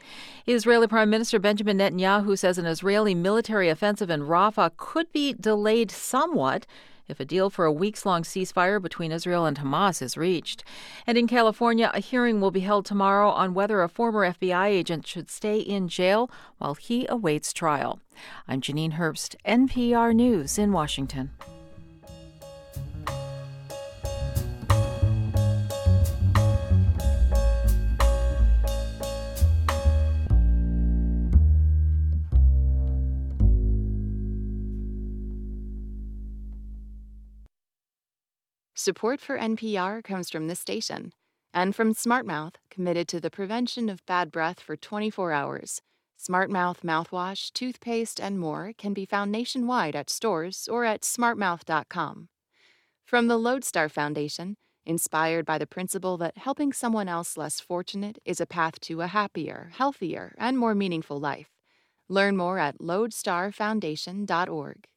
Israeli 0.46 0.86
Prime 0.86 1.11
Minister 1.11 1.38
Benjamin 1.38 1.76
Netanyahu 1.76 2.38
says 2.38 2.57
an 2.57 2.64
Israeli 2.64 3.14
military 3.14 3.68
offensive 3.68 4.09
in 4.09 4.22
Rafah 4.22 4.70
could 4.78 5.12
be 5.12 5.34
delayed 5.34 5.90
somewhat 5.90 6.64
if 7.12 7.20
a 7.20 7.24
deal 7.24 7.48
for 7.48 7.64
a 7.64 7.72
weeks 7.72 8.04
long 8.04 8.24
ceasefire 8.24 8.82
between 8.82 9.12
Israel 9.12 9.46
and 9.46 9.58
Hamas 9.58 10.02
is 10.02 10.16
reached. 10.16 10.64
And 11.06 11.16
in 11.16 11.28
California, 11.28 11.92
a 11.94 12.00
hearing 12.00 12.40
will 12.40 12.50
be 12.50 12.60
held 12.60 12.84
tomorrow 12.84 13.30
on 13.30 13.54
whether 13.54 13.82
a 13.82 13.88
former 13.88 14.28
FBI 14.28 14.66
agent 14.66 15.06
should 15.06 15.30
stay 15.30 15.60
in 15.60 15.86
jail 15.86 16.28
while 16.58 16.74
he 16.74 17.06
awaits 17.08 17.52
trial. 17.52 18.00
I'm 18.48 18.60
Janine 18.60 18.94
Herbst, 18.94 19.36
NPR 19.46 20.12
News 20.12 20.58
in 20.58 20.72
Washington. 20.72 21.30
Support 38.85 39.20
for 39.20 39.39
NPR 39.39 40.03
comes 40.03 40.28
from 40.28 40.49
this 40.49 40.59
station 40.59 41.12
and 41.55 41.72
from 41.72 41.95
SmartMouth, 41.95 42.57
committed 42.68 43.07
to 43.09 43.20
the 43.20 43.30
prevention 43.30 43.89
of 43.89 44.05
bad 44.07 44.33
breath 44.33 44.59
for 44.59 44.76
24 44.76 45.30
hours. 45.30 45.83
SmartMouth 46.20 46.80
mouthwash, 46.80 47.53
toothpaste, 47.53 48.20
and 48.20 48.41
more 48.41 48.72
can 48.76 48.93
be 48.93 49.07
found 49.07 49.30
nationwide 49.30 49.95
at 49.95 50.11
stores 50.11 50.66
or 50.68 50.85
at 50.85 51.03
smartmouth.com. 51.03 52.28
From 53.05 53.28
the 53.28 53.37
Lodestar 53.37 53.89
Foundation, 53.89 54.57
inspired 54.85 55.47
by 55.47 55.59
the 55.59 55.66
principle 55.68 56.16
that 56.16 56.39
helping 56.39 56.72
someone 56.72 57.09
else 57.09 57.37
less 57.37 57.61
fortunate 57.61 58.18
is 58.24 58.41
a 58.41 58.47
path 58.47 58.80
to 58.80 59.01
a 59.01 59.07
happier, 59.07 59.70
healthier, 59.74 60.35
and 60.39 60.59
more 60.59 60.74
meaningful 60.74 61.20
life. 61.20 61.53
Learn 62.09 62.37
more 62.37 62.59
at 62.59 62.80
lodestarfoundation.org. 62.80 64.89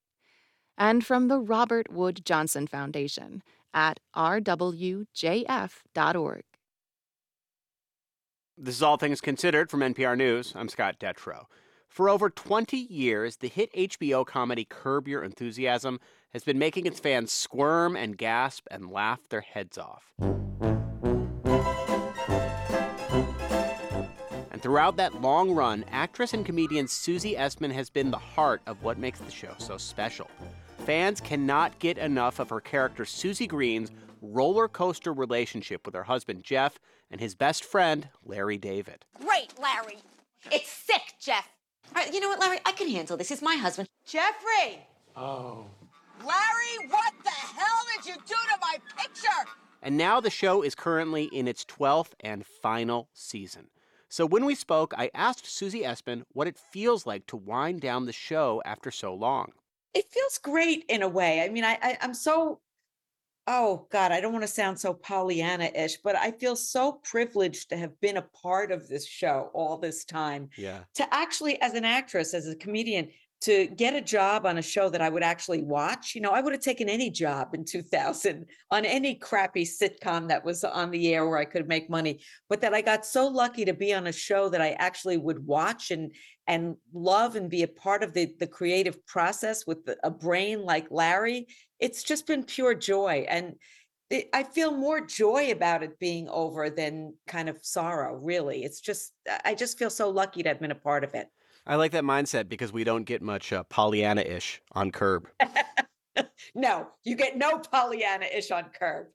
And 0.78 1.06
from 1.06 1.30
the 1.30 1.40
Robert 1.40 1.90
Wood 1.90 2.26
Johnson 2.26 2.68
Foundation, 2.68 3.42
at 3.76 4.00
rwjf.org. 4.16 5.06
This 8.58 8.76
is 8.76 8.82
All 8.82 8.96
Things 8.96 9.20
Considered 9.20 9.70
from 9.70 9.82
NPR 9.82 10.18
News. 10.18 10.54
I'm 10.56 10.70
Scott 10.70 10.98
Detrow. 10.98 11.44
For 11.90 12.10
over 12.10 12.30
20 12.30 12.78
years, 12.78 13.36
the 13.38 13.50
hit 13.50 13.72
HBO 13.74 14.26
comedy 14.26 14.66
Curb 14.66 15.10
Your 15.10 15.24
Enthusiasm 15.24 16.00
has 16.32 16.44
been 16.44 16.58
making 16.58 16.86
its 16.86 17.00
fans 17.00 17.32
squirm 17.34 17.96
and 17.98 18.18
gasp 18.18 18.66
and 18.72 18.90
laugh 18.90 19.28
their 19.30 19.42
heads 19.42 19.78
off. 19.78 20.14
And 24.52 24.62
throughout 24.62 24.96
that 24.98 25.22
long 25.22 25.52
run, 25.52 25.84
actress 25.92 26.34
and 26.34 26.46
comedian 26.46 26.88
Susie 26.88 27.36
Essman 27.36 27.74
has 27.74 27.90
been 27.90 28.10
the 28.10 28.18
heart 28.18 28.62
of 28.68 28.82
what 28.84 28.98
makes 28.98 29.20
the 29.20 29.32
show 29.32 29.54
so 29.58 29.78
special. 29.78 30.30
Fans 30.86 31.20
cannot 31.20 31.80
get 31.80 31.98
enough 31.98 32.38
of 32.38 32.52
her 32.52 32.62
character 32.62 33.06
Susie 33.06 33.48
Green's 33.48 33.92
roller 34.22 34.68
coaster 34.68 35.12
relationship 35.12 35.84
with 35.84 35.96
her 35.96 36.04
husband 36.04 36.44
Jeff 36.44 36.78
and 37.10 37.20
his 37.20 37.34
best 37.34 37.66
friend 37.66 38.08
Larry 38.24 38.60
David. 38.60 39.04
Great, 39.20 39.58
Larry. 39.60 39.98
It's 40.52 40.70
sick, 40.70 41.16
Jeff. 41.20 41.50
All 41.96 42.04
right, 42.04 42.14
you 42.14 42.20
know 42.20 42.30
what, 42.30 42.40
Larry? 42.40 42.60
I 42.68 42.72
can 42.72 42.88
handle 42.88 43.18
this. 43.18 43.30
He's 43.30 43.42
my 43.42 43.56
husband. 43.56 43.90
Jeffrey! 44.06 44.86
Oh. 45.16 45.66
Larry, 46.20 46.88
what 46.90 47.14
the 47.24 47.32
hell 47.32 47.86
did 47.96 48.06
you 48.06 48.16
do 48.18 48.36
to 48.36 48.58
my 48.62 48.78
picture? 48.96 49.50
And 49.82 49.98
now 49.98 50.20
the 50.20 50.30
show 50.30 50.62
is 50.62 50.76
currently 50.76 51.24
in 51.24 51.48
its 51.48 51.66
12th 51.66 52.14
and 52.20 52.46
final 52.46 53.10
season. 53.12 53.70
So 54.08 54.28
when 54.28 54.46
we 54.46 54.54
spoke, 54.54 54.94
I 54.96 55.10
asked 55.16 55.48
Susie 55.48 55.82
Essman 55.82 56.26
what 56.34 56.48
it 56.48 56.60
feels 56.60 57.08
like 57.08 57.26
to 57.26 57.38
wind 57.38 57.82
down 57.82 58.06
the 58.06 58.14
show 58.14 58.62
after 58.66 58.92
so 58.92 59.16
long 59.16 59.54
it 59.96 60.12
feels 60.12 60.38
great 60.38 60.86
in 60.90 61.02
a 61.02 61.08
way. 61.08 61.42
I 61.42 61.50
mean, 61.50 61.64
I, 61.64 61.80
I 61.82 61.98
I'm 62.02 62.14
so 62.14 62.60
oh 63.48 63.88
God, 63.92 64.12
I 64.12 64.20
don't 64.20 64.34
want 64.34 64.44
to 64.44 64.48
sound 64.48 64.80
so 64.80 64.94
Pollyanna-ish, 64.94 65.98
but 65.98 66.16
I 66.16 66.32
feel 66.32 66.56
so 66.56 66.94
privileged 67.04 67.70
to 67.70 67.78
have 67.78 68.00
been 68.02 68.18
a 68.18 68.24
part 68.24 68.72
of 68.72 68.88
this 68.88 69.08
show 69.08 69.52
all 69.54 69.78
this 69.78 70.04
time. 70.04 70.50
Yeah. 70.58 70.80
To 70.96 71.14
actually, 71.14 71.62
as 71.62 71.74
an 71.74 71.86
actress, 71.86 72.34
as 72.34 72.48
a 72.48 72.56
comedian, 72.56 73.10
to 73.46 73.68
get 73.68 73.96
a 73.96 74.02
job 74.02 74.46
on 74.46 74.58
a 74.58 74.62
show 74.62 74.90
that 74.90 75.02
I 75.02 75.10
would 75.10 75.22
actually 75.22 75.62
watch. 75.62 76.16
You 76.16 76.22
know, 76.22 76.32
I 76.32 76.42
would 76.42 76.54
have 76.54 76.62
taken 76.62 76.90
any 76.90 77.12
job 77.12 77.54
in 77.54 77.64
2000 77.64 78.46
on 78.72 78.86
any 78.86 79.16
crappy 79.16 79.64
sitcom 79.64 80.28
that 80.28 80.44
was 80.44 80.64
on 80.64 80.90
the 80.90 81.14
air 81.14 81.28
where 81.28 81.38
I 81.38 81.46
could 81.46 81.68
make 81.68 81.90
money, 81.90 82.22
but 82.50 82.60
that 82.62 82.74
I 82.74 82.82
got 82.82 83.06
so 83.06 83.28
lucky 83.28 83.64
to 83.66 83.74
be 83.74 83.94
on 83.94 84.08
a 84.08 84.12
show 84.12 84.50
that 84.50 84.62
I 84.62 84.72
actually 84.80 85.18
would 85.18 85.46
watch 85.46 85.92
and 85.92 86.14
and 86.48 86.76
love 86.94 87.36
and 87.36 87.50
be 87.50 87.64
a 87.64 87.68
part 87.68 88.04
of 88.04 88.14
the 88.14 88.34
the 88.40 88.48
creative 88.48 89.06
process 89.06 89.68
with 89.68 89.80
a 90.04 90.12
brain 90.12 90.64
like 90.64 90.88
Larry. 90.90 91.48
It's 91.80 92.04
just 92.04 92.26
been 92.26 92.44
pure 92.44 92.74
joy 92.74 93.26
and 93.30 93.56
I 94.34 94.44
feel 94.44 94.72
more 94.72 95.02
joy 95.02 95.52
about 95.52 95.82
it 95.82 95.98
being 96.00 96.30
over 96.30 96.70
than 96.70 97.16
kind 97.28 97.50
of 97.50 97.58
sorrow, 97.64 98.16
really. 98.16 98.64
It's 98.64 98.80
just, 98.80 99.14
I 99.44 99.56
just 99.56 99.80
feel 99.80 99.90
so 99.90 100.10
lucky 100.10 100.44
to 100.44 100.50
have 100.50 100.60
been 100.60 100.70
a 100.70 100.76
part 100.76 101.04
of 101.04 101.16
it. 101.16 101.28
I 101.68 101.76
like 101.76 101.92
that 101.94 102.04
mindset 102.04 102.48
because 102.48 102.72
we 102.72 102.84
don't 102.84 103.04
get 103.04 103.22
much 103.22 103.52
uh, 103.52 103.64
Pollyanna 103.64 104.22
ish 104.22 104.62
on 104.74 104.92
Curb. 104.92 105.28
no, 106.56 106.88
you 107.04 107.16
get 107.16 107.38
no 107.38 107.58
Pollyanna 107.58 108.26
ish 108.26 108.52
on 108.52 108.66
Curb. 108.78 109.08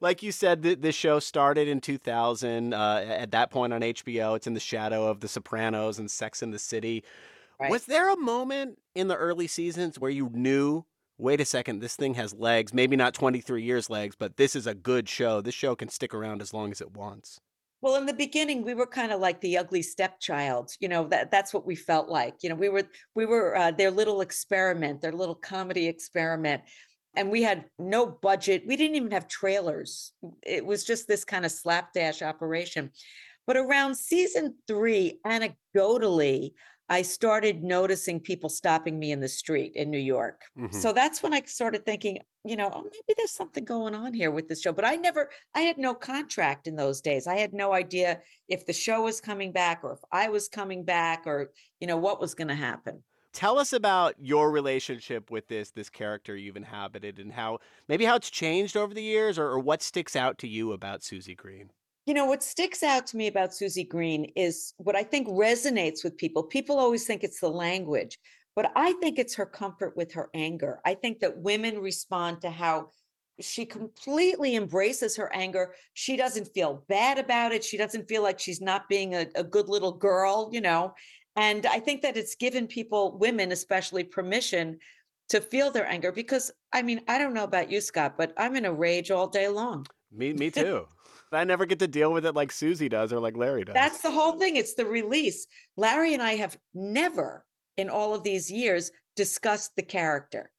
Like 0.00 0.22
you 0.22 0.30
said, 0.30 0.62
th- 0.62 0.80
this 0.80 0.94
show 0.94 1.18
started 1.18 1.66
in 1.66 1.80
2000. 1.80 2.74
Uh, 2.74 3.04
at 3.08 3.30
that 3.32 3.50
point 3.50 3.72
on 3.72 3.80
HBO, 3.80 4.36
it's 4.36 4.46
in 4.46 4.54
the 4.54 4.60
shadow 4.60 5.08
of 5.08 5.20
The 5.20 5.28
Sopranos 5.28 5.98
and 5.98 6.10
Sex 6.10 6.42
in 6.42 6.50
the 6.50 6.58
City. 6.58 7.02
Right. 7.58 7.70
Was 7.70 7.86
there 7.86 8.10
a 8.10 8.16
moment 8.16 8.78
in 8.94 9.08
the 9.08 9.16
early 9.16 9.48
seasons 9.48 9.98
where 9.98 10.10
you 10.10 10.30
knew, 10.32 10.84
wait 11.16 11.40
a 11.40 11.44
second, 11.44 11.80
this 11.80 11.96
thing 11.96 12.14
has 12.14 12.32
legs? 12.34 12.72
Maybe 12.72 12.94
not 12.94 13.14
23 13.14 13.62
years 13.62 13.90
legs, 13.90 14.14
but 14.16 14.36
this 14.36 14.54
is 14.54 14.66
a 14.66 14.74
good 14.74 15.08
show. 15.08 15.40
This 15.40 15.54
show 15.54 15.74
can 15.74 15.88
stick 15.88 16.14
around 16.14 16.42
as 16.42 16.54
long 16.54 16.70
as 16.70 16.80
it 16.80 16.92
wants. 16.92 17.40
Well, 17.80 17.94
in 17.94 18.06
the 18.06 18.12
beginning, 18.12 18.64
we 18.64 18.74
were 18.74 18.86
kind 18.86 19.12
of 19.12 19.20
like 19.20 19.40
the 19.40 19.58
ugly 19.58 19.82
stepchild. 19.82 20.72
You 20.80 20.88
know 20.88 21.06
that 21.08 21.30
that's 21.30 21.54
what 21.54 21.66
we 21.66 21.76
felt 21.76 22.08
like. 22.08 22.42
You 22.42 22.48
know, 22.48 22.56
we 22.56 22.68
were 22.68 22.84
we 23.14 23.24
were 23.24 23.56
uh, 23.56 23.70
their 23.70 23.90
little 23.90 24.20
experiment, 24.20 25.00
their 25.00 25.12
little 25.12 25.34
comedy 25.34 25.86
experiment, 25.86 26.62
and 27.14 27.30
we 27.30 27.42
had 27.42 27.66
no 27.78 28.06
budget. 28.06 28.64
We 28.66 28.76
didn't 28.76 28.96
even 28.96 29.12
have 29.12 29.28
trailers. 29.28 30.12
It 30.42 30.66
was 30.66 30.84
just 30.84 31.06
this 31.06 31.24
kind 31.24 31.44
of 31.44 31.52
slapdash 31.52 32.20
operation. 32.22 32.90
But 33.46 33.56
around 33.56 33.94
season 33.94 34.56
three, 34.66 35.20
anecdotally, 35.24 36.52
I 36.88 37.02
started 37.02 37.62
noticing 37.62 38.20
people 38.20 38.48
stopping 38.48 38.98
me 38.98 39.12
in 39.12 39.20
the 39.20 39.28
street 39.28 39.72
in 39.74 39.90
New 39.90 39.98
York. 39.98 40.42
Mm-hmm. 40.58 40.74
So 40.74 40.92
that's 40.92 41.22
when 41.22 41.34
I 41.34 41.42
started 41.42 41.84
thinking, 41.84 42.18
you 42.44 42.56
know, 42.56 42.70
oh, 42.72 42.82
maybe 42.82 43.14
there's 43.16 43.32
something 43.32 43.64
going 43.64 43.94
on 43.94 44.14
here 44.14 44.30
with 44.30 44.48
this 44.48 44.62
show. 44.62 44.72
But 44.72 44.86
I 44.86 44.96
never, 44.96 45.28
I 45.54 45.60
had 45.60 45.76
no 45.76 45.94
contract 45.94 46.66
in 46.66 46.76
those 46.76 47.00
days. 47.00 47.26
I 47.26 47.36
had 47.36 47.52
no 47.52 47.74
idea 47.74 48.20
if 48.48 48.64
the 48.64 48.72
show 48.72 49.02
was 49.02 49.20
coming 49.20 49.52
back 49.52 49.80
or 49.82 49.92
if 49.92 50.00
I 50.12 50.28
was 50.28 50.48
coming 50.48 50.84
back 50.84 51.24
or, 51.26 51.50
you 51.78 51.86
know, 51.86 51.98
what 51.98 52.20
was 52.20 52.34
going 52.34 52.48
to 52.48 52.54
happen. 52.54 53.02
Tell 53.34 53.58
us 53.58 53.74
about 53.74 54.14
your 54.18 54.50
relationship 54.50 55.30
with 55.30 55.46
this 55.48 55.70
this 55.70 55.90
character 55.90 56.34
you've 56.34 56.56
inhabited 56.56 57.18
and 57.18 57.30
how 57.30 57.58
maybe 57.86 58.06
how 58.06 58.16
it's 58.16 58.30
changed 58.30 58.76
over 58.76 58.94
the 58.94 59.02
years 59.02 59.38
or, 59.38 59.48
or 59.48 59.58
what 59.58 59.82
sticks 59.82 60.16
out 60.16 60.38
to 60.38 60.48
you 60.48 60.72
about 60.72 61.04
Susie 61.04 61.34
Green. 61.34 61.70
You 62.08 62.14
know, 62.14 62.24
what 62.24 62.42
sticks 62.42 62.82
out 62.82 63.06
to 63.08 63.18
me 63.18 63.26
about 63.26 63.52
Susie 63.52 63.84
Green 63.84 64.32
is 64.34 64.72
what 64.78 64.96
I 64.96 65.02
think 65.02 65.28
resonates 65.28 66.02
with 66.02 66.16
people. 66.16 66.42
People 66.42 66.78
always 66.78 67.04
think 67.04 67.22
it's 67.22 67.38
the 67.38 67.50
language, 67.50 68.18
but 68.56 68.72
I 68.74 68.94
think 68.94 69.18
it's 69.18 69.34
her 69.34 69.44
comfort 69.44 69.94
with 69.94 70.10
her 70.12 70.30
anger. 70.32 70.80
I 70.86 70.94
think 70.94 71.20
that 71.20 71.36
women 71.36 71.78
respond 71.78 72.40
to 72.40 72.50
how 72.50 72.92
she 73.42 73.66
completely 73.66 74.56
embraces 74.56 75.16
her 75.16 75.30
anger. 75.34 75.74
She 75.92 76.16
doesn't 76.16 76.54
feel 76.54 76.82
bad 76.88 77.18
about 77.18 77.52
it. 77.52 77.62
She 77.62 77.76
doesn't 77.76 78.08
feel 78.08 78.22
like 78.22 78.38
she's 78.38 78.62
not 78.62 78.88
being 78.88 79.14
a, 79.14 79.26
a 79.34 79.44
good 79.44 79.68
little 79.68 79.92
girl, 79.92 80.48
you 80.50 80.62
know. 80.62 80.94
And 81.36 81.66
I 81.66 81.78
think 81.78 82.00
that 82.00 82.16
it's 82.16 82.36
given 82.36 82.66
people, 82.66 83.18
women 83.18 83.52
especially, 83.52 84.04
permission 84.04 84.78
to 85.28 85.42
feel 85.42 85.70
their 85.70 85.86
anger 85.86 86.10
because 86.10 86.50
I 86.72 86.80
mean, 86.80 87.02
I 87.06 87.18
don't 87.18 87.34
know 87.34 87.44
about 87.44 87.70
you, 87.70 87.82
Scott, 87.82 88.14
but 88.16 88.32
I'm 88.38 88.56
in 88.56 88.64
a 88.64 88.72
rage 88.72 89.10
all 89.10 89.26
day 89.26 89.48
long. 89.48 89.86
Me, 90.10 90.32
me 90.32 90.50
too. 90.50 90.88
I 91.32 91.44
never 91.44 91.66
get 91.66 91.78
to 91.80 91.88
deal 91.88 92.12
with 92.12 92.24
it 92.26 92.34
like 92.34 92.50
Susie 92.52 92.88
does 92.88 93.12
or 93.12 93.20
like 93.20 93.36
Larry 93.36 93.64
does. 93.64 93.74
That's 93.74 94.00
the 94.00 94.10
whole 94.10 94.38
thing. 94.38 94.56
It's 94.56 94.74
the 94.74 94.86
release. 94.86 95.46
Larry 95.76 96.14
and 96.14 96.22
I 96.22 96.36
have 96.36 96.56
never 96.74 97.44
in 97.76 97.88
all 97.88 98.14
of 98.14 98.22
these 98.24 98.50
years 98.50 98.90
discussed 99.16 99.72
the 99.76 99.82
character. 99.82 100.50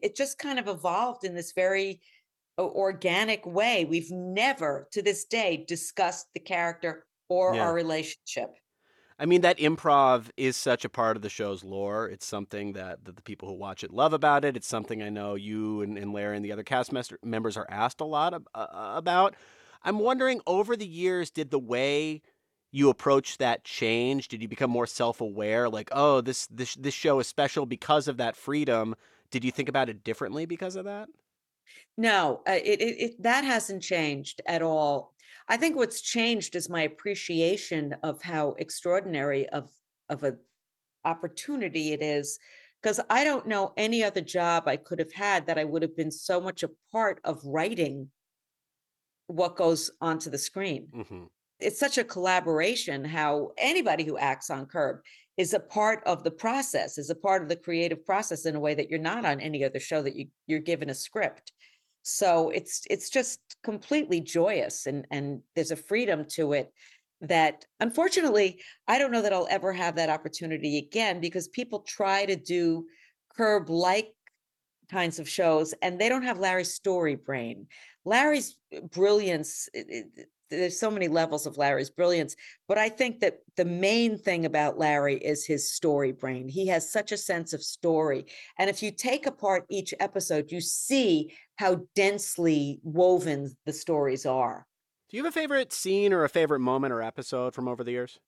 It 0.00 0.16
just 0.16 0.38
kind 0.38 0.58
of 0.58 0.68
evolved 0.68 1.24
in 1.24 1.34
this 1.34 1.52
very 1.52 2.00
organic 2.58 3.46
way. 3.46 3.84
We've 3.84 4.10
never 4.10 4.88
to 4.92 5.02
this 5.02 5.24
day 5.24 5.64
discussed 5.66 6.26
the 6.34 6.40
character 6.40 7.06
or 7.28 7.54
Yeah. 7.54 7.62
our 7.62 7.74
relationship. 7.74 8.50
I 9.18 9.26
mean, 9.26 9.42
that 9.42 9.58
improv 9.58 10.30
is 10.38 10.56
such 10.56 10.84
a 10.86 10.88
part 10.88 11.14
of 11.16 11.22
the 11.22 11.28
show's 11.28 11.62
lore. 11.62 12.08
It's 12.08 12.24
something 12.24 12.72
that, 12.72 13.04
that 13.04 13.16
the 13.16 13.22
people 13.22 13.48
who 13.48 13.54
watch 13.54 13.84
it 13.84 13.92
love 13.92 14.14
about 14.14 14.46
it. 14.46 14.56
It's 14.56 14.66
something 14.66 15.02
I 15.02 15.10
know 15.10 15.34
you 15.34 15.82
and, 15.82 15.98
and 15.98 16.12
Larry 16.14 16.36
and 16.36 16.44
the 16.44 16.52
other 16.52 16.62
cast 16.62 16.90
members 17.22 17.56
are 17.58 17.66
asked 17.68 18.00
a 18.00 18.06
lot 18.06 18.32
ab- 18.32 18.48
uh, 18.54 18.66
about. 18.96 19.34
I'm 19.82 19.98
wondering, 19.98 20.40
over 20.46 20.76
the 20.76 20.86
years, 20.86 21.30
did 21.30 21.50
the 21.50 21.58
way 21.58 22.22
you 22.72 22.90
approach 22.90 23.38
that 23.38 23.64
change? 23.64 24.28
Did 24.28 24.42
you 24.42 24.48
become 24.48 24.70
more 24.70 24.86
self-aware? 24.86 25.68
Like, 25.68 25.88
oh, 25.92 26.20
this 26.20 26.46
this 26.48 26.74
this 26.76 26.94
show 26.94 27.18
is 27.20 27.26
special 27.26 27.66
because 27.66 28.08
of 28.08 28.18
that 28.18 28.36
freedom. 28.36 28.94
Did 29.30 29.44
you 29.44 29.50
think 29.50 29.68
about 29.68 29.88
it 29.88 30.04
differently 30.04 30.46
because 30.46 30.76
of 30.76 30.84
that? 30.84 31.08
No, 31.96 32.42
uh, 32.48 32.52
it, 32.52 32.80
it, 32.80 33.00
it 33.00 33.22
that 33.22 33.44
hasn't 33.44 33.82
changed 33.82 34.40
at 34.46 34.62
all. 34.62 35.14
I 35.48 35.56
think 35.56 35.76
what's 35.76 36.00
changed 36.00 36.54
is 36.54 36.68
my 36.68 36.82
appreciation 36.82 37.94
of 38.02 38.22
how 38.22 38.54
extraordinary 38.58 39.48
of 39.48 39.70
of 40.08 40.22
a 40.24 40.36
opportunity 41.04 41.92
it 41.92 42.02
is 42.02 42.38
because 42.80 43.00
I 43.10 43.24
don't 43.24 43.46
know 43.46 43.72
any 43.76 44.04
other 44.04 44.20
job 44.20 44.64
I 44.66 44.76
could 44.76 44.98
have 44.98 45.12
had 45.12 45.46
that 45.46 45.58
I 45.58 45.64
would 45.64 45.82
have 45.82 45.96
been 45.96 46.10
so 46.10 46.40
much 46.40 46.62
a 46.62 46.70
part 46.92 47.20
of 47.24 47.44
writing 47.44 48.10
what 49.30 49.56
goes 49.56 49.90
onto 50.00 50.30
the 50.30 50.38
screen. 50.38 50.88
Mm-hmm. 50.94 51.24
It's 51.60 51.78
such 51.78 51.98
a 51.98 52.04
collaboration 52.04 53.04
how 53.04 53.52
anybody 53.58 54.04
who 54.04 54.16
acts 54.18 54.50
on 54.50 54.66
Curb 54.66 55.00
is 55.36 55.54
a 55.54 55.60
part 55.60 56.02
of 56.04 56.24
the 56.24 56.30
process, 56.30 56.98
is 56.98 57.10
a 57.10 57.14
part 57.14 57.42
of 57.42 57.48
the 57.48 57.56
creative 57.56 58.04
process 58.04 58.46
in 58.46 58.56
a 58.56 58.60
way 58.60 58.74
that 58.74 58.90
you're 58.90 58.98
not 58.98 59.24
on 59.24 59.40
any 59.40 59.64
other 59.64 59.80
show 59.80 60.02
that 60.02 60.16
you, 60.16 60.26
you're 60.46 60.58
given 60.58 60.90
a 60.90 60.94
script. 60.94 61.52
So 62.02 62.50
it's 62.50 62.82
it's 62.88 63.10
just 63.10 63.40
completely 63.62 64.20
joyous 64.20 64.86
and 64.86 65.06
and 65.10 65.42
there's 65.54 65.70
a 65.70 65.76
freedom 65.76 66.24
to 66.30 66.54
it 66.54 66.72
that 67.20 67.66
unfortunately 67.80 68.62
I 68.88 68.98
don't 68.98 69.12
know 69.12 69.22
that 69.22 69.32
I'll 69.32 69.48
ever 69.50 69.72
have 69.72 69.96
that 69.96 70.08
opportunity 70.08 70.78
again 70.78 71.20
because 71.20 71.48
people 71.48 71.80
try 71.80 72.24
to 72.24 72.36
do 72.36 72.86
curb 73.36 73.68
like 73.68 74.12
kinds 74.90 75.18
of 75.18 75.28
shows 75.28 75.74
and 75.82 75.98
they 75.98 76.08
don't 76.08 76.22
have 76.22 76.38
Larry's 76.38 76.74
story 76.74 77.14
brain. 77.14 77.66
Larry's 78.04 78.56
brilliance 78.90 79.68
it- 79.74 79.86
it- 80.16 80.28
there's 80.48 80.80
so 80.80 80.90
many 80.90 81.06
levels 81.06 81.46
of 81.46 81.56
Larry's 81.58 81.90
brilliance, 81.90 82.34
but 82.66 82.76
I 82.76 82.88
think 82.88 83.20
that 83.20 83.38
the 83.56 83.64
main 83.64 84.18
thing 84.18 84.44
about 84.44 84.78
Larry 84.78 85.14
is 85.16 85.46
his 85.46 85.72
story 85.72 86.10
brain. 86.10 86.48
He 86.48 86.66
has 86.66 86.90
such 86.90 87.12
a 87.12 87.16
sense 87.16 87.52
of 87.52 87.62
story. 87.62 88.26
And 88.58 88.68
if 88.68 88.82
you 88.82 88.90
take 88.90 89.26
apart 89.26 89.64
each 89.68 89.94
episode, 90.00 90.50
you 90.50 90.60
see 90.60 91.36
how 91.54 91.86
densely 91.94 92.80
woven 92.82 93.56
the 93.64 93.72
stories 93.72 94.26
are. 94.26 94.66
Do 95.08 95.16
you 95.16 95.22
have 95.24 95.32
a 95.32 95.40
favorite 95.40 95.72
scene 95.72 96.12
or 96.12 96.24
a 96.24 96.28
favorite 96.28 96.58
moment 96.60 96.92
or 96.92 97.00
episode 97.00 97.54
from 97.54 97.68
over 97.68 97.84
the 97.84 97.92
years? 97.92 98.18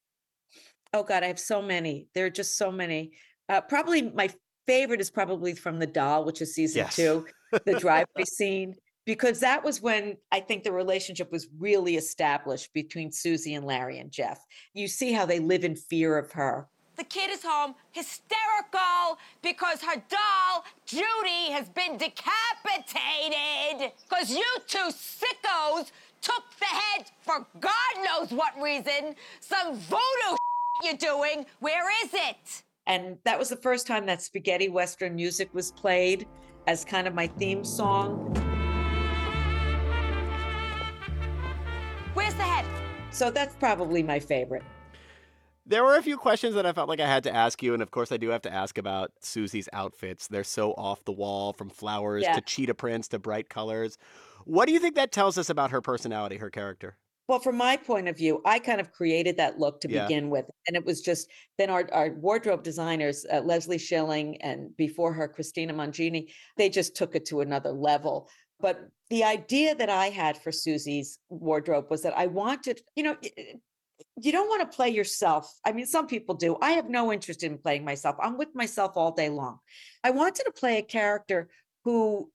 Oh 0.95 1.03
God, 1.03 1.25
I 1.25 1.27
have 1.27 1.41
so 1.41 1.61
many. 1.61 2.07
There 2.15 2.27
are 2.27 2.31
just 2.31 2.57
so 2.57 2.71
many. 2.71 3.15
Uh, 3.49 3.63
probably 3.63 4.03
my 4.03 4.31
favorite 4.69 5.01
is 5.01 5.11
probably 5.11 5.55
from 5.57 5.81
The 5.81 5.87
Doll, 5.89 6.25
which 6.25 6.41
is 6.41 6.55
season 6.55 6.83
Yes. 6.85 6.95
two, 6.95 7.27
the 7.65 7.81
driveway 7.81 8.25
scene, 8.25 8.77
because 9.05 9.41
that 9.41 9.65
was 9.65 9.83
when 9.83 10.17
I 10.31 10.41
think 10.41 10.63
the 10.63 10.73
relationship 10.73 11.33
was 11.33 11.49
really 11.59 11.97
established 11.97 12.73
between 12.73 13.11
Susie 13.11 13.55
and 13.55 13.67
Larry 13.67 13.99
and 13.99 14.11
Jeff. 14.11 14.45
You 14.75 14.89
see 14.89 15.13
how 15.13 15.27
they 15.27 15.39
live 15.39 15.65
in 15.65 15.75
fear 15.77 16.17
of 16.17 16.33
her. 16.33 16.69
The 16.97 17.05
kid 17.05 17.31
is 17.31 17.43
home 17.43 17.75
hysterical 17.91 19.19
because 19.43 19.81
her 19.83 20.03
doll, 20.09 20.65
Judy, 20.85 21.51
has 21.51 21.69
been 21.71 21.97
decapitated. 21.97 23.93
Because 24.09 24.31
you 24.31 24.45
two 24.67 24.91
sickos 24.91 25.91
took 26.21 26.45
the 26.61 26.67
head 26.67 27.07
for 27.23 27.47
God 27.61 28.05
knows 28.05 28.31
what 28.31 28.53
reason. 28.61 29.15
Some 29.41 29.75
voodoo 29.77 30.37
you're 30.85 30.97
doing. 30.97 31.47
Where 31.61 31.89
is 32.05 32.11
it? 32.13 32.63
And 32.87 33.17
that 33.25 33.39
was 33.39 33.49
the 33.49 33.57
first 33.57 33.87
time 33.87 34.07
that 34.07 34.23
spaghetti 34.23 34.69
Western 34.69 35.15
music 35.15 35.53
was 35.55 35.73
played 35.73 36.27
as 36.67 36.85
kind 36.85 37.07
of 37.07 37.15
my 37.15 37.27
theme 37.27 37.65
song. 37.65 38.42
Where's 42.15 42.35
the 42.35 42.43
head? 42.43 42.67
So 43.11 43.31
that's 43.31 43.55
probably 43.57 44.03
my 44.03 44.21
favorite. 44.21 44.63
There 45.65 45.85
were 45.85 45.97
a 45.97 46.03
few 46.03 46.17
questions 46.17 46.55
that 46.57 46.67
I 46.67 46.73
felt 46.73 46.89
like 46.89 47.01
I 47.01 47.07
had 47.07 47.23
to 47.25 47.35
ask 47.35 47.63
you, 47.63 47.73
and 47.73 47.83
of 47.83 47.91
course, 47.91 48.11
I 48.11 48.17
do 48.17 48.29
have 48.31 48.43
to 48.43 48.53
ask 48.53 48.79
about 48.79 49.13
Susie's 49.21 49.69
outfits. 49.73 50.27
They're 50.27 50.43
so 50.45 50.73
off 50.73 51.05
the 51.05 51.13
wall, 51.13 51.53
from 51.53 51.71
flowers 51.71 52.25
Yeah. 52.25 52.35
to 52.35 52.41
cheetah 52.41 52.75
prints 52.75 53.09
to 53.09 53.19
bright 53.19 53.49
colors. 53.49 53.97
What 54.45 54.67
do 54.67 54.73
you 54.73 54.81
think 54.81 54.97
that 54.97 55.13
tells 55.13 55.39
us 55.39 55.49
about 55.49 55.71
her 55.71 55.81
personality, 55.81 56.37
her 56.37 56.51
character? 56.51 56.99
Well, 57.29 57.39
from 57.39 57.57
my 57.57 57.77
point 57.77 58.09
of 58.09 58.17
view, 58.17 58.43
I 58.45 58.59
kind 58.59 58.81
of 58.81 58.91
created 58.93 59.37
that 59.37 59.59
look 59.61 59.81
to 59.83 59.89
Yeah. 59.89 60.03
begin 60.03 60.29
with. 60.29 60.45
And 60.67 60.77
it 60.77 60.85
was 60.85 61.01
just 61.01 61.29
then 61.57 61.71
our, 61.71 61.89
our 61.93 62.11
wardrobe 62.15 62.65
designers, 62.65 63.25
uh, 63.33 63.41
Leslie 63.41 63.79
Schilling 63.79 64.43
and 64.43 64.77
before 64.77 65.13
her, 65.13 65.29
Christina 65.29 65.73
Mangini, 65.73 66.33
they 66.57 66.69
just 66.69 66.97
took 66.97 67.15
it 67.15 67.25
to 67.27 67.41
another 67.41 67.71
level. 67.71 68.29
But 68.63 68.89
the 69.11 69.25
idea 69.25 69.75
that 69.75 69.91
I 69.91 70.09
had 70.09 70.39
for 70.39 70.53
Susie's 70.53 71.19
wardrobe 71.29 71.87
was 71.91 72.03
that 72.03 72.17
I 72.17 72.29
wanted, 72.29 72.81
you 72.97 73.03
know, 73.03 73.17
you 74.21 74.33
don't 74.33 74.49
want 74.49 74.63
to 74.63 74.77
play 74.77 74.89
yourself. 74.89 75.53
I 75.67 75.73
mean, 75.73 75.87
some 75.87 76.07
people 76.07 76.35
do. 76.35 76.57
I 76.63 76.71
have 76.73 76.89
no 76.89 77.13
interest 77.13 77.43
in 77.43 77.59
playing 77.59 77.85
myself. 77.85 78.17
I'm 78.21 78.39
with 78.39 78.55
myself 78.55 78.93
all 78.97 79.13
day 79.13 79.29
long. 79.29 79.59
I 80.05 80.11
wanted 80.11 80.45
to 80.45 80.53
play 80.53 80.79
a 80.79 80.83
character 80.83 81.51
who 81.85 82.31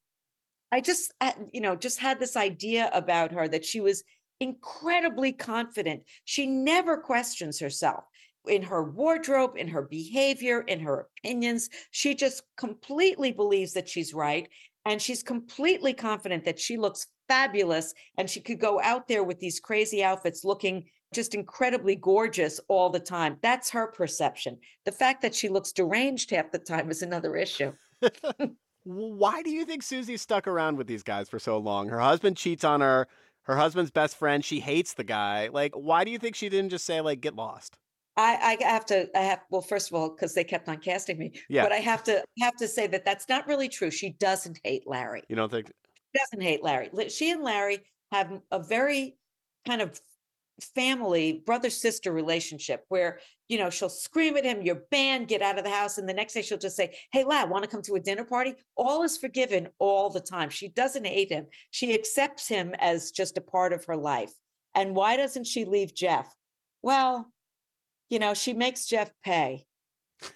I 0.71 0.81
just, 0.81 1.13
uh, 1.21 1.31
you 1.53 1.61
know, 1.61 1.75
just 1.75 1.99
had 1.99 2.19
this 2.19 2.35
idea 2.35 2.89
about 2.93 3.31
her 3.31 3.47
that 3.47 3.65
she 3.65 3.79
was 3.79 4.03
incredibly 4.39 5.31
confident. 5.31 6.03
She 6.25 6.45
never 6.45 6.97
questions 6.97 7.59
herself 7.59 8.03
in 8.47 8.63
her 8.63 8.83
wardrobe, 8.83 9.53
in 9.55 9.67
her 9.67 9.81
behavior, 9.81 10.61
in 10.61 10.79
her 10.81 11.07
opinions. 11.19 11.69
She 11.91 12.15
just 12.15 12.43
completely 12.57 13.31
believes 13.31 13.73
that 13.73 13.89
she's 13.89 14.13
right. 14.13 14.47
And 14.87 15.01
she's 15.01 15.21
completely 15.21 15.93
confident 15.93 16.45
that 16.45 16.57
she 16.57 16.77
looks 16.77 17.07
fabulous 17.27 17.93
and 18.17 18.29
she 18.29 18.39
could 18.39 18.57
go 18.57 18.79
out 18.81 19.05
there 19.05 19.21
with 19.21 19.37
these 19.37 19.59
crazy 19.59 20.01
outfits 20.01 20.45
looking 20.45 20.85
just 21.13 21.35
incredibly 21.35 21.95
gorgeous 21.95 22.61
all 22.69 22.89
the 22.89 22.99
time. 22.99 23.37
That's 23.41 23.69
her 23.71 23.87
perception. 23.87 24.57
The 24.85 24.93
fact 24.93 25.21
that 25.23 25.35
she 25.35 25.49
looks 25.49 25.73
deranged 25.73 26.31
half 26.31 26.53
the 26.53 26.59
time 26.59 26.89
is 26.89 27.01
another 27.01 27.35
issue. 27.35 27.73
Why 28.85 29.41
do 29.41 29.49
you 29.49 29.65
think 29.65 29.83
Susie 29.83 30.15
stuck 30.15 30.47
around 30.47 30.77
with 30.77 30.87
these 30.87 31.03
guys 31.03 31.27
for 31.27 31.37
so 31.37 31.57
long? 31.57 31.89
Her 31.89 31.99
husband 31.99 32.37
cheats 32.37 32.63
on 32.63 32.79
her. 32.79 33.09
Her 33.43 33.57
husband's 33.57 33.91
best 33.91 34.15
friend. 34.15 34.43
She 34.43 34.61
hates 34.61 34.93
the 34.93 35.03
guy. 35.03 35.49
Like, 35.51 35.73
why 35.75 36.05
do 36.05 36.11
you 36.11 36.17
think 36.17 36.35
she 36.35 36.47
didn't 36.47 36.69
just 36.69 36.85
say, 36.85 37.01
like, 37.01 37.19
get 37.19 37.35
lost? 37.35 37.77
I, 38.17 38.57
I 38.61 38.63
have 38.67 38.85
to, 38.87 39.07
I 39.15 39.21
have, 39.21 39.41
well, 39.51 39.61
first 39.61 39.89
of 39.89 39.95
all, 39.95 40.09
because 40.09 40.33
they 40.33 40.43
kept 40.43 40.67
on 40.67 40.77
casting 40.79 41.19
me, 41.19 41.33
Yeah. 41.49 41.63
but 41.63 41.71
I 41.71 41.77
have 41.77 42.03
to 42.05 42.23
have 42.41 42.55
to 42.57 42.67
say 42.67 42.87
that 42.87 43.05
that's 43.05 43.29
not 43.29 43.47
really 43.47 43.69
true. 43.69 43.91
She 43.91 44.09
doesn't 44.09 44.59
hate 44.63 44.83
Larry. 44.87 45.21
You 45.29 45.35
don't 45.35 45.51
think? 45.51 45.67
She 45.67 46.19
doesn't 46.19 46.41
hate 46.41 46.63
Larry. 46.63 46.89
She 47.09 47.29
and 47.31 47.43
Larry 47.43 47.79
have 48.11 48.31
a 48.51 48.59
very 48.59 49.17
kind 49.67 49.81
of 49.81 49.99
family 50.73 51.43
brother 51.45 51.69
sister 51.69 52.11
relationship 52.11 52.83
where 52.89 53.19
you 53.47 53.59
know 53.59 53.69
she'll 53.69 53.89
scream 53.89 54.35
at 54.37 54.43
him 54.43 54.59
you're 54.63 54.81
banned 54.89 55.27
get 55.27 55.43
out 55.43 55.59
of 55.59 55.63
the 55.63 55.69
house 55.69 55.99
and 55.99 56.09
the 56.09 56.13
next 56.13 56.33
day 56.33 56.41
she'll 56.41 56.57
just 56.57 56.75
say 56.75 56.97
hey 57.11 57.23
lad 57.23 57.47
want 57.47 57.63
to 57.63 57.69
come 57.69 57.81
to 57.83 57.93
a 57.93 57.99
dinner 57.99 58.23
party 58.23 58.55
all 58.75 59.03
is 59.03 59.19
forgiven 59.19 59.67
all 59.77 60.09
the 60.09 60.19
time 60.19 60.49
she 60.49 60.67
doesn't 60.69 61.05
hate 61.05 61.31
him 61.31 61.45
she 61.69 61.93
accepts 61.93 62.47
him 62.47 62.73
as 62.79 63.11
just 63.11 63.37
a 63.37 63.41
part 63.41 63.71
of 63.71 63.85
her 63.85 63.95
life 63.95 64.31
and 64.73 64.95
why 64.95 65.15
doesn't 65.15 65.45
she 65.45 65.63
leave 65.63 65.93
jeff 65.93 66.33
well 66.81 67.31
you 68.09 68.19
know 68.19 68.33
she 68.33 68.53
makes 68.53 68.85
jeff 68.85 69.11
pay 69.23 69.65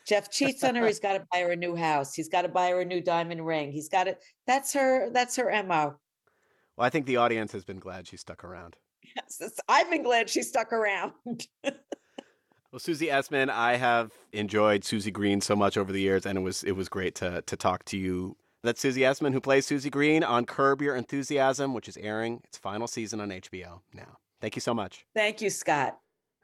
jeff 0.08 0.30
cheats 0.30 0.64
on 0.64 0.76
her 0.76 0.86
he's 0.86 1.00
got 1.00 1.14
to 1.14 1.24
buy 1.32 1.40
her 1.40 1.52
a 1.52 1.56
new 1.56 1.76
house 1.76 2.14
he's 2.14 2.30
got 2.30 2.44
to 2.44 2.50
buy 2.50 2.70
her 2.70 2.82
a 2.82 2.86
new 2.86 3.02
diamond 3.02 3.46
ring 3.46 3.72
he's 3.72 3.90
got 3.90 4.08
it. 4.08 4.22
that's 4.46 4.74
her 4.74 5.10
that's 5.12 5.36
her 5.36 5.52
mo 5.64 5.96
Well, 6.78 6.86
I 6.86 6.90
think 6.90 7.06
the 7.06 7.18
audience 7.18 7.52
has 7.54 7.66
been 7.66 7.80
glad 7.80 8.08
she 8.08 8.18
stuck 8.18 8.44
around. 8.44 8.78
Yes, 9.16 9.42
I've 9.68 9.90
been 9.90 10.04
glad 10.04 10.30
she 10.30 10.42
stuck 10.44 10.72
around. 10.72 11.12
Well, 12.72 12.80
Susie 12.80 13.08
Essman, 13.08 13.50
I 13.50 13.76
have 13.76 14.14
enjoyed 14.32 14.86
Susie 14.86 15.12
Green 15.12 15.42
so 15.42 15.58
much 15.58 15.76
over 15.76 15.92
the 15.92 16.00
years, 16.00 16.26
and 16.26 16.38
it 16.38 16.42
was 16.42 16.64
it 16.64 16.72
was 16.72 16.88
great 16.88 17.16
to 17.16 17.42
to 17.42 17.58
talk 17.58 17.84
to 17.86 17.98
you. 17.98 18.38
That's 18.64 18.80
Susie 18.80 19.02
Essman, 19.02 19.34
who 19.34 19.42
plays 19.42 19.66
Susie 19.66 19.90
Green 19.90 20.24
on 20.24 20.46
Curb 20.46 20.82
Your 20.82 20.96
Enthusiasm, 20.96 21.74
which 21.74 21.90
is 21.90 21.98
airing 21.98 22.40
its 22.46 22.58
final 22.58 22.88
season 22.88 23.20
on 23.20 23.30
HBO 23.30 23.82
now. 23.94 24.20
Thank 24.40 24.56
you 24.56 24.62
so 24.62 24.74
much. 24.74 25.06
Thank 25.14 25.42
you, 25.42 25.50
Scott. 25.50 26.00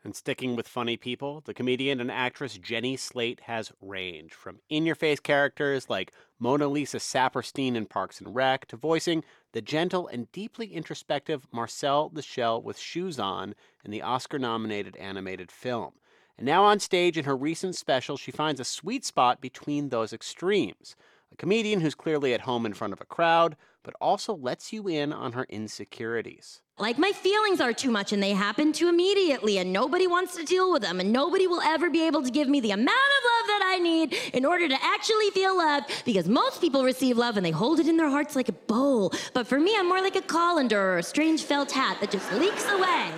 And 0.07 0.15
sticking 0.15 0.55
with 0.55 0.69
funny 0.69 0.95
people, 0.95 1.41
the 1.43 1.53
comedian 1.53 1.99
and 1.99 2.09
actress 2.09 2.57
Jenny 2.57 2.95
Slate 2.95 3.41
has 3.41 3.73
range 3.81 4.31
from 4.31 4.61
in 4.69 4.85
your 4.85 4.95
face 4.95 5.19
characters 5.19 5.89
like 5.89 6.13
Mona 6.39 6.69
Lisa 6.69 6.95
Saperstein 6.95 7.75
in 7.75 7.87
Parks 7.87 8.21
and 8.21 8.33
Rec 8.33 8.67
to 8.67 8.77
voicing 8.77 9.25
the 9.51 9.61
gentle 9.61 10.07
and 10.07 10.31
deeply 10.31 10.67
introspective 10.67 11.45
Marcel 11.51 12.07
the 12.07 12.21
Shell 12.21 12.61
with 12.61 12.79
Shoes 12.79 13.19
On 13.19 13.53
in 13.83 13.91
the 13.91 14.01
Oscar 14.01 14.39
nominated 14.39 14.95
animated 14.95 15.51
film. 15.51 15.95
And 16.37 16.45
now 16.45 16.63
on 16.63 16.79
stage 16.79 17.17
in 17.17 17.25
her 17.25 17.35
recent 17.35 17.75
special, 17.75 18.15
she 18.15 18.31
finds 18.31 18.61
a 18.61 18.63
sweet 18.63 19.03
spot 19.03 19.41
between 19.41 19.89
those 19.89 20.13
extremes 20.13 20.95
a 21.31 21.35
comedian 21.35 21.81
who's 21.81 21.95
clearly 21.95 22.33
at 22.33 22.41
home 22.41 22.65
in 22.65 22.73
front 22.73 22.93
of 22.93 23.01
a 23.01 23.05
crowd, 23.05 23.55
but 23.83 23.93
also 24.01 24.35
lets 24.35 24.73
you 24.73 24.87
in 24.87 25.13
on 25.13 25.33
her 25.33 25.45
insecurities. 25.49 26.61
Like 26.79 26.99
my 26.99 27.11
feelings 27.11 27.59
are 27.59 27.73
too 27.73 27.89
much 27.89 28.13
and 28.13 28.21
they 28.21 28.33
happen 28.33 28.71
too 28.71 28.87
immediately 28.87 29.57
and 29.57 29.73
nobody 29.73 30.05
wants 30.05 30.35
to 30.35 30.43
deal 30.43 30.71
with 30.71 30.83
them 30.83 30.99
and 30.99 31.11
nobody 31.11 31.47
will 31.47 31.61
ever 31.61 31.89
be 31.89 32.05
able 32.05 32.21
to 32.21 32.29
give 32.29 32.47
me 32.47 32.59
the 32.59 32.69
amount 32.69 32.89
of 32.89 32.91
love 32.91 33.47
that 33.47 33.61
I 33.65 33.79
need 33.79 34.15
in 34.33 34.45
order 34.45 34.67
to 34.67 34.77
actually 34.83 35.31
feel 35.31 35.57
loved 35.57 36.03
because 36.05 36.27
most 36.27 36.61
people 36.61 36.83
receive 36.83 37.17
love 37.17 37.35
and 37.35 37.45
they 37.45 37.51
hold 37.51 37.79
it 37.79 37.87
in 37.87 37.97
their 37.97 38.09
hearts 38.09 38.35
like 38.35 38.47
a 38.47 38.53
bowl. 38.53 39.11
But 39.33 39.47
for 39.47 39.59
me, 39.59 39.75
I'm 39.75 39.87
more 39.87 40.01
like 40.01 40.15
a 40.15 40.21
colander 40.21 40.79
or 40.79 40.97
a 40.99 41.03
strange 41.03 41.43
felt 41.43 41.71
hat 41.71 41.97
that 41.99 42.11
just 42.11 42.31
leaks 42.33 42.69
away. 42.69 43.11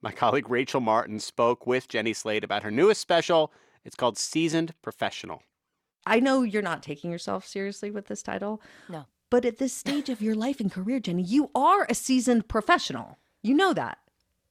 My 0.00 0.10
colleague 0.10 0.48
Rachel 0.48 0.80
Martin 0.80 1.20
spoke 1.20 1.66
with 1.66 1.88
Jenny 1.88 2.14
Slate 2.14 2.44
about 2.44 2.62
her 2.62 2.70
newest 2.70 3.00
special. 3.02 3.52
It's 3.84 3.96
called 3.96 4.16
Seasoned 4.16 4.72
Professional. 4.80 5.42
I 6.06 6.20
know 6.20 6.42
you're 6.42 6.62
not 6.62 6.82
taking 6.82 7.10
yourself 7.10 7.46
seriously 7.46 7.90
with 7.90 8.06
this 8.06 8.22
title. 8.22 8.60
No. 8.88 9.06
But 9.30 9.44
at 9.44 9.58
this 9.58 9.72
stage 9.72 10.08
of 10.08 10.20
your 10.20 10.34
life 10.34 10.60
and 10.60 10.70
career, 10.70 11.00
Jenny, 11.00 11.22
you 11.22 11.50
are 11.54 11.86
a 11.88 11.94
seasoned 11.94 12.48
professional. 12.48 13.18
You 13.42 13.54
know 13.54 13.72
that. 13.72 13.98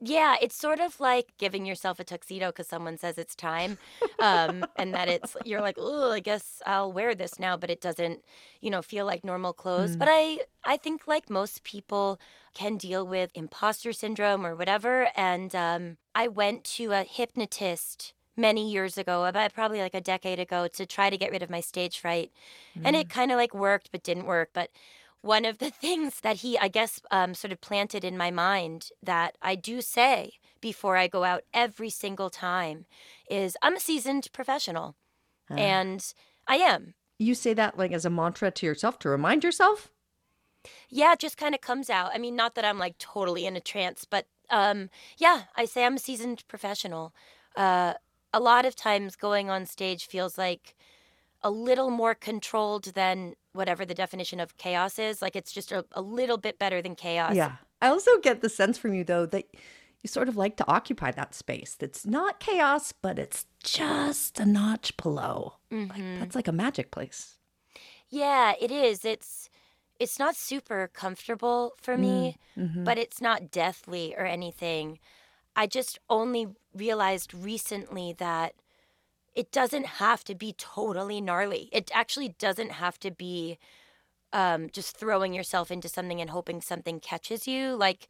Yeah, 0.04 0.36
it's 0.42 0.56
sort 0.56 0.80
of 0.80 1.00
like 1.00 1.34
giving 1.38 1.64
yourself 1.64 2.00
a 2.00 2.04
tuxedo 2.04 2.48
because 2.48 2.68
someone 2.68 2.98
says 2.98 3.20
it's 3.20 3.36
time, 3.36 3.78
um, 4.18 4.66
and 4.76 4.96
that 4.96 5.08
it's 5.08 5.38
you're 5.46 5.62
like, 5.62 5.76
oh, 5.78 6.12
I 6.12 6.20
guess 6.20 6.60
I'll 6.66 6.92
wear 6.92 7.14
this 7.14 7.38
now, 7.38 7.56
but 7.56 7.70
it 7.70 7.82
doesn't, 7.82 8.26
you 8.62 8.72
know, 8.72 8.82
feel 8.82 9.06
like 9.06 9.24
normal 9.24 9.54
clothes. 9.54 9.96
Mm. 9.96 10.00
But 10.00 10.08
I, 10.10 10.40
I 10.66 10.78
think 10.78 11.08
like 11.08 11.30
most 11.30 11.64
people 11.64 12.20
can 12.56 12.78
deal 12.78 13.06
with 13.06 13.30
imposter 13.36 13.94
syndrome 13.94 14.44
or 14.44 14.56
whatever, 14.56 15.10
and 15.16 15.54
um, 15.56 15.98
I 16.16 16.28
went 16.28 16.64
to 16.76 16.92
a 16.94 17.04
hypnotist 17.04 18.14
many 18.38 18.72
years 18.72 18.98
ago, 18.98 19.26
about 19.26 19.54
probably 19.54 19.80
like 19.80 19.96
a 19.96 20.02
decade 20.02 20.40
ago, 20.40 20.68
to 20.68 20.86
try 20.86 21.10
to 21.10 21.18
get 21.18 21.32
rid 21.32 21.44
of 21.44 21.50
my 21.50 21.62
stage 21.62 22.00
fright, 22.00 22.32
and 22.84 22.96
it 22.96 23.10
kind 23.10 23.32
of 23.32 23.38
like 23.38 23.54
worked, 23.54 23.92
but 23.92 24.04
didn't 24.04 24.26
work, 24.26 24.50
but 24.54 24.70
one 25.22 25.46
of 25.46 25.60
the 25.60 25.70
things 25.82 26.22
that 26.22 26.38
he, 26.38 26.58
I 26.58 26.68
guess, 26.68 27.00
um, 27.12 27.34
sort 27.34 27.52
of 27.52 27.62
planted 27.62 28.04
in 28.04 28.18
my 28.18 28.32
mind 28.32 28.90
that 29.02 29.38
I 29.42 29.56
do 29.56 29.82
say 29.82 30.34
before 30.60 30.98
I 30.98 31.08
go 31.08 31.24
out 31.24 31.44
every 31.54 31.90
single 31.90 32.30
time 32.30 32.86
is 33.30 33.58
I'm 33.62 33.76
a 33.76 33.80
seasoned 33.80 34.30
professional. 34.34 34.96
Ah. 35.50 35.56
And 35.56 36.14
I 36.48 36.58
am. 36.58 36.94
You 37.18 37.36
say 37.36 37.54
that 37.54 37.78
like 37.78 37.92
as 37.92 38.06
a 38.06 38.10
mantra 38.10 38.52
to 38.52 38.66
yourself 38.66 39.00
to 39.00 39.10
remind 39.10 39.44
yourself? 39.44 39.90
Yeah, 40.90 41.14
it 41.14 41.20
just 41.20 41.38
kind 41.38 41.56
of 41.56 41.62
comes 41.62 41.90
out. 41.90 42.12
I 42.14 42.18
mean, 42.18 42.36
not 42.36 42.56
that 42.56 42.66
I'm 42.66 42.78
like 42.78 42.98
totally 42.98 43.46
in 43.46 43.56
a 43.56 43.62
trance, 43.62 44.06
but 44.06 44.28
um, 44.50 44.90
yeah, 45.18 45.44
I 45.56 45.66
say 45.66 45.86
I'm 45.86 45.96
a 45.96 46.00
seasoned 46.00 46.44
professional. 46.48 47.14
Uh, 47.56 47.94
a 48.34 48.40
lot 48.40 48.66
of 48.66 48.76
times 48.76 49.16
going 49.16 49.50
on 49.50 49.66
stage 49.66 50.08
feels 50.08 50.38
like 50.38 50.76
a 51.44 51.52
little 51.52 51.90
more 51.90 52.16
controlled 52.16 52.86
than 52.96 53.36
whatever 53.54 53.86
the 53.86 53.94
definition 53.96 54.40
of 54.40 54.58
chaos 54.58 55.00
is. 55.00 55.22
Like 55.22 55.36
it's 55.36 55.52
just 55.52 55.72
a, 55.72 55.86
a 55.94 56.02
little 56.02 56.38
bit 56.38 56.60
better 56.60 56.82
than 56.82 56.96
chaos. 56.96 57.36
Yeah. 57.36 57.58
I 57.82 57.88
also 57.88 58.18
get 58.20 58.42
the 58.42 58.50
sense 58.50 58.78
from 58.78 58.94
you, 58.94 59.04
though, 59.04 59.26
that 59.28 59.46
you 60.02 60.08
sort 60.08 60.30
of 60.30 60.38
like 60.38 60.56
to 60.58 60.68
occupy 60.68 61.12
that 61.12 61.34
space 61.36 61.76
that's 61.76 62.06
not 62.06 62.40
chaos, 62.40 62.92
but 62.92 63.18
it's 63.20 63.46
just 63.64 64.40
a 64.40 64.46
notch 64.46 64.96
below. 64.98 65.56
Mhm. 65.72 66.20
That's 66.20 66.36
like 66.36 66.48
a 66.48 66.52
magic 66.52 66.92
place. 66.92 67.38
Yeah, 68.10 68.54
it 68.60 68.72
is. 68.72 69.06
It's 69.06 69.50
it's 70.00 70.18
not 70.18 70.36
super 70.36 70.88
comfortable 70.94 71.74
for 71.82 71.96
me, 71.98 72.36
Mm, 72.58 72.70
mhm. 72.76 72.86
but 72.86 72.98
it's 72.98 73.22
not 73.22 73.52
deathly 73.52 74.16
or 74.18 74.26
anything. 74.26 75.00
I 75.56 75.68
just 75.68 76.00
only 76.10 76.48
realized 76.74 77.34
recently 77.34 78.14
that 78.18 78.54
it 79.36 79.52
doesn't 79.52 79.86
have 79.86 80.24
to 80.26 80.36
be 80.36 80.54
totally 80.58 81.22
gnarly. 81.22 81.70
It 81.72 81.90
actually 81.94 82.36
doesn't 82.40 82.72
have 82.72 83.00
to 83.00 83.12
be 83.12 83.58
um, 84.34 84.70
just 84.72 84.98
throwing 84.98 85.34
yourself 85.34 85.72
into 85.72 85.90
something 85.90 86.22
and 86.22 86.30
hoping 86.30 86.62
something 86.62 87.00
catches 87.00 87.48
you. 87.48 87.76
Like 87.76 88.08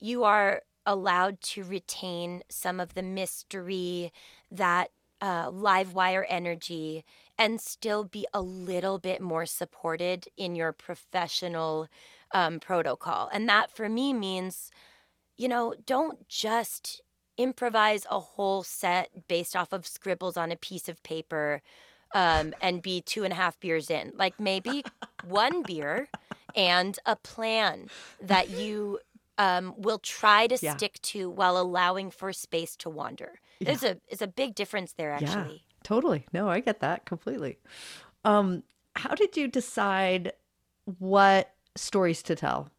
you 0.00 0.24
are 0.24 0.62
allowed 0.86 1.40
to 1.40 1.64
retain 1.64 2.42
some 2.48 2.80
of 2.80 2.94
the 2.94 3.02
mystery, 3.02 4.12
that 4.50 4.90
uh, 5.20 5.50
live 5.50 5.92
wire 5.92 6.26
energy, 6.28 7.04
and 7.36 7.60
still 7.60 8.04
be 8.04 8.26
a 8.32 8.40
little 8.40 8.98
bit 8.98 9.20
more 9.20 9.46
supported 9.46 10.28
in 10.36 10.54
your 10.54 10.72
professional 10.72 11.88
um, 12.32 12.58
protocol. 12.58 13.28
And 13.32 13.48
that 13.48 13.70
for 13.70 13.88
me 13.88 14.12
means, 14.12 14.70
you 15.38 15.48
know, 15.48 15.74
don't 15.86 16.28
just 16.28 17.00
improvise 17.38 18.04
a 18.10 18.18
whole 18.18 18.62
set 18.64 19.28
based 19.28 19.54
off 19.56 19.72
of 19.72 19.86
scribbles 19.86 20.36
on 20.36 20.50
a 20.50 20.56
piece 20.56 20.88
of 20.88 21.02
paper 21.04 21.62
um, 22.14 22.52
and 22.60 22.82
be 22.82 23.00
two 23.00 23.22
and 23.24 23.32
a 23.32 23.36
half 23.36 23.58
beers 23.60 23.88
in. 23.90 24.12
Like 24.16 24.38
maybe 24.40 24.84
one 25.24 25.62
beer 25.62 26.08
and 26.56 26.98
a 27.06 27.14
plan 27.16 27.88
that 28.20 28.50
you 28.50 28.98
um, 29.38 29.74
will 29.76 29.98
try 30.00 30.48
to 30.48 30.58
Yeah. 30.60 30.76
stick 30.76 31.00
to 31.02 31.30
while 31.30 31.56
allowing 31.56 32.10
for 32.10 32.32
space 32.32 32.74
to 32.76 32.90
wander. 32.90 33.40
There's 33.60 33.84
a 33.84 33.98
is 34.08 34.22
a 34.22 34.26
big 34.26 34.54
difference 34.56 34.92
there 34.92 35.12
actually. 35.12 35.62
Yeah, 35.64 35.80
totally. 35.84 36.26
No, 36.32 36.48
I 36.48 36.58
get 36.60 36.80
that 36.80 37.04
completely. 37.04 37.58
Um, 38.24 38.64
how 38.96 39.14
did 39.14 39.36
you 39.36 39.46
decide 39.46 40.32
what 40.98 41.54
stories 41.76 42.22
to 42.24 42.34
tell 42.34 42.70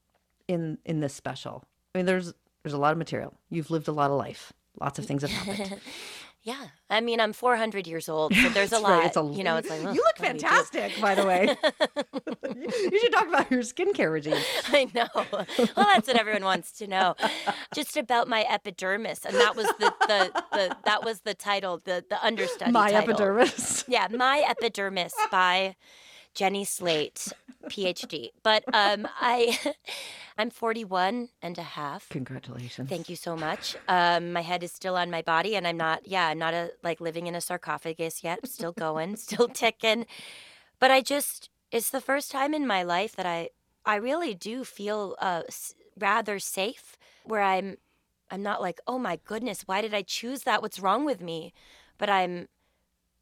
in 0.47 0.79
in 0.83 0.99
this 0.99 1.13
special? 1.13 1.63
I 1.93 1.99
mean, 1.99 2.05
there's 2.05 2.33
there's 2.69 2.77
a 2.77 2.81
lot 2.81 2.91
of 2.91 2.99
material. 2.99 3.33
You've 3.49 3.71
lived 3.71 3.87
a 3.87 3.91
lot 3.91 4.11
of 4.11 4.17
life. 4.17 4.53
Lots 4.79 4.99
of 4.99 5.05
things 5.05 5.23
have 5.23 5.31
happened. 5.31 5.79
yeah, 6.43 6.67
I 6.87 7.01
mean 7.01 7.19
I'm 7.19 7.33
400 7.33 7.87
years 7.87 8.07
old, 8.07 8.31
so 8.35 8.49
there's 8.53 8.71
a 8.71 8.77
lot. 8.77 8.91
right, 8.91 9.05
it's 9.07 9.17
a- 9.17 9.23
you 9.33 9.43
know, 9.43 9.57
it's 9.57 9.69
like 9.71 9.81
you 9.81 9.87
look 9.87 9.97
what 9.97 10.15
do 10.17 10.21
we 10.23 10.33
do? 10.33 10.39
fantastic, 10.39 11.01
by 11.01 11.15
the 11.15 11.25
way. 11.25 11.57
you 12.91 12.99
should 12.99 13.11
talk 13.11 13.27
about 13.27 13.49
your 13.49 13.61
skincare 13.63 14.11
regime. 14.11 14.37
I 14.67 14.87
know. 14.93 15.07
Well, 15.15 15.47
that's 15.75 16.07
what 16.07 16.15
everyone 16.15 16.43
wants 16.43 16.71
to 16.73 16.85
know. 16.87 17.15
Just 17.73 17.97
about 17.97 18.27
my 18.27 18.45
epidermis, 18.47 19.25
and 19.25 19.35
that 19.35 19.55
was 19.55 19.65
the 19.79 19.91
the, 20.07 20.43
the 20.51 20.77
that 20.85 21.03
was 21.03 21.21
the 21.21 21.33
title, 21.33 21.81
the 21.83 22.05
the 22.07 22.23
understudy. 22.23 22.71
My 22.71 22.91
title. 22.91 23.09
epidermis. 23.15 23.85
Yeah, 23.87 24.07
my 24.11 24.43
epidermis 24.47 25.13
by 25.31 25.75
Jenny 26.33 26.63
Slate, 26.65 27.33
PhD. 27.67 28.29
But 28.43 28.63
um, 28.73 29.07
I 29.19 29.57
I'm 30.37 30.49
41 30.49 31.29
and 31.41 31.57
a 31.57 31.63
half. 31.63 32.07
Congratulations. 32.09 32.89
Thank 32.89 33.09
you 33.09 33.15
so 33.15 33.35
much. 33.35 33.75
Um, 33.87 34.31
my 34.33 34.41
head 34.41 34.63
is 34.63 34.71
still 34.71 34.95
on 34.95 35.11
my 35.11 35.21
body, 35.21 35.55
and 35.55 35.67
I'm 35.67 35.77
not. 35.77 36.07
Yeah, 36.07 36.27
I'm 36.27 36.39
not 36.39 36.53
a 36.53 36.71
like 36.83 37.01
living 37.01 37.27
in 37.27 37.35
a 37.35 37.41
sarcophagus 37.41 38.23
yet. 38.23 38.39
I'm 38.43 38.49
Still 38.49 38.71
going, 38.71 39.15
still 39.27 39.47
ticking. 39.47 40.05
But 40.79 40.91
I 40.91 41.01
just 41.01 41.49
it's 41.71 41.89
the 41.89 42.01
first 42.01 42.31
time 42.31 42.53
in 42.53 42.65
my 42.65 42.83
life 42.83 43.15
that 43.15 43.25
I 43.25 43.49
I 43.85 43.95
really 43.95 44.33
do 44.33 44.63
feel 44.63 45.15
uh, 45.19 45.43
s- 45.47 45.73
rather 45.99 46.39
safe, 46.39 46.97
where 47.23 47.41
I'm 47.41 47.77
I'm 48.31 48.41
not 48.43 48.61
like 48.61 48.79
oh 48.87 48.99
my 48.99 49.19
goodness, 49.25 49.63
why 49.65 49.81
did 49.81 49.93
I 49.93 50.01
choose 50.03 50.43
that? 50.43 50.61
What's 50.61 50.79
wrong 50.79 51.03
with 51.05 51.21
me? 51.21 51.53
But 51.97 52.09
I'm 52.09 52.47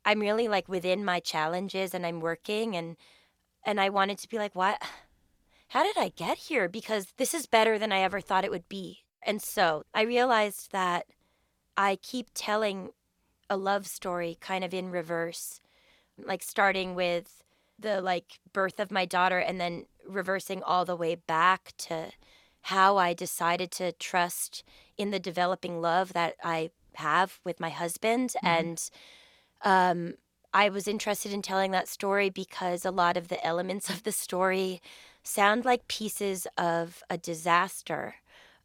I'm 0.08 0.22
really 0.22 0.48
like 0.48 0.70
within 0.70 1.04
my 1.06 1.20
challenges, 1.20 1.94
and 1.94 2.06
I'm 2.06 2.22
working, 2.22 2.76
and 2.76 2.96
and 3.64 3.80
I 3.80 3.90
wanted 3.90 4.18
to 4.20 4.30
be 4.30 4.38
like 4.38 4.56
what 4.56 4.82
how 5.70 5.84
did 5.84 5.98
I 5.98 6.10
get 6.10 6.38
here? 6.38 6.70
Because 6.70 7.08
this 7.18 7.34
is 7.34 7.46
better 7.46 7.78
than 7.78 7.92
I 7.92 8.00
ever 8.00 8.22
thought 8.22 8.46
it 8.46 8.52
would 8.52 8.70
be. 8.70 9.04
And 9.22 9.42
so 9.42 9.84
I 9.94 10.04
realized 10.04 10.72
that 10.72 11.08
I 11.76 11.98
keep 11.98 12.30
telling 12.34 12.92
a 13.50 13.58
love 13.58 13.86
story 13.86 14.38
kind 14.40 14.64
of 14.64 14.74
in 14.74 14.90
reverse, 14.90 15.60
like 16.18 16.42
starting 16.42 16.96
with 16.96 17.44
the 17.78 18.02
like 18.02 18.40
birth 18.54 18.80
of 18.80 18.92
my 18.92 19.06
daughter 19.06 19.40
and 19.40 19.60
then 19.60 19.86
reversing 20.08 20.64
all 20.64 20.86
the 20.86 20.96
way 20.96 21.16
back 21.16 21.74
to 21.78 22.12
how 22.62 22.98
I 22.98 23.14
decided 23.14 23.72
to 23.72 23.92
trust 23.92 24.64
in 24.98 25.12
the 25.12 25.20
developing 25.20 25.82
love 25.82 26.14
that 26.14 26.36
I 26.44 26.72
have 26.96 27.40
with 27.44 27.60
my 27.60 27.70
husband 27.70 28.32
mm-hmm. 28.38 28.48
and 28.48 28.90
um 29.64 30.16
I 30.54 30.70
was 30.70 30.88
interested 30.88 31.34
in 31.34 31.42
telling 31.42 31.72
that 31.72 31.88
story 31.88 32.30
because 32.30 32.86
a 32.86 32.92
lot 32.92 33.18
of 33.18 33.28
the 33.28 33.44
elements 33.46 33.90
of 33.90 34.04
the 34.04 34.12
story 34.12 34.82
sound 35.22 35.66
like 35.66 35.88
pieces 35.88 36.48
of 36.58 37.04
a 37.10 37.18
disaster 37.18 38.16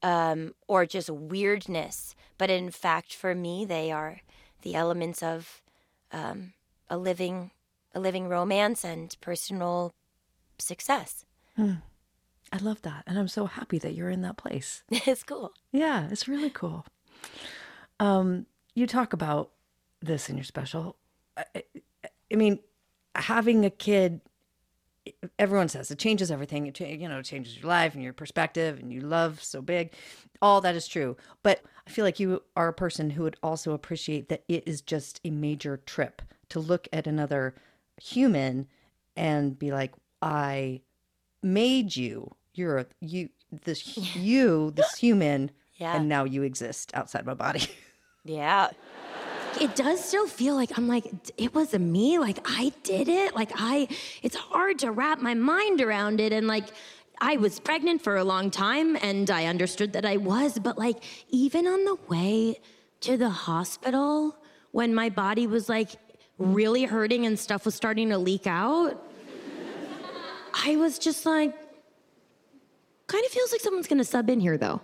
um, 0.02 0.54
or 0.66 0.86
just 0.86 1.10
weirdness. 1.10 2.14
But 2.38 2.50
in 2.50 2.70
fact, 2.70 3.14
for 3.14 3.34
me, 3.34 3.64
they 3.64 3.90
are 3.92 4.20
the 4.62 4.74
elements 4.74 5.22
of 5.22 5.60
um, 6.12 6.54
a 6.88 6.96
living, 6.96 7.50
a 7.94 8.00
living 8.00 8.28
romance 8.28 8.84
and 8.84 9.14
personal 9.20 9.92
success. 10.58 11.24
Hmm. 11.56 11.74
I 12.52 12.58
love 12.58 12.82
that. 12.82 13.04
And 13.06 13.18
I'm 13.18 13.28
so 13.28 13.46
happy 13.46 13.78
that 13.78 13.94
you're 13.94 14.10
in 14.10 14.22
that 14.22 14.36
place. 14.36 14.82
it's 14.90 15.22
cool. 15.22 15.52
Yeah, 15.72 16.08
it's 16.10 16.28
really 16.28 16.50
cool. 16.50 16.84
Um, 17.98 18.46
you 18.74 18.86
talk 18.86 19.12
about 19.12 19.50
this 20.02 20.28
in 20.28 20.36
your 20.36 20.44
special. 20.44 20.96
I, 21.36 21.44
I- 21.56 21.64
I 22.32 22.34
mean, 22.36 22.60
having 23.14 23.66
a 23.66 23.70
kid, 23.70 24.22
everyone 25.38 25.68
says 25.68 25.90
it 25.90 25.98
changes 25.98 26.30
everything. 26.30 26.66
It 26.66 26.80
you 26.80 27.06
know, 27.08 27.18
it 27.18 27.24
changes 27.26 27.58
your 27.58 27.66
life 27.68 27.94
and 27.94 28.02
your 28.02 28.14
perspective, 28.14 28.78
and 28.78 28.90
you 28.90 29.00
love 29.02 29.42
so 29.42 29.60
big. 29.60 29.92
All 30.40 30.62
that 30.62 30.74
is 30.74 30.88
true. 30.88 31.16
But 31.42 31.62
I 31.86 31.90
feel 31.90 32.06
like 32.06 32.18
you 32.18 32.42
are 32.56 32.68
a 32.68 32.72
person 32.72 33.10
who 33.10 33.24
would 33.24 33.36
also 33.42 33.72
appreciate 33.72 34.30
that 34.30 34.44
it 34.48 34.62
is 34.66 34.80
just 34.80 35.20
a 35.24 35.30
major 35.30 35.76
trip 35.76 36.22
to 36.48 36.58
look 36.58 36.88
at 36.92 37.06
another 37.06 37.54
human 38.00 38.66
and 39.14 39.58
be 39.58 39.72
like, 39.72 39.92
I 40.22 40.80
made 41.42 41.94
you. 41.96 42.34
You're 42.54 42.78
a 42.78 42.86
you 43.00 43.28
this 43.50 43.96
you, 44.16 44.70
this 44.74 44.94
human, 44.96 45.50
Yeah. 45.76 45.96
and 45.96 46.08
now 46.08 46.24
you 46.24 46.42
exist 46.44 46.92
outside 46.94 47.26
my 47.26 47.34
body. 47.34 47.66
Yeah. 48.24 48.70
It 49.60 49.74
does 49.76 50.04
still 50.04 50.26
feel 50.26 50.54
like 50.54 50.76
I'm 50.76 50.88
like, 50.88 51.04
it 51.36 51.54
was 51.54 51.72
me. 51.74 52.18
Like 52.18 52.38
I 52.44 52.72
did 52.82 53.08
it. 53.08 53.34
Like 53.34 53.50
I, 53.54 53.88
it's 54.22 54.36
hard 54.36 54.78
to 54.80 54.90
wrap 54.90 55.20
my 55.20 55.34
mind 55.34 55.80
around 55.80 56.20
it. 56.20 56.32
And 56.32 56.46
like, 56.46 56.68
I 57.20 57.36
was 57.36 57.60
pregnant 57.60 58.02
for 58.02 58.16
a 58.16 58.24
long 58.24 58.50
time 58.50 58.96
and 59.00 59.30
I 59.30 59.46
understood 59.46 59.92
that 59.92 60.04
I 60.04 60.16
was. 60.16 60.58
But 60.58 60.78
like, 60.78 61.02
even 61.28 61.66
on 61.66 61.84
the 61.84 61.96
way 62.08 62.60
to 63.00 63.16
the 63.16 63.30
hospital, 63.30 64.36
when 64.72 64.94
my 64.94 65.08
body 65.08 65.46
was 65.46 65.68
like 65.68 65.90
really 66.38 66.84
hurting 66.84 67.26
and 67.26 67.38
stuff 67.38 67.64
was 67.64 67.74
starting 67.74 68.08
to 68.08 68.18
leak 68.18 68.46
out, 68.46 69.00
I 70.64 70.76
was 70.76 70.98
just 70.98 71.24
like, 71.24 71.54
kind 73.06 73.24
of 73.24 73.30
feels 73.30 73.52
like 73.52 73.60
someone's 73.60 73.86
gonna 73.86 74.04
sub 74.04 74.28
in 74.30 74.40
here 74.40 74.56
though. 74.56 74.80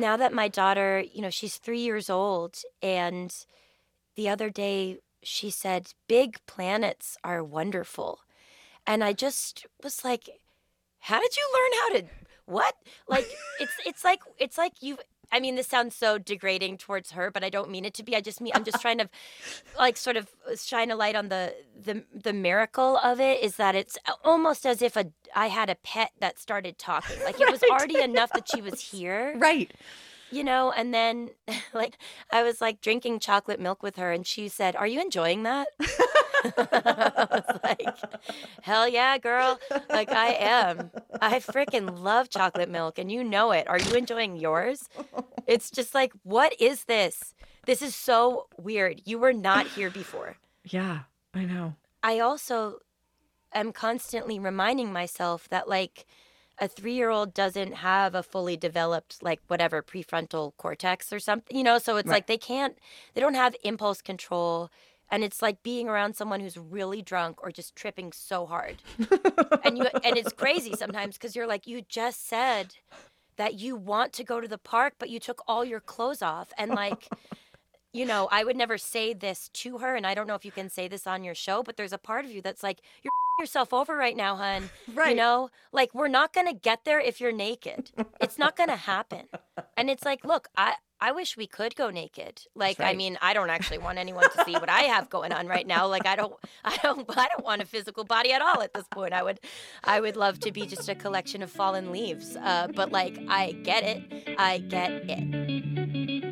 Now 0.00 0.16
that 0.16 0.32
my 0.32 0.48
daughter, 0.48 1.04
you 1.12 1.22
know, 1.22 1.30
she's 1.30 1.56
three 1.56 1.80
years 1.80 2.10
old, 2.10 2.62
and 2.82 3.34
the 4.16 4.28
other 4.28 4.50
day 4.50 4.98
she 5.22 5.50
said, 5.50 5.92
Big 6.08 6.38
planets 6.46 7.16
are 7.22 7.44
wonderful. 7.44 8.20
And 8.86 9.04
I 9.04 9.12
just 9.12 9.66
was 9.82 10.04
like, 10.04 10.28
How 11.00 11.20
did 11.20 11.36
you 11.36 11.48
learn 11.54 11.72
how 11.80 11.98
to 11.98 12.14
what? 12.46 12.74
Like 13.08 13.26
it's 13.60 13.72
it's 13.86 14.04
like 14.04 14.20
it's 14.38 14.58
like 14.58 14.82
you 14.82 14.98
I 15.32 15.40
mean, 15.40 15.54
this 15.56 15.66
sounds 15.68 15.94
so 15.94 16.18
degrading 16.18 16.78
towards 16.78 17.12
her, 17.12 17.30
but 17.30 17.44
I 17.44 17.50
don't 17.50 17.70
mean 17.70 17.84
it 17.84 17.94
to 17.94 18.02
be. 18.02 18.16
I 18.16 18.20
just 18.20 18.40
mean 18.40 18.52
I'm 18.54 18.64
just 18.64 18.80
trying 18.82 18.98
to 18.98 19.08
like 19.78 19.96
sort 19.96 20.16
of 20.16 20.28
uh, 20.50 20.56
shine 20.56 20.90
a 20.90 20.96
light 20.96 21.14
on 21.16 21.28
the 21.28 21.54
the 21.80 22.04
the 22.14 22.32
miracle 22.32 22.96
of 22.98 23.20
it 23.20 23.42
is 23.42 23.56
that 23.56 23.74
it's 23.74 23.98
almost 24.24 24.66
as 24.66 24.82
if 24.82 24.96
a 24.96 25.06
I 25.34 25.46
had 25.48 25.70
a 25.70 25.74
pet 25.76 26.12
that 26.20 26.38
started 26.38 26.78
talking. 26.78 27.16
Like 27.24 27.40
it 27.40 27.50
was 27.50 27.62
Right. 27.70 27.70
already 27.70 28.00
enough 28.00 28.32
that 28.32 28.48
she 28.48 28.60
was 28.62 28.80
here. 28.80 29.34
Right. 29.36 29.70
You 30.32 30.44
know, 30.44 30.70
and 30.70 30.94
then 30.94 31.30
like 31.74 31.98
I 32.32 32.42
was 32.42 32.60
like 32.60 32.80
drinking 32.80 33.18
chocolate 33.20 33.60
milk 33.60 33.82
with 33.82 33.96
her 33.96 34.12
and 34.12 34.26
she 34.26 34.48
said, 34.48 34.76
"Are 34.76 34.86
you 34.86 35.00
enjoying 35.00 35.42
that?" 35.44 35.68
I 36.56 37.26
was 37.30 37.60
like, 37.62 37.96
"Hell 38.62 38.88
yeah, 38.88 39.18
girl. 39.18 39.58
Like 39.88 40.10
I 40.10 40.28
am. 40.34 40.90
I 41.20 41.38
freaking 41.40 41.98
love 42.00 42.28
chocolate 42.30 42.68
milk 42.70 42.98
and 42.98 43.10
you 43.10 43.22
know 43.24 43.52
it. 43.52 43.68
Are 43.68 43.78
you 43.78 43.92
enjoying 43.94 44.36
yours?" 44.36 44.88
It's 45.46 45.70
just 45.70 45.94
like, 45.94 46.12
"What 46.22 46.54
is 46.60 46.84
this? 46.84 47.34
This 47.66 47.82
is 47.82 47.94
so 47.94 48.46
weird. 48.58 49.02
You 49.04 49.18
were 49.18 49.32
not 49.32 49.66
here 49.68 49.90
before." 49.90 50.36
yeah, 50.64 51.00
I 51.34 51.44
know. 51.44 51.74
I 52.02 52.18
also 52.20 52.78
am 53.52 53.72
constantly 53.72 54.38
reminding 54.38 54.92
myself 54.92 55.48
that 55.48 55.68
like 55.68 56.06
a 56.58 56.68
three 56.68 56.92
year 56.92 57.10
old 57.10 57.32
doesn't 57.34 57.74
have 57.76 58.14
a 58.14 58.22
fully 58.22 58.56
developed 58.56 59.22
like 59.22 59.40
whatever 59.48 59.82
prefrontal 59.82 60.52
cortex 60.56 61.12
or 61.12 61.18
something, 61.18 61.56
you 61.56 61.64
know, 61.64 61.78
so 61.78 61.96
it's 61.96 62.06
Right. 62.06 62.16
like 62.16 62.26
they 62.26 62.36
can't 62.38 62.78
they 63.14 63.20
don't 63.20 63.34
have 63.34 63.56
impulse 63.64 64.02
control 64.02 64.70
and 65.10 65.24
it's 65.24 65.42
like 65.42 65.62
being 65.62 65.88
around 65.88 66.14
someone 66.14 66.40
who's 66.40 66.56
really 66.56 67.02
drunk 67.02 67.42
or 67.42 67.50
just 67.50 67.74
tripping 67.76 68.12
so 68.12 68.46
hard. 68.46 68.76
and 69.64 69.78
you 69.78 69.86
and 70.04 70.16
it's 70.16 70.32
crazy 70.32 70.74
sometimes 70.74 71.16
because 71.16 71.34
you're 71.34 71.46
like, 71.46 71.66
you 71.66 71.82
just 71.88 72.26
said 72.26 72.74
that 73.36 73.54
you 73.54 73.76
want 73.76 74.12
to 74.14 74.24
go 74.24 74.40
to 74.40 74.48
the 74.48 74.58
park, 74.58 74.94
but 74.98 75.10
you 75.10 75.18
took 75.18 75.42
all 75.48 75.64
your 75.64 75.80
clothes 75.80 76.22
off. 76.22 76.52
And 76.58 76.72
like 76.72 77.08
you 77.92 78.06
know, 78.06 78.28
I 78.30 78.44
would 78.44 78.56
never 78.56 78.78
say 78.78 79.14
this 79.14 79.48
to 79.54 79.78
her, 79.78 79.96
and 79.96 80.06
I 80.06 80.14
don't 80.14 80.28
know 80.28 80.36
if 80.36 80.44
you 80.44 80.52
can 80.52 80.70
say 80.70 80.86
this 80.86 81.08
on 81.08 81.24
your 81.24 81.34
show, 81.34 81.64
but 81.64 81.76
there's 81.76 81.92
a 81.92 81.98
part 81.98 82.24
of 82.24 82.30
you 82.30 82.40
that's 82.40 82.62
like, 82.62 82.80
you're 83.02 83.10
yourself 83.40 83.72
over 83.72 83.96
right 83.96 84.16
now, 84.16 84.36
hun. 84.36 84.70
Right. 84.94 85.10
You 85.10 85.16
know, 85.16 85.50
like 85.72 85.94
we're 85.94 86.08
not 86.08 86.32
gonna 86.32 86.52
get 86.52 86.84
there 86.84 87.00
if 87.00 87.20
you're 87.20 87.32
naked. 87.32 87.90
It's 88.20 88.38
not 88.38 88.54
gonna 88.54 88.76
happen. 88.76 89.28
And 89.76 89.90
it's 89.90 90.04
like, 90.04 90.24
look, 90.24 90.48
I 90.56 90.74
I 91.02 91.12
wish 91.12 91.36
we 91.36 91.46
could 91.46 91.74
go 91.76 91.88
naked. 91.90 92.42
Like, 92.54 92.78
I 92.78 92.94
mean, 92.94 93.16
I 93.22 93.32
don't 93.32 93.48
actually 93.48 93.78
want 93.78 93.98
anyone 93.98 94.28
to 94.30 94.44
see 94.44 94.52
what 94.52 94.68
I 94.68 94.82
have 94.82 95.08
going 95.08 95.32
on 95.32 95.46
right 95.46 95.66
now. 95.66 95.86
Like, 95.86 96.06
I 96.06 96.14
don't, 96.14 96.34
I 96.64 96.76
don't, 96.82 97.06
I 97.16 97.28
don't 97.28 97.44
want 97.44 97.62
a 97.62 97.66
physical 97.66 98.04
body 98.04 98.32
at 98.32 98.42
all 98.42 98.60
at 98.60 98.74
this 98.74 98.84
point. 98.90 99.14
I 99.14 99.22
would, 99.22 99.40
I 99.84 100.00
would 100.00 100.16
love 100.16 100.40
to 100.40 100.52
be 100.52 100.66
just 100.66 100.88
a 100.88 100.94
collection 100.94 101.42
of 101.42 101.50
fallen 101.50 101.90
leaves. 101.90 102.36
Uh, 102.36 102.68
but 102.74 102.92
like, 102.92 103.18
I 103.28 103.52
get 103.62 103.82
it. 103.82 104.36
I 104.38 104.58
get 104.58 104.90
it. 105.08 106.30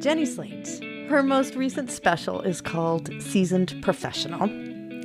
Jenny 0.00 0.24
Slate. 0.24 0.80
Her 1.08 1.22
most 1.22 1.54
recent 1.54 1.90
special 1.90 2.40
is 2.40 2.60
called 2.62 3.10
Seasoned 3.22 3.78
Professional. 3.82 4.48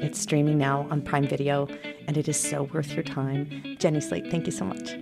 It's 0.01 0.19
streaming 0.19 0.57
now 0.57 0.87
on 0.89 1.01
Prime 1.01 1.27
Video, 1.27 1.67
and 2.07 2.17
it 2.17 2.29
is 2.29 2.39
so 2.39 2.63
worth 2.63 2.93
your 2.93 3.03
time. 3.03 3.75
Jenny 3.79 3.99
Slate, 3.99 4.31
thank 4.31 4.45
you 4.45 4.51
so 4.51 4.63
much. 4.63 4.91